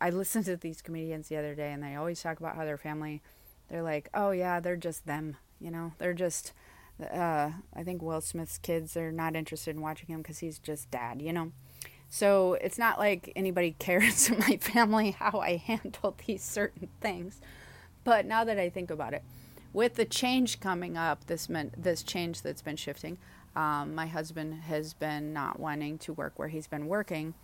I 0.00 0.10
listened 0.10 0.44
to 0.46 0.56
these 0.56 0.82
comedians 0.82 1.28
the 1.28 1.36
other 1.36 1.54
day 1.54 1.72
and 1.72 1.82
they 1.82 1.94
always 1.94 2.22
talk 2.22 2.40
about 2.40 2.56
how 2.56 2.64
their 2.64 2.78
family, 2.78 3.22
they're 3.70 3.82
like, 3.82 4.08
oh 4.14 4.30
yeah, 4.30 4.60
they're 4.60 4.76
just 4.76 5.06
them, 5.06 5.36
you 5.60 5.70
know, 5.70 5.92
they're 5.98 6.14
just, 6.14 6.52
uh, 7.00 7.50
I 7.74 7.82
think 7.82 8.02
Will 8.02 8.20
Smith's 8.20 8.58
kids 8.58 8.96
are 8.96 9.12
not 9.12 9.36
interested 9.36 9.74
in 9.74 9.82
watching 9.82 10.08
him 10.08 10.22
because 10.22 10.38
he's 10.38 10.58
just 10.58 10.90
dad, 10.90 11.22
you 11.22 11.32
know. 11.32 11.52
So 12.08 12.54
it's 12.54 12.78
not 12.78 12.98
like 12.98 13.32
anybody 13.34 13.72
cares 13.78 14.28
in 14.28 14.38
my 14.38 14.56
family 14.58 15.12
how 15.12 15.40
I 15.40 15.56
handle 15.56 16.14
these 16.26 16.42
certain 16.42 16.88
things. 17.00 17.40
But 18.04 18.26
now 18.26 18.44
that 18.44 18.58
I 18.58 18.68
think 18.68 18.90
about 18.90 19.14
it, 19.14 19.24
with 19.72 19.94
the 19.96 20.04
change 20.04 20.60
coming 20.60 20.96
up, 20.96 21.26
this 21.26 21.48
meant 21.48 21.82
this 21.82 22.02
change 22.02 22.42
that's 22.42 22.62
been 22.62 22.76
shifting. 22.76 23.18
Um, 23.56 23.94
my 23.94 24.06
husband 24.06 24.62
has 24.62 24.94
been 24.94 25.32
not 25.32 25.58
wanting 25.58 25.98
to 25.98 26.12
work 26.12 26.34
where 26.36 26.48
he's 26.48 26.66
been 26.66 26.86
working, 26.86 27.34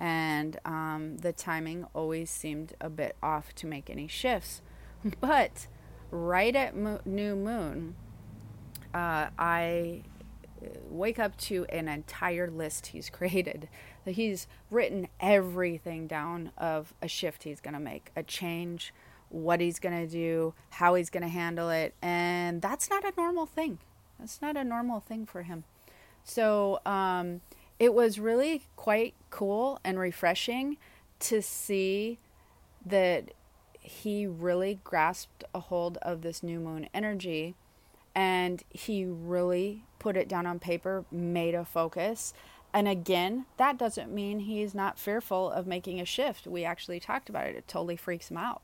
and 0.00 0.58
um, 0.64 1.18
the 1.18 1.32
timing 1.32 1.84
always 1.94 2.30
seemed 2.30 2.72
a 2.80 2.88
bit 2.88 3.14
off 3.22 3.54
to 3.56 3.66
make 3.66 3.90
any 3.90 4.08
shifts. 4.08 4.62
But 5.20 5.66
right 6.10 6.54
at 6.54 6.76
mo- 6.76 7.00
new 7.06 7.34
moon, 7.34 7.94
uh, 8.92 9.28
I 9.38 10.02
wake 10.90 11.18
up 11.18 11.38
to 11.38 11.64
an 11.66 11.88
entire 11.88 12.50
list 12.50 12.88
he's 12.88 13.08
created. 13.10 13.68
He's 14.04 14.46
written 14.70 15.08
everything 15.20 16.06
down 16.06 16.52
of 16.58 16.92
a 17.00 17.08
shift 17.08 17.44
he's 17.44 17.60
going 17.60 17.74
to 17.74 17.80
make, 17.80 18.10
a 18.16 18.22
change, 18.22 18.92
what 19.28 19.60
he's 19.60 19.78
going 19.78 20.06
to 20.06 20.10
do, 20.10 20.54
how 20.70 20.94
he's 20.94 21.08
going 21.08 21.22
to 21.22 21.28
handle 21.28 21.70
it. 21.70 21.94
And 22.02 22.60
that's 22.60 22.90
not 22.90 23.04
a 23.04 23.12
normal 23.16 23.46
thing. 23.46 23.78
That's 24.18 24.42
not 24.42 24.56
a 24.56 24.64
normal 24.64 25.00
thing 25.00 25.24
for 25.24 25.42
him. 25.42 25.64
So 26.24 26.80
um, 26.84 27.40
it 27.80 27.94
was 27.94 28.20
really 28.20 28.62
quite 28.76 29.14
cool 29.30 29.80
and 29.82 29.98
refreshing 29.98 30.76
to 31.18 31.40
see 31.40 32.18
that 32.84 33.32
he 33.80 34.26
really 34.26 34.78
grasped 34.84 35.42
a 35.54 35.60
hold 35.60 35.96
of 36.02 36.20
this 36.20 36.42
new 36.42 36.60
moon 36.60 36.88
energy 36.92 37.54
and 38.14 38.62
he 38.68 39.06
really 39.06 39.82
put 39.98 40.16
it 40.16 40.28
down 40.28 40.46
on 40.46 40.58
paper, 40.58 41.04
made 41.10 41.54
a 41.54 41.64
focus. 41.64 42.34
And 42.74 42.86
again, 42.86 43.46
that 43.56 43.78
doesn't 43.78 44.12
mean 44.12 44.40
he's 44.40 44.74
not 44.74 44.98
fearful 44.98 45.50
of 45.50 45.66
making 45.66 46.00
a 46.00 46.04
shift. 46.04 46.46
We 46.46 46.64
actually 46.64 47.00
talked 47.00 47.30
about 47.30 47.46
it. 47.46 47.56
It 47.56 47.66
totally 47.66 47.96
freaks 47.96 48.30
him 48.30 48.36
out. 48.36 48.60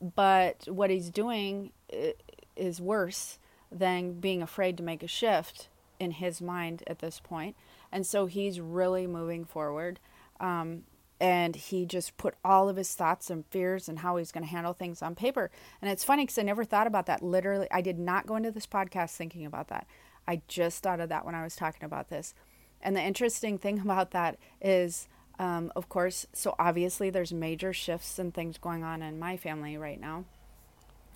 But 0.00 0.66
what 0.68 0.90
he's 0.90 1.10
doing 1.10 1.70
uh, 1.92 2.08
is 2.56 2.80
worse 2.80 3.38
than 3.70 4.14
being 4.14 4.42
afraid 4.42 4.76
to 4.78 4.82
make 4.82 5.02
a 5.02 5.08
shift 5.08 5.68
in 6.00 6.12
his 6.12 6.40
mind 6.40 6.82
at 6.86 6.98
this 6.98 7.20
point. 7.20 7.54
And 7.92 8.06
so 8.06 8.26
he's 8.26 8.60
really 8.60 9.06
moving 9.06 9.44
forward. 9.44 10.00
Um, 10.40 10.82
and 11.20 11.56
he 11.56 11.84
just 11.84 12.16
put 12.16 12.34
all 12.44 12.68
of 12.68 12.76
his 12.76 12.94
thoughts 12.94 13.28
and 13.28 13.44
fears 13.46 13.88
and 13.88 13.98
how 13.98 14.16
he's 14.16 14.30
going 14.30 14.44
to 14.44 14.50
handle 14.50 14.72
things 14.72 15.02
on 15.02 15.14
paper. 15.14 15.50
And 15.82 15.90
it's 15.90 16.04
funny 16.04 16.22
because 16.24 16.38
I 16.38 16.42
never 16.42 16.64
thought 16.64 16.86
about 16.86 17.06
that. 17.06 17.22
Literally, 17.22 17.66
I 17.72 17.80
did 17.80 17.98
not 17.98 18.26
go 18.26 18.36
into 18.36 18.52
this 18.52 18.66
podcast 18.66 19.16
thinking 19.16 19.44
about 19.44 19.68
that. 19.68 19.86
I 20.28 20.42
just 20.46 20.82
thought 20.82 21.00
of 21.00 21.08
that 21.08 21.24
when 21.24 21.34
I 21.34 21.42
was 21.42 21.56
talking 21.56 21.84
about 21.84 22.08
this. 22.08 22.34
And 22.80 22.94
the 22.94 23.02
interesting 23.02 23.58
thing 23.58 23.80
about 23.84 24.12
that 24.12 24.38
is 24.60 25.08
um, 25.38 25.72
of 25.76 25.88
course, 25.88 26.26
so 26.32 26.54
obviously 26.58 27.10
there's 27.10 27.32
major 27.32 27.72
shifts 27.72 28.18
and 28.18 28.34
things 28.34 28.58
going 28.58 28.82
on 28.82 29.02
in 29.02 29.18
my 29.18 29.36
family 29.36 29.76
right 29.76 30.00
now. 30.00 30.24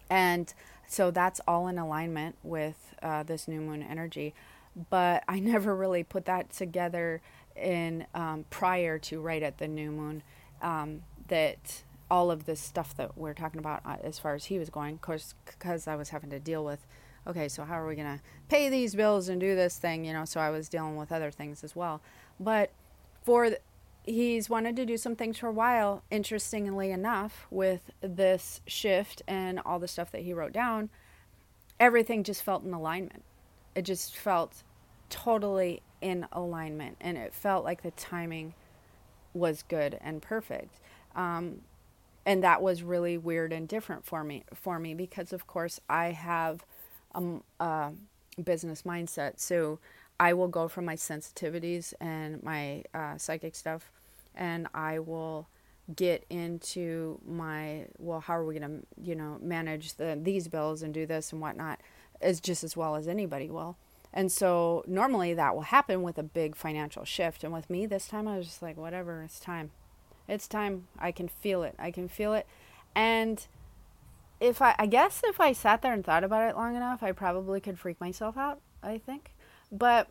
And 0.09 0.53
so 0.87 1.11
that's 1.11 1.41
all 1.49 1.69
in 1.69 1.79
alignment 1.79 2.37
with 2.43 2.95
uh, 3.03 3.25
this 3.25 3.49
new 3.49 3.61
moon 3.61 3.83
energy. 3.83 4.35
But 4.91 5.25
I 5.29 5.41
never 5.41 5.75
really 5.75 6.05
put 6.05 6.25
that 6.27 6.51
together 6.53 7.21
in 7.57 8.07
um, 8.15 8.45
prior 8.51 8.99
to 8.99 9.21
right 9.21 9.43
at 9.43 9.59
the 9.59 9.69
new 9.69 9.91
moon 9.91 10.23
um, 10.63 11.03
that 11.29 11.83
all 12.11 12.31
of 12.31 12.45
this 12.45 12.61
stuff 12.61 12.97
that 12.97 13.17
we're 13.17 13.35
talking 13.35 13.59
about 13.59 13.81
uh, 13.85 13.97
as 14.03 14.19
far 14.19 14.35
as 14.35 14.47
he 14.47 14.59
was 14.59 14.71
going, 14.71 14.99
course, 14.99 15.35
because 15.47 15.87
I 15.87 15.97
was 15.97 16.11
having 16.11 16.31
to 16.31 16.39
deal 16.39 16.65
with, 16.65 16.87
okay, 17.27 17.49
so 17.49 17.65
how 17.65 17.79
are 17.81 17.87
we 17.87 17.95
going 17.95 18.19
to 18.19 18.23
pay 18.49 18.69
these 18.69 18.95
bills 18.95 19.29
and 19.29 19.41
do 19.41 19.55
this 19.55 19.79
thing, 19.79 20.05
you 20.05 20.13
know? 20.13 20.25
So 20.25 20.41
I 20.41 20.51
was 20.51 20.69
dealing 20.69 20.97
with 20.97 21.11
other 21.11 21.31
things 21.31 21.65
as 21.65 21.75
well. 21.75 22.03
But 22.39 22.71
for 23.23 23.51
he's 24.05 24.51
wanted 24.51 24.77
to 24.77 24.85
do 24.85 24.97
some 24.97 25.17
things 25.17 25.39
for 25.39 25.49
a 25.49 25.53
while. 25.53 26.03
Interestingly 26.11 26.91
enough, 26.91 27.47
with 27.51 27.91
this 28.01 28.61
shift 28.67 29.23
and 29.27 29.61
all 29.61 29.79
the 29.79 29.89
stuff 29.89 30.11
that 30.13 30.23
he 30.23 30.33
wrote 30.33 30.53
down, 30.53 30.91
everything 31.79 32.25
just 32.25 32.43
felt 32.43 32.65
in 32.65 32.75
alignment. 32.75 33.23
It 33.75 33.83
just 33.83 34.17
felt 34.17 34.63
totally 35.09 35.83
in 36.01 36.27
alignment, 36.33 36.97
and 37.01 37.17
it 37.17 37.35
felt 37.35 37.65
like 37.65 37.83
the 37.83 37.91
timing 37.93 38.55
was 39.35 39.63
good 39.63 39.99
and 40.03 40.21
perfect. 40.21 40.79
Um, 41.15 41.63
and 42.25 42.43
that 42.45 42.63
was 42.63 42.83
really 42.83 43.19
weird 43.19 43.53
and 43.53 43.67
different 43.67 44.05
for 44.05 44.23
me 44.23 44.45
for 44.55 44.79
me 44.79 44.95
because 44.95 45.33
of 45.33 45.47
course 45.47 45.81
I 45.89 46.13
have 46.13 46.65
um, 47.15 47.43
a 47.59 47.93
business 48.43 48.83
mindset. 48.83 49.41
So 49.41 49.79
I 50.21 50.35
will 50.35 50.49
go 50.49 50.69
from 50.69 50.85
my 50.85 50.95
sensitivities 50.95 51.95
and 52.01 52.43
my 52.43 52.85
uh, 52.95 53.19
psychic 53.19 53.55
stuff, 53.55 53.91
and 54.35 54.69
I 54.73 55.01
will 55.01 55.49
get 55.97 56.25
into 56.31 57.21
my 57.27 57.87
well, 57.99 58.21
how 58.21 58.37
are 58.37 58.45
we 58.45 58.59
going 58.59 58.71
to 58.81 58.87
you 59.03 59.15
know 59.15 59.39
manage 59.43 59.95
the 59.95 60.19
these 60.21 60.49
bills 60.49 60.83
and 60.83 60.95
do 60.95 61.07
this 61.07 61.33
and 61.33 61.41
whatnot 61.41 61.81
as 62.23 62.41
just 62.41 62.65
as 62.65 62.77
well 62.77 62.97
as 62.97 63.09
anybody 63.09 63.51
will. 63.51 63.77
And 64.13 64.31
so 64.31 64.85
normally 64.87 65.33
that 65.35 65.55
will 65.55 65.63
happen 65.63 66.03
with 66.03 66.19
a 66.19 66.23
big 66.23 66.55
financial 66.55 67.05
shift. 67.05 67.45
And 67.45 67.53
with 67.53 67.71
me 67.71 67.87
this 67.87 68.09
time, 68.09 68.29
I 68.29 68.37
was 68.37 68.47
just 68.47 68.63
like, 68.63 68.77
whatever, 68.77 69.23
it's 69.23 69.41
time. 69.41 69.71
It's 70.29 70.47
time. 70.47 70.87
I 70.99 71.13
can 71.13 71.29
feel 71.29 71.63
it. 71.63 71.75
I 71.79 71.91
can 71.91 72.09
feel 72.09 72.35
it. 72.35 72.47
And 72.95 73.47
if 74.41 74.61
I, 74.61 74.75
I 74.79 74.87
guess 74.87 75.23
if 75.25 75.41
I 75.41 75.53
sat 75.53 75.83
there 75.83 75.93
and 75.93 76.05
thought 76.05 76.25
about 76.25 76.49
it 76.49 76.57
long 76.57 76.77
enough, 76.77 77.03
I 77.03 77.13
probably 77.13 77.61
could 77.61 77.79
freak 77.79 78.01
myself 78.01 78.37
out, 78.37 78.61
I 78.83 78.99
think. 78.99 79.33
But 79.71 80.09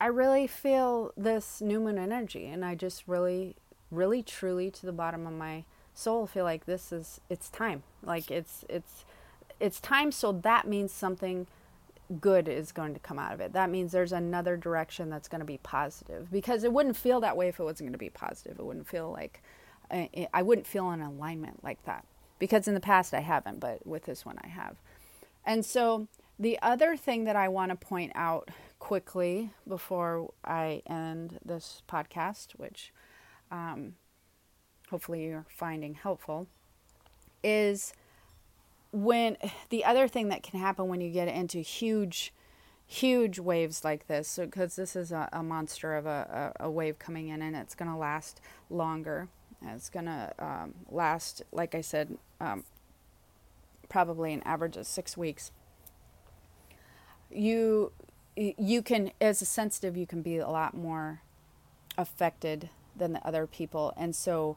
I 0.00 0.06
really 0.06 0.46
feel 0.46 1.12
this 1.16 1.60
new 1.60 1.80
moon 1.80 1.98
energy, 1.98 2.46
and 2.46 2.64
I 2.64 2.74
just 2.74 3.04
really, 3.06 3.56
really, 3.90 4.22
truly, 4.22 4.70
to 4.70 4.86
the 4.86 4.92
bottom 4.92 5.26
of 5.26 5.32
my 5.32 5.64
soul, 5.92 6.26
feel 6.26 6.44
like 6.44 6.66
this 6.66 6.92
is 6.92 7.20
it's 7.28 7.50
time. 7.50 7.82
Like 8.02 8.30
it's 8.30 8.64
it's 8.68 9.04
it's 9.60 9.80
time. 9.80 10.12
So 10.12 10.32
that 10.32 10.66
means 10.66 10.92
something 10.92 11.46
good 12.20 12.48
is 12.48 12.72
going 12.72 12.94
to 12.94 13.00
come 13.00 13.18
out 13.18 13.32
of 13.32 13.40
it. 13.40 13.52
That 13.52 13.70
means 13.70 13.92
there's 13.92 14.12
another 14.12 14.56
direction 14.56 15.10
that's 15.10 15.28
going 15.28 15.40
to 15.40 15.44
be 15.44 15.58
positive 15.58 16.30
because 16.30 16.64
it 16.64 16.72
wouldn't 16.72 16.96
feel 16.96 17.20
that 17.20 17.36
way 17.36 17.48
if 17.48 17.60
it 17.60 17.64
wasn't 17.64 17.88
going 17.88 17.92
to 17.92 17.98
be 17.98 18.10
positive. 18.10 18.58
It 18.58 18.64
wouldn't 18.64 18.88
feel 18.88 19.10
like 19.10 19.42
I 19.90 20.42
wouldn't 20.42 20.66
feel 20.66 20.90
an 20.90 21.00
alignment 21.00 21.64
like 21.64 21.82
that 21.84 22.04
because 22.38 22.68
in 22.68 22.74
the 22.74 22.80
past 22.80 23.14
I 23.14 23.20
haven't, 23.20 23.60
but 23.60 23.86
with 23.86 24.04
this 24.04 24.24
one 24.24 24.38
I 24.42 24.48
have. 24.48 24.76
And 25.44 25.64
so 25.64 26.08
the 26.38 26.58
other 26.62 26.96
thing 26.96 27.24
that 27.24 27.36
I 27.36 27.48
want 27.48 27.70
to 27.70 27.76
point 27.76 28.12
out 28.14 28.50
quickly 28.78 29.50
before 29.66 30.32
I 30.44 30.82
end 30.86 31.38
this 31.44 31.82
podcast, 31.88 32.52
which 32.56 32.92
um, 33.50 33.94
hopefully 34.90 35.24
you're 35.24 35.46
finding 35.48 35.94
helpful, 35.94 36.46
is 37.42 37.92
when 38.92 39.36
the 39.70 39.84
other 39.84 40.08
thing 40.08 40.28
that 40.28 40.42
can 40.42 40.58
happen 40.60 40.88
when 40.88 41.00
you 41.00 41.10
get 41.10 41.28
into 41.28 41.58
huge 41.58 42.32
huge 42.90 43.38
waves 43.38 43.84
like 43.84 44.06
this 44.06 44.38
because 44.40 44.72
so, 44.72 44.82
this 44.82 44.96
is 44.96 45.12
a, 45.12 45.28
a, 45.30 45.42
monster 45.42 45.94
of 45.94 46.06
a, 46.06 46.54
a, 46.58 46.64
a, 46.64 46.70
wave 46.70 46.98
coming 46.98 47.28
in 47.28 47.42
and 47.42 47.54
it's 47.54 47.74
going 47.74 47.90
to 47.90 47.94
last 47.94 48.40
longer. 48.70 49.28
It's 49.60 49.90
going 49.90 50.06
to 50.06 50.32
um, 50.38 50.72
last 50.88 51.42
like 51.52 51.74
i 51.74 51.82
said 51.82 52.16
um, 52.40 52.64
probably 53.90 54.32
an 54.32 54.42
average 54.44 54.76
of 54.78 54.86
six 54.86 55.16
weeks. 55.16 55.50
You 57.30 57.92
you 58.36 58.80
can 58.82 59.10
as 59.20 59.42
a 59.42 59.44
sensitive 59.44 59.96
you 59.96 60.06
can 60.06 60.22
be 60.22 60.38
a 60.38 60.48
lot 60.48 60.74
more 60.74 61.20
affected 61.98 62.70
than 62.96 63.12
the 63.12 63.26
other 63.26 63.46
people. 63.46 63.92
And 63.96 64.16
so 64.16 64.56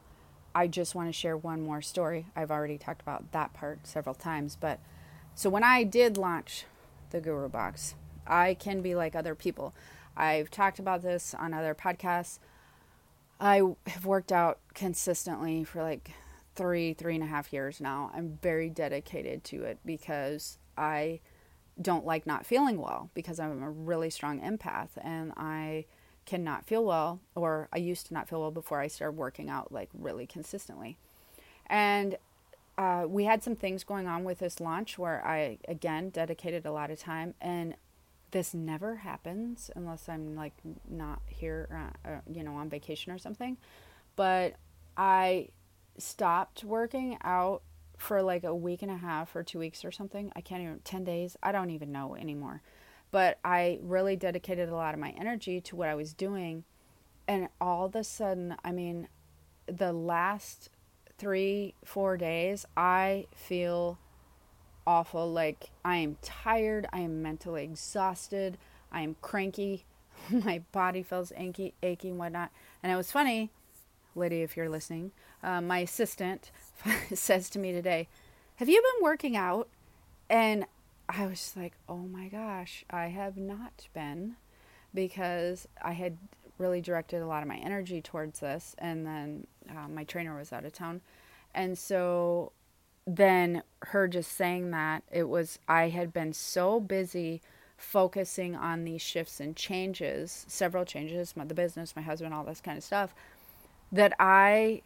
i 0.54 0.66
just 0.66 0.94
want 0.94 1.08
to 1.08 1.12
share 1.12 1.36
one 1.36 1.62
more 1.62 1.82
story. 1.82 2.26
I've 2.36 2.50
already 2.50 2.78
talked 2.78 3.02
about 3.02 3.32
that 3.32 3.52
part 3.52 3.86
several 3.86 4.14
times 4.14 4.56
but 4.60 4.78
so 5.34 5.50
when 5.50 5.64
i 5.64 5.84
did 5.84 6.16
launch 6.16 6.64
the 7.10 7.20
guru 7.20 7.48
box 7.48 7.94
i 8.26 8.54
can 8.54 8.82
be 8.82 8.94
like 8.94 9.14
other 9.14 9.34
people. 9.34 9.74
I've 10.16 10.50
talked 10.50 10.78
about 10.78 11.02
this 11.02 11.34
on 11.34 11.54
other 11.54 11.74
podcasts. 11.74 12.38
I 13.40 13.62
have 13.86 14.06
worked 14.06 14.30
out 14.30 14.58
consistently 14.74 15.64
for 15.64 15.82
like 15.82 16.12
three, 16.54 16.92
three 16.92 17.14
and 17.14 17.24
a 17.24 17.26
half 17.26 17.52
years 17.52 17.80
now. 17.80 18.10
I'm 18.14 18.38
very 18.42 18.68
dedicated 18.68 19.42
to 19.44 19.64
it 19.64 19.78
because 19.84 20.58
I 20.76 21.20
don't 21.80 22.04
like 22.04 22.26
not 22.26 22.44
feeling 22.44 22.78
well 22.78 23.10
because 23.14 23.40
I'm 23.40 23.62
a 23.62 23.70
really 23.70 24.10
strong 24.10 24.40
empath 24.40 24.90
and 25.02 25.32
I 25.36 25.86
cannot 26.26 26.64
feel 26.64 26.84
well, 26.84 27.20
or 27.34 27.68
I 27.72 27.78
used 27.78 28.06
to 28.06 28.14
not 28.14 28.28
feel 28.28 28.40
well 28.40 28.50
before 28.50 28.80
I 28.80 28.88
started 28.88 29.16
working 29.16 29.48
out 29.48 29.72
like 29.72 29.88
really 29.92 30.26
consistently. 30.26 30.96
And 31.66 32.16
uh, 32.78 33.04
we 33.06 33.24
had 33.24 33.42
some 33.42 33.56
things 33.56 33.84
going 33.84 34.06
on 34.06 34.24
with 34.24 34.38
this 34.38 34.60
launch 34.60 34.98
where 34.98 35.24
I, 35.26 35.58
again, 35.68 36.10
dedicated 36.10 36.64
a 36.64 36.72
lot 36.72 36.90
of 36.90 36.98
time. 36.98 37.34
And 37.40 37.74
this 38.30 38.54
never 38.54 38.96
happens 38.96 39.70
unless 39.76 40.08
I'm 40.08 40.34
like 40.34 40.54
not 40.88 41.20
here, 41.28 41.68
uh, 42.06 42.08
uh, 42.08 42.20
you 42.30 42.42
know, 42.42 42.54
on 42.54 42.70
vacation 42.70 43.12
or 43.12 43.18
something. 43.18 43.58
But 44.16 44.54
I 44.96 45.48
stopped 45.98 46.64
working 46.64 47.18
out 47.22 47.62
for 47.98 48.22
like 48.22 48.42
a 48.42 48.54
week 48.54 48.82
and 48.82 48.90
a 48.90 48.96
half 48.96 49.36
or 49.36 49.42
two 49.42 49.58
weeks 49.58 49.84
or 49.84 49.92
something. 49.92 50.32
I 50.34 50.40
can't 50.40 50.62
even, 50.62 50.80
10 50.82 51.04
days. 51.04 51.36
I 51.42 51.52
don't 51.52 51.70
even 51.70 51.92
know 51.92 52.16
anymore. 52.16 52.62
But 53.12 53.38
I 53.44 53.78
really 53.82 54.16
dedicated 54.16 54.68
a 54.68 54.74
lot 54.74 54.94
of 54.94 55.00
my 55.00 55.10
energy 55.10 55.60
to 55.60 55.76
what 55.76 55.88
I 55.88 55.94
was 55.94 56.12
doing. 56.12 56.64
And 57.28 57.48
all 57.60 57.86
of 57.86 57.94
a 57.94 58.02
sudden, 58.02 58.56
I 58.64 58.72
mean, 58.72 59.06
the 59.66 59.92
last 59.92 60.70
three, 61.18 61.74
four 61.84 62.16
days, 62.16 62.66
I 62.76 63.26
feel 63.32 63.98
awful. 64.86 65.30
Like 65.30 65.70
I 65.84 65.96
am 65.96 66.16
tired. 66.22 66.86
I 66.92 67.00
am 67.00 67.22
mentally 67.22 67.64
exhausted. 67.64 68.58
I 68.90 69.02
am 69.02 69.16
cranky. 69.22 69.84
my 70.30 70.62
body 70.72 71.02
feels 71.02 71.32
achy, 71.36 71.74
achy 71.82 72.08
and 72.08 72.18
whatnot. 72.18 72.50
And 72.82 72.92
it 72.92 72.96
was 72.96 73.12
funny, 73.12 73.50
Lydia, 74.14 74.44
if 74.44 74.56
you're 74.56 74.68
listening. 74.68 75.12
Uh, 75.42 75.60
my 75.60 75.78
assistant 75.78 76.50
says 77.14 77.50
to 77.50 77.58
me 77.58 77.72
today, 77.72 78.08
"Have 78.56 78.68
you 78.68 78.80
been 78.80 79.04
working 79.04 79.36
out?" 79.36 79.68
And 80.28 80.66
I 81.14 81.26
was 81.26 81.38
just 81.38 81.56
like, 81.56 81.74
oh 81.88 81.98
my 81.98 82.28
gosh, 82.28 82.84
I 82.88 83.06
have 83.06 83.36
not 83.36 83.88
been 83.92 84.36
because 84.94 85.68
I 85.82 85.92
had 85.92 86.16
really 86.56 86.80
directed 86.80 87.20
a 87.20 87.26
lot 87.26 87.42
of 87.42 87.48
my 87.48 87.56
energy 87.56 88.00
towards 88.00 88.40
this. 88.40 88.74
And 88.78 89.06
then 89.06 89.46
uh, 89.70 89.88
my 89.88 90.04
trainer 90.04 90.36
was 90.36 90.52
out 90.52 90.64
of 90.64 90.72
town. 90.72 91.02
And 91.54 91.76
so 91.76 92.52
then 93.06 93.62
her 93.82 94.08
just 94.08 94.32
saying 94.32 94.70
that, 94.70 95.02
it 95.10 95.28
was, 95.28 95.58
I 95.68 95.90
had 95.90 96.12
been 96.12 96.32
so 96.32 96.80
busy 96.80 97.42
focusing 97.76 98.54
on 98.54 98.84
these 98.84 99.02
shifts 99.02 99.40
and 99.40 99.54
changes, 99.54 100.46
several 100.48 100.84
changes, 100.84 101.36
my, 101.36 101.44
the 101.44 101.54
business, 101.54 101.96
my 101.96 102.02
husband, 102.02 102.32
all 102.32 102.44
this 102.44 102.60
kind 102.60 102.78
of 102.78 102.84
stuff, 102.84 103.14
that 103.90 104.14
I 104.18 104.82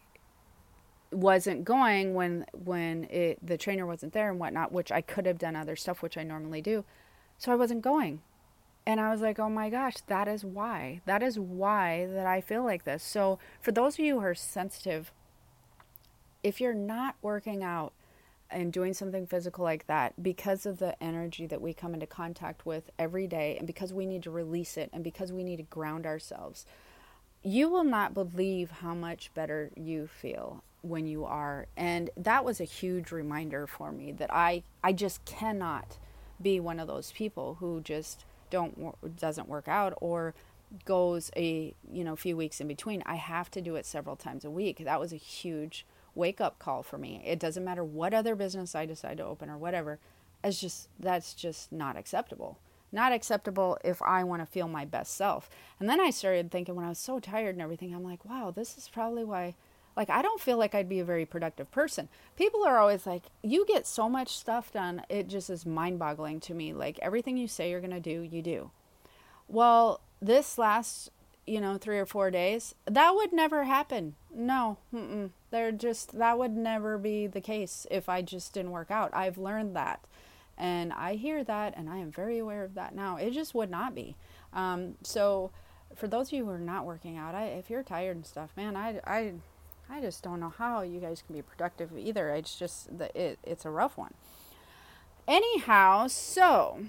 wasn't 1.11 1.63
going 1.63 2.13
when 2.13 2.45
when 2.53 3.05
it 3.05 3.39
the 3.41 3.57
trainer 3.57 3.85
wasn't 3.85 4.13
there 4.13 4.29
and 4.29 4.39
whatnot, 4.39 4.71
which 4.71 4.91
I 4.91 5.01
could 5.01 5.25
have 5.25 5.37
done 5.37 5.55
other 5.55 5.75
stuff 5.75 6.01
which 6.01 6.17
I 6.17 6.23
normally 6.23 6.61
do. 6.61 6.83
So 7.37 7.51
I 7.51 7.55
wasn't 7.55 7.81
going. 7.81 8.21
And 8.85 9.01
I 9.01 9.11
was 9.11 9.21
like, 9.21 9.37
oh 9.37 9.49
my 9.49 9.69
gosh, 9.69 9.95
that 10.07 10.29
is 10.29 10.45
why. 10.45 11.01
That 11.05 11.21
is 11.21 11.37
why 11.37 12.07
that 12.09 12.25
I 12.25 12.39
feel 12.39 12.63
like 12.63 12.85
this. 12.85 13.03
So 13.03 13.37
for 13.61 13.71
those 13.71 13.95
of 13.95 13.99
you 13.99 14.19
who 14.19 14.25
are 14.25 14.35
sensitive, 14.35 15.11
if 16.41 16.61
you're 16.61 16.73
not 16.73 17.15
working 17.21 17.63
out 17.63 17.91
and 18.49 18.71
doing 18.71 18.93
something 18.93 19.27
physical 19.27 19.65
like 19.65 19.87
that 19.87 20.23
because 20.23 20.65
of 20.65 20.77
the 20.77 21.01
energy 21.03 21.45
that 21.47 21.61
we 21.61 21.73
come 21.73 21.93
into 21.93 22.07
contact 22.07 22.65
with 22.65 22.89
every 22.97 23.27
day 23.27 23.57
and 23.57 23.67
because 23.67 23.93
we 23.93 24.05
need 24.05 24.23
to 24.23 24.31
release 24.31 24.77
it 24.77 24.89
and 24.93 25.03
because 25.03 25.33
we 25.33 25.43
need 25.43 25.57
to 25.57 25.63
ground 25.63 26.05
ourselves, 26.05 26.65
you 27.43 27.69
will 27.69 27.83
not 27.83 28.13
believe 28.13 28.71
how 28.71 28.93
much 28.93 29.33
better 29.33 29.69
you 29.75 30.07
feel 30.07 30.63
when 30.81 31.07
you 31.07 31.25
are. 31.25 31.67
And 31.75 32.09
that 32.15 32.45
was 32.45 32.59
a 32.59 32.65
huge 32.65 33.11
reminder 33.11 33.67
for 33.67 33.91
me 33.91 34.11
that 34.13 34.33
i 34.33 34.63
i 34.83 34.93
just 34.93 35.23
cannot 35.25 35.97
be 36.41 36.59
one 36.59 36.79
of 36.79 36.87
those 36.87 37.11
people 37.11 37.57
who 37.59 37.81
just 37.81 38.25
don't 38.49 38.95
doesn't 39.17 39.49
work 39.49 39.67
out 39.67 39.93
or 40.01 40.33
goes 40.85 41.31
a 41.35 41.73
you 41.91 42.03
know 42.03 42.15
few 42.15 42.37
weeks 42.37 42.61
in 42.61 42.67
between. 42.67 43.03
I 43.05 43.15
have 43.15 43.49
to 43.51 43.61
do 43.61 43.75
it 43.75 43.85
several 43.85 44.15
times 44.15 44.45
a 44.45 44.51
week. 44.51 44.79
That 44.79 44.99
was 44.99 45.13
a 45.13 45.17
huge 45.17 45.85
wake 46.15 46.41
up 46.41 46.59
call 46.59 46.83
for 46.83 46.97
me. 46.97 47.21
It 47.25 47.39
doesn't 47.39 47.63
matter 47.63 47.83
what 47.83 48.13
other 48.13 48.35
business 48.35 48.75
i 48.75 48.85
decide 48.85 49.17
to 49.17 49.25
open 49.25 49.49
or 49.49 49.57
whatever 49.57 49.99
it's 50.43 50.61
just 50.61 50.89
that's 50.99 51.33
just 51.33 51.71
not 51.71 51.97
acceptable. 51.97 52.59
Not 52.91 53.11
acceptable 53.11 53.77
if 53.83 54.01
i 54.01 54.23
want 54.23 54.41
to 54.41 54.45
feel 54.45 54.67
my 54.67 54.85
best 54.85 55.15
self. 55.15 55.49
And 55.79 55.89
then 55.89 55.99
i 55.99 56.09
started 56.09 56.51
thinking 56.51 56.75
when 56.75 56.85
i 56.85 56.89
was 56.89 56.99
so 56.99 57.19
tired 57.19 57.55
and 57.55 57.61
everything 57.61 57.93
i'm 57.93 58.03
like 58.03 58.23
wow 58.25 58.51
this 58.51 58.77
is 58.77 58.87
probably 58.87 59.23
why 59.23 59.55
like, 59.97 60.11
I 60.11 60.21
don't 60.21 60.39
feel 60.39 60.57
like 60.57 60.75
I'd 60.75 60.87
be 60.87 60.99
a 60.99 61.03
very 61.03 61.25
productive 61.25 61.71
person. 61.71 62.07
People 62.35 62.63
are 62.63 62.77
always 62.77 63.07
like, 63.07 63.23
you 63.41 63.65
get 63.65 63.87
so 63.87 64.07
much 64.07 64.37
stuff 64.37 64.71
done. 64.71 65.01
It 65.09 65.27
just 65.27 65.49
is 65.49 65.65
mind 65.65 65.97
boggling 65.97 66.39
to 66.41 66.53
me. 66.53 66.71
Like, 66.71 66.99
everything 67.01 67.35
you 67.35 67.47
say 67.47 67.71
you're 67.71 67.81
going 67.81 67.89
to 67.89 67.99
do, 67.99 68.21
you 68.21 68.43
do. 68.43 68.69
Well, 69.47 69.99
this 70.21 70.59
last, 70.59 71.09
you 71.47 71.59
know, 71.59 71.79
three 71.79 71.97
or 71.97 72.05
four 72.05 72.29
days, 72.29 72.75
that 72.85 73.15
would 73.15 73.33
never 73.33 73.63
happen. 73.63 74.13
No, 74.31 74.77
mm-mm. 74.93 75.31
they're 75.49 75.71
just, 75.71 76.19
that 76.19 76.37
would 76.37 76.55
never 76.55 76.99
be 76.99 77.25
the 77.25 77.41
case 77.41 77.87
if 77.89 78.07
I 78.07 78.21
just 78.21 78.53
didn't 78.53 78.71
work 78.71 78.91
out. 78.91 79.09
I've 79.15 79.39
learned 79.39 79.75
that. 79.75 80.01
And 80.59 80.93
I 80.93 81.15
hear 81.15 81.43
that 81.43 81.73
and 81.75 81.89
I 81.89 81.97
am 81.97 82.11
very 82.11 82.37
aware 82.37 82.63
of 82.63 82.75
that 82.75 82.93
now. 82.93 83.17
It 83.17 83.31
just 83.31 83.55
would 83.55 83.71
not 83.71 83.95
be. 83.95 84.15
Um, 84.53 84.93
so, 85.01 85.49
for 85.95 86.07
those 86.07 86.27
of 86.27 86.33
you 86.33 86.45
who 86.45 86.51
are 86.51 86.59
not 86.59 86.85
working 86.85 87.17
out, 87.17 87.33
I, 87.33 87.45
if 87.45 87.69
you're 87.69 87.83
tired 87.83 88.15
and 88.15 88.25
stuff, 88.25 88.51
man, 88.55 88.75
I, 88.75 88.99
I, 89.07 89.33
I 89.89 90.01
just 90.01 90.23
don't 90.23 90.39
know 90.39 90.53
how 90.57 90.81
you 90.81 90.99
guys 90.99 91.23
can 91.25 91.35
be 91.35 91.41
productive 91.41 91.97
either. 91.97 92.29
It's 92.29 92.57
just 92.57 92.97
that 92.97 93.15
it, 93.15 93.39
it's 93.43 93.65
a 93.65 93.69
rough 93.69 93.97
one. 93.97 94.13
Anyhow, 95.27 96.07
so 96.07 96.85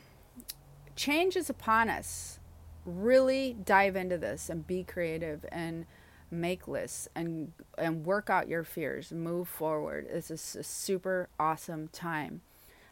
change 0.97 1.37
is 1.37 1.49
upon 1.51 1.89
us. 1.89 2.39
Really 2.85 3.57
dive 3.65 3.97
into 3.97 4.19
this 4.19 4.49
and 4.49 4.67
be 4.67 4.83
creative 4.83 5.45
and 5.51 5.87
make 6.31 6.69
lists 6.69 7.09
and 7.15 7.53
and 7.77 8.05
work 8.05 8.31
out 8.31 8.49
your 8.49 8.65
fears. 8.65 9.13
Move 9.13 9.49
forward. 9.49 10.09
This 10.13 10.31
is 10.31 10.57
a 10.57 10.63
super 10.63 11.29
awesome 11.39 11.89
time. 11.89 12.43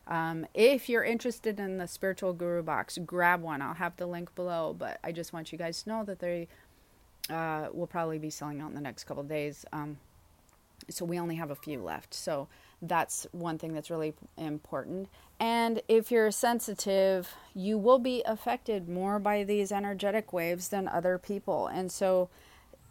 Um, 0.08 0.46
if 0.54 0.88
you're 0.88 1.02
interested 1.02 1.58
in 1.58 1.78
the 1.78 1.88
spiritual 1.88 2.32
guru 2.32 2.62
box, 2.62 2.98
grab 3.04 3.42
one. 3.42 3.60
I'll 3.60 3.74
have 3.74 3.96
the 3.96 4.06
link 4.06 4.34
below. 4.34 4.74
But 4.76 4.98
I 5.02 5.12
just 5.12 5.32
want 5.32 5.50
you 5.52 5.58
guys 5.58 5.82
to 5.82 5.88
know 5.88 6.04
that 6.04 6.20
they 6.20 6.48
uh, 7.30 7.68
will 7.72 7.86
probably 7.86 8.18
be 8.18 8.30
selling 8.30 8.60
out 8.60 8.68
in 8.68 8.74
the 8.74 8.80
next 8.80 9.04
couple 9.04 9.22
days. 9.22 9.64
Um, 9.72 9.98
so 10.88 11.04
we 11.04 11.18
only 11.18 11.36
have 11.36 11.50
a 11.50 11.56
few 11.56 11.82
left. 11.82 12.14
So 12.14 12.48
that's 12.82 13.26
one 13.32 13.58
thing 13.58 13.72
that's 13.72 13.90
really 13.90 14.14
important. 14.36 15.08
And 15.40 15.82
if 15.88 16.10
you're 16.10 16.30
sensitive, 16.30 17.34
you 17.54 17.78
will 17.78 17.98
be 17.98 18.22
affected 18.26 18.88
more 18.88 19.18
by 19.18 19.44
these 19.44 19.72
energetic 19.72 20.32
waves 20.32 20.68
than 20.68 20.88
other 20.88 21.18
people. 21.18 21.66
And 21.66 21.90
so 21.90 22.28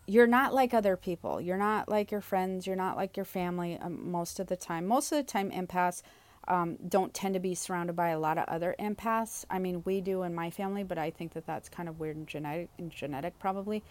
you're 0.07 0.27
not 0.27 0.53
like 0.53 0.73
other 0.73 0.97
people. 0.97 1.41
You're 1.41 1.57
not 1.57 1.89
like 1.89 2.11
your 2.11 2.21
friends. 2.21 2.67
You're 2.67 2.75
not 2.75 2.97
like 2.97 3.17
your 3.17 3.25
family 3.25 3.77
um, 3.81 4.11
most 4.11 4.39
of 4.39 4.47
the 4.47 4.55
time. 4.55 4.85
Most 4.85 5.11
of 5.11 5.17
the 5.17 5.23
time, 5.23 5.51
empaths 5.51 6.03
um, 6.47 6.77
don't 6.87 7.13
tend 7.13 7.33
to 7.33 7.39
be 7.39 7.55
surrounded 7.55 7.95
by 7.95 8.09
a 8.09 8.19
lot 8.19 8.37
of 8.37 8.45
other 8.47 8.75
empaths. 8.79 9.45
I 9.49 9.57
mean, 9.57 9.81
we 9.85 10.01
do 10.01 10.21
in 10.23 10.35
my 10.35 10.51
family, 10.51 10.83
but 10.83 10.99
I 10.99 11.09
think 11.09 11.33
that 11.33 11.47
that's 11.47 11.69
kind 11.69 11.89
of 11.89 11.99
weird 11.99 12.17
and 12.17 12.27
genetic, 12.27 12.69
and 12.77 12.91
genetic 12.91 13.39
probably 13.39 13.83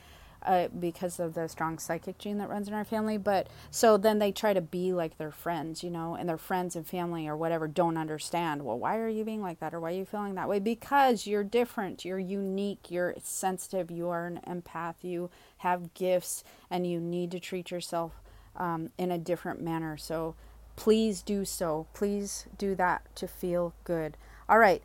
uh, 0.44 0.68
because 0.68 1.18
of 1.18 1.34
the 1.34 1.48
strong 1.48 1.78
psychic 1.78 2.18
gene 2.18 2.38
that 2.38 2.48
runs 2.48 2.68
in 2.68 2.74
our 2.74 2.84
family. 2.84 3.16
But 3.16 3.48
so 3.70 3.96
then 3.96 4.18
they 4.18 4.32
try 4.32 4.52
to 4.52 4.60
be 4.60 4.92
like 4.92 5.18
their 5.18 5.30
friends, 5.30 5.82
you 5.82 5.90
know, 5.90 6.14
and 6.14 6.28
their 6.28 6.38
friends 6.38 6.76
and 6.76 6.86
family 6.86 7.26
or 7.26 7.36
whatever 7.36 7.66
don't 7.66 7.96
understand. 7.96 8.64
Well, 8.64 8.78
why 8.78 8.98
are 8.98 9.08
you 9.08 9.24
being 9.24 9.42
like 9.42 9.60
that 9.60 9.74
or 9.74 9.80
why 9.80 9.92
are 9.92 9.96
you 9.96 10.04
feeling 10.04 10.34
that 10.34 10.48
way? 10.48 10.58
Because 10.58 11.26
you're 11.26 11.44
different, 11.44 12.04
you're 12.04 12.18
unique, 12.18 12.90
you're 12.90 13.14
sensitive, 13.22 13.90
you 13.90 14.08
are 14.08 14.26
an 14.26 14.40
empath, 14.46 14.96
you 15.02 15.30
have 15.58 15.94
gifts, 15.94 16.44
and 16.70 16.86
you 16.86 17.00
need 17.00 17.30
to 17.30 17.40
treat 17.40 17.70
yourself 17.70 18.12
um, 18.56 18.90
in 18.98 19.10
a 19.10 19.18
different 19.18 19.60
manner. 19.60 19.96
So 19.96 20.34
please 20.76 21.22
do 21.22 21.44
so. 21.44 21.86
Please 21.94 22.46
do 22.58 22.74
that 22.74 23.02
to 23.16 23.28
feel 23.28 23.74
good. 23.84 24.16
All 24.48 24.58
right. 24.58 24.82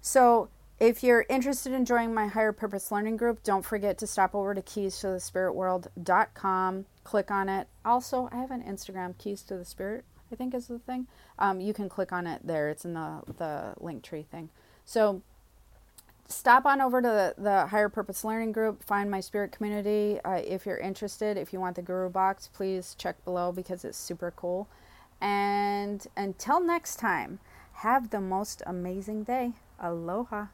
So 0.00 0.48
if 0.78 1.02
you're 1.02 1.24
interested 1.30 1.72
in 1.72 1.86
joining 1.86 2.12
my 2.12 2.26
higher 2.26 2.52
purpose 2.52 2.92
learning 2.92 3.16
group, 3.16 3.42
don't 3.42 3.64
forget 3.64 3.96
to 3.98 4.06
stop 4.06 4.34
over 4.34 4.54
to 4.54 4.60
keys 4.60 4.98
to 5.00 5.08
the 5.08 5.20
spirit 5.20 5.54
world.com. 5.54 6.84
Click 7.02 7.30
on 7.30 7.48
it. 7.48 7.68
Also, 7.84 8.28
I 8.30 8.36
have 8.36 8.50
an 8.50 8.62
Instagram, 8.62 9.16
keys 9.16 9.42
to 9.44 9.56
the 9.56 9.64
spirit, 9.64 10.04
I 10.30 10.34
think 10.34 10.54
is 10.54 10.66
the 10.66 10.78
thing. 10.78 11.06
Um, 11.38 11.60
you 11.60 11.72
can 11.72 11.88
click 11.88 12.12
on 12.12 12.26
it 12.26 12.42
there. 12.44 12.68
It's 12.68 12.84
in 12.84 12.92
the, 12.92 13.22
the 13.38 13.74
link 13.80 14.02
tree 14.02 14.26
thing. 14.30 14.50
So 14.84 15.22
stop 16.28 16.66
on 16.66 16.82
over 16.82 17.00
to 17.00 17.08
the, 17.08 17.42
the 17.42 17.66
higher 17.68 17.88
purpose 17.88 18.22
learning 18.22 18.52
group, 18.52 18.82
find 18.84 19.10
my 19.10 19.20
spirit 19.20 19.52
community. 19.52 20.20
Uh, 20.26 20.42
if 20.44 20.66
you're 20.66 20.78
interested, 20.78 21.38
if 21.38 21.54
you 21.54 21.60
want 21.60 21.76
the 21.76 21.82
guru 21.82 22.10
box, 22.10 22.50
please 22.52 22.94
check 22.98 23.24
below 23.24 23.50
because 23.50 23.82
it's 23.82 23.96
super 23.96 24.30
cool. 24.30 24.68
And 25.22 26.06
until 26.18 26.60
next 26.60 26.96
time, 26.96 27.38
have 27.72 28.10
the 28.10 28.20
most 28.20 28.62
amazing 28.66 29.24
day. 29.24 29.52
Aloha. 29.80 30.46